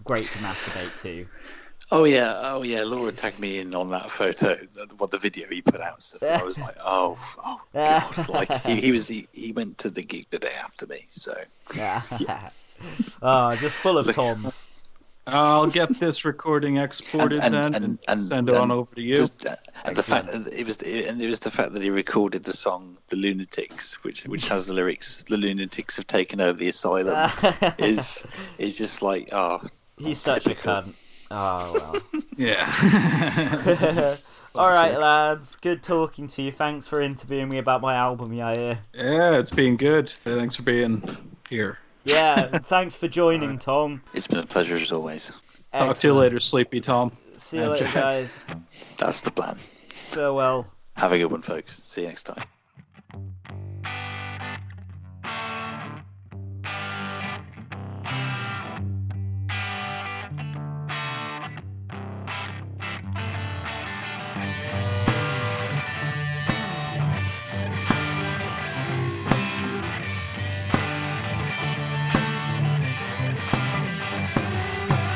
[0.04, 1.28] Great to masturbate to.
[1.94, 2.84] Oh yeah, oh yeah.
[2.84, 6.02] Laura tagged me in on that photo, the, what the video he put out.
[6.02, 6.42] Stuff.
[6.42, 8.30] I was like, oh, oh god.
[8.30, 11.06] Like he, he was he, he went to the gig the day after me.
[11.10, 11.36] So
[11.76, 12.00] Yeah.
[13.22, 14.78] oh, just full of Toms.
[15.28, 18.96] I'll get this recording exported And- then and- and, and- send it on and over
[18.96, 19.16] to you.
[19.18, 19.56] just uh,
[19.86, 22.54] and the fact that it was and it was the fact that he recorded the
[22.54, 27.30] song "The Lunatics," which which has the lyrics "The lunatics have taken over the asylum,"
[27.78, 28.26] is
[28.58, 29.62] is just like oh.
[30.00, 30.94] He's such a cunt.
[31.34, 32.22] Oh well.
[32.38, 34.16] yeah.
[34.56, 35.56] All right, lads.
[35.56, 36.52] Good talking to you.
[36.52, 38.80] Thanks for interviewing me about my album, Yair.
[38.94, 40.10] yeah, Yeah, it's been good.
[40.10, 41.18] Thanks for being
[41.50, 41.78] here.
[42.04, 44.02] Yeah, thanks for joining, Tom.
[44.14, 45.32] It's been a pleasure as always.
[45.72, 47.16] Talk to you later, Sleepy Tom.
[47.38, 48.40] See you later, guys.
[48.98, 49.56] That's the plan.
[49.56, 50.68] Farewell.
[50.98, 51.82] Have a good one, folks.
[51.84, 52.44] See you next time.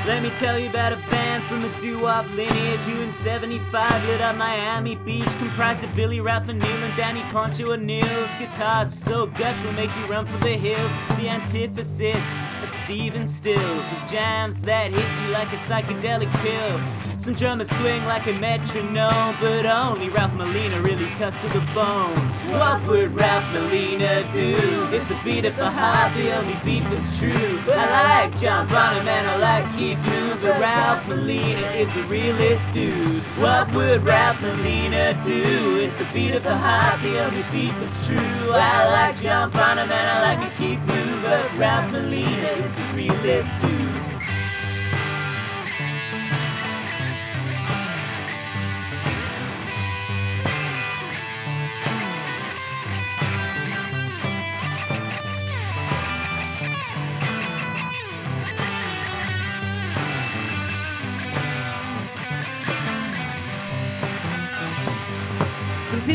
[0.06, 4.22] Let me tell you about a band from a doo-wop lineage who in 75 lit
[4.22, 8.94] up Miami Beach comprised of Billy Ralph and Neil and Danny Poncho O'Neill's guitars.
[8.94, 10.96] So guts will make you run for the hills.
[11.18, 16.80] The antithesis of Stephen Stills with jams that hit you like a psychedelic pill.
[17.18, 22.14] Some drummers swing like a metronome but only Ralph Molina really cuts to the bone.
[22.60, 24.56] What would Ralph Molina do?
[24.94, 27.34] It's the beat of the heart the only beat that's true.
[27.34, 32.72] I like John Bonham and I like Keith Moon but Ralph Molina is the realest
[32.72, 33.08] dude
[33.38, 35.80] what would Ralph Molina do?
[35.80, 38.18] It's the beat of the heart the only beat that's true.
[38.52, 43.60] I like John Bonham and I like Keith Moon but Ralph Molina is the realest
[43.60, 44.05] dude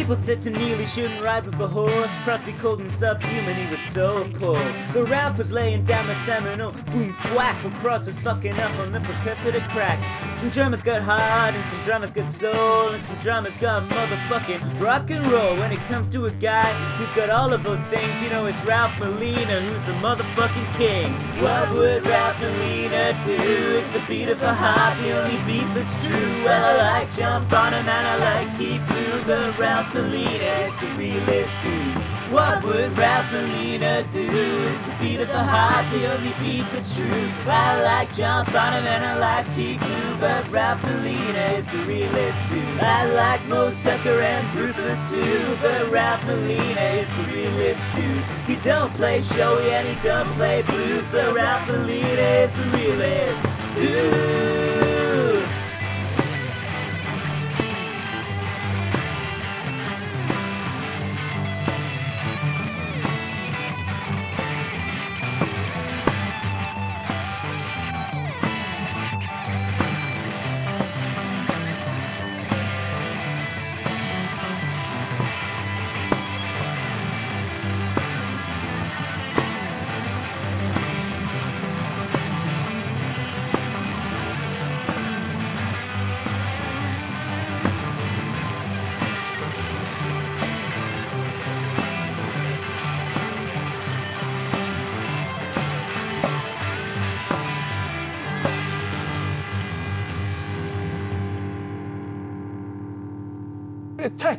[0.01, 2.17] people said to Neil he shouldn't ride with a horse.
[2.25, 4.59] Crosby called him subhuman, he was so poor.
[4.95, 9.01] The Ralph was laying down the seminal boom whack from Crosby fucking up on the
[9.01, 9.99] percussive to crack.
[10.35, 15.11] Some drummers got hard and some drummers got soul and some drummers got motherfucking rock
[15.11, 15.55] and roll.
[15.59, 18.65] When it comes to a guy who's got all of those things, you know it's
[18.65, 21.09] Ralph Molina who's the motherfucking king.
[21.43, 23.37] What would Ralph Molina do?
[23.77, 26.45] It's the beat of a heart, the only beat that's true.
[26.45, 30.87] Well, I like John Bonham and I like Keith Moon, but Ralph Molina is the
[30.97, 31.99] realest dude.
[32.33, 34.25] What would Ralph Molina do?
[34.25, 37.29] It's the beat of a heart, the only beat that's true.
[37.47, 42.49] I like John Bonham and I like Keith Moon, but Ralph Molina is the realest
[42.49, 42.81] dude.
[42.81, 48.25] I like Moe Tucker and Bruford too, but Ralph Molina is the realest dude.
[48.47, 53.77] He don't play showy and he don't play blues, but Ralph Molina is the realest
[53.77, 54.70] dude.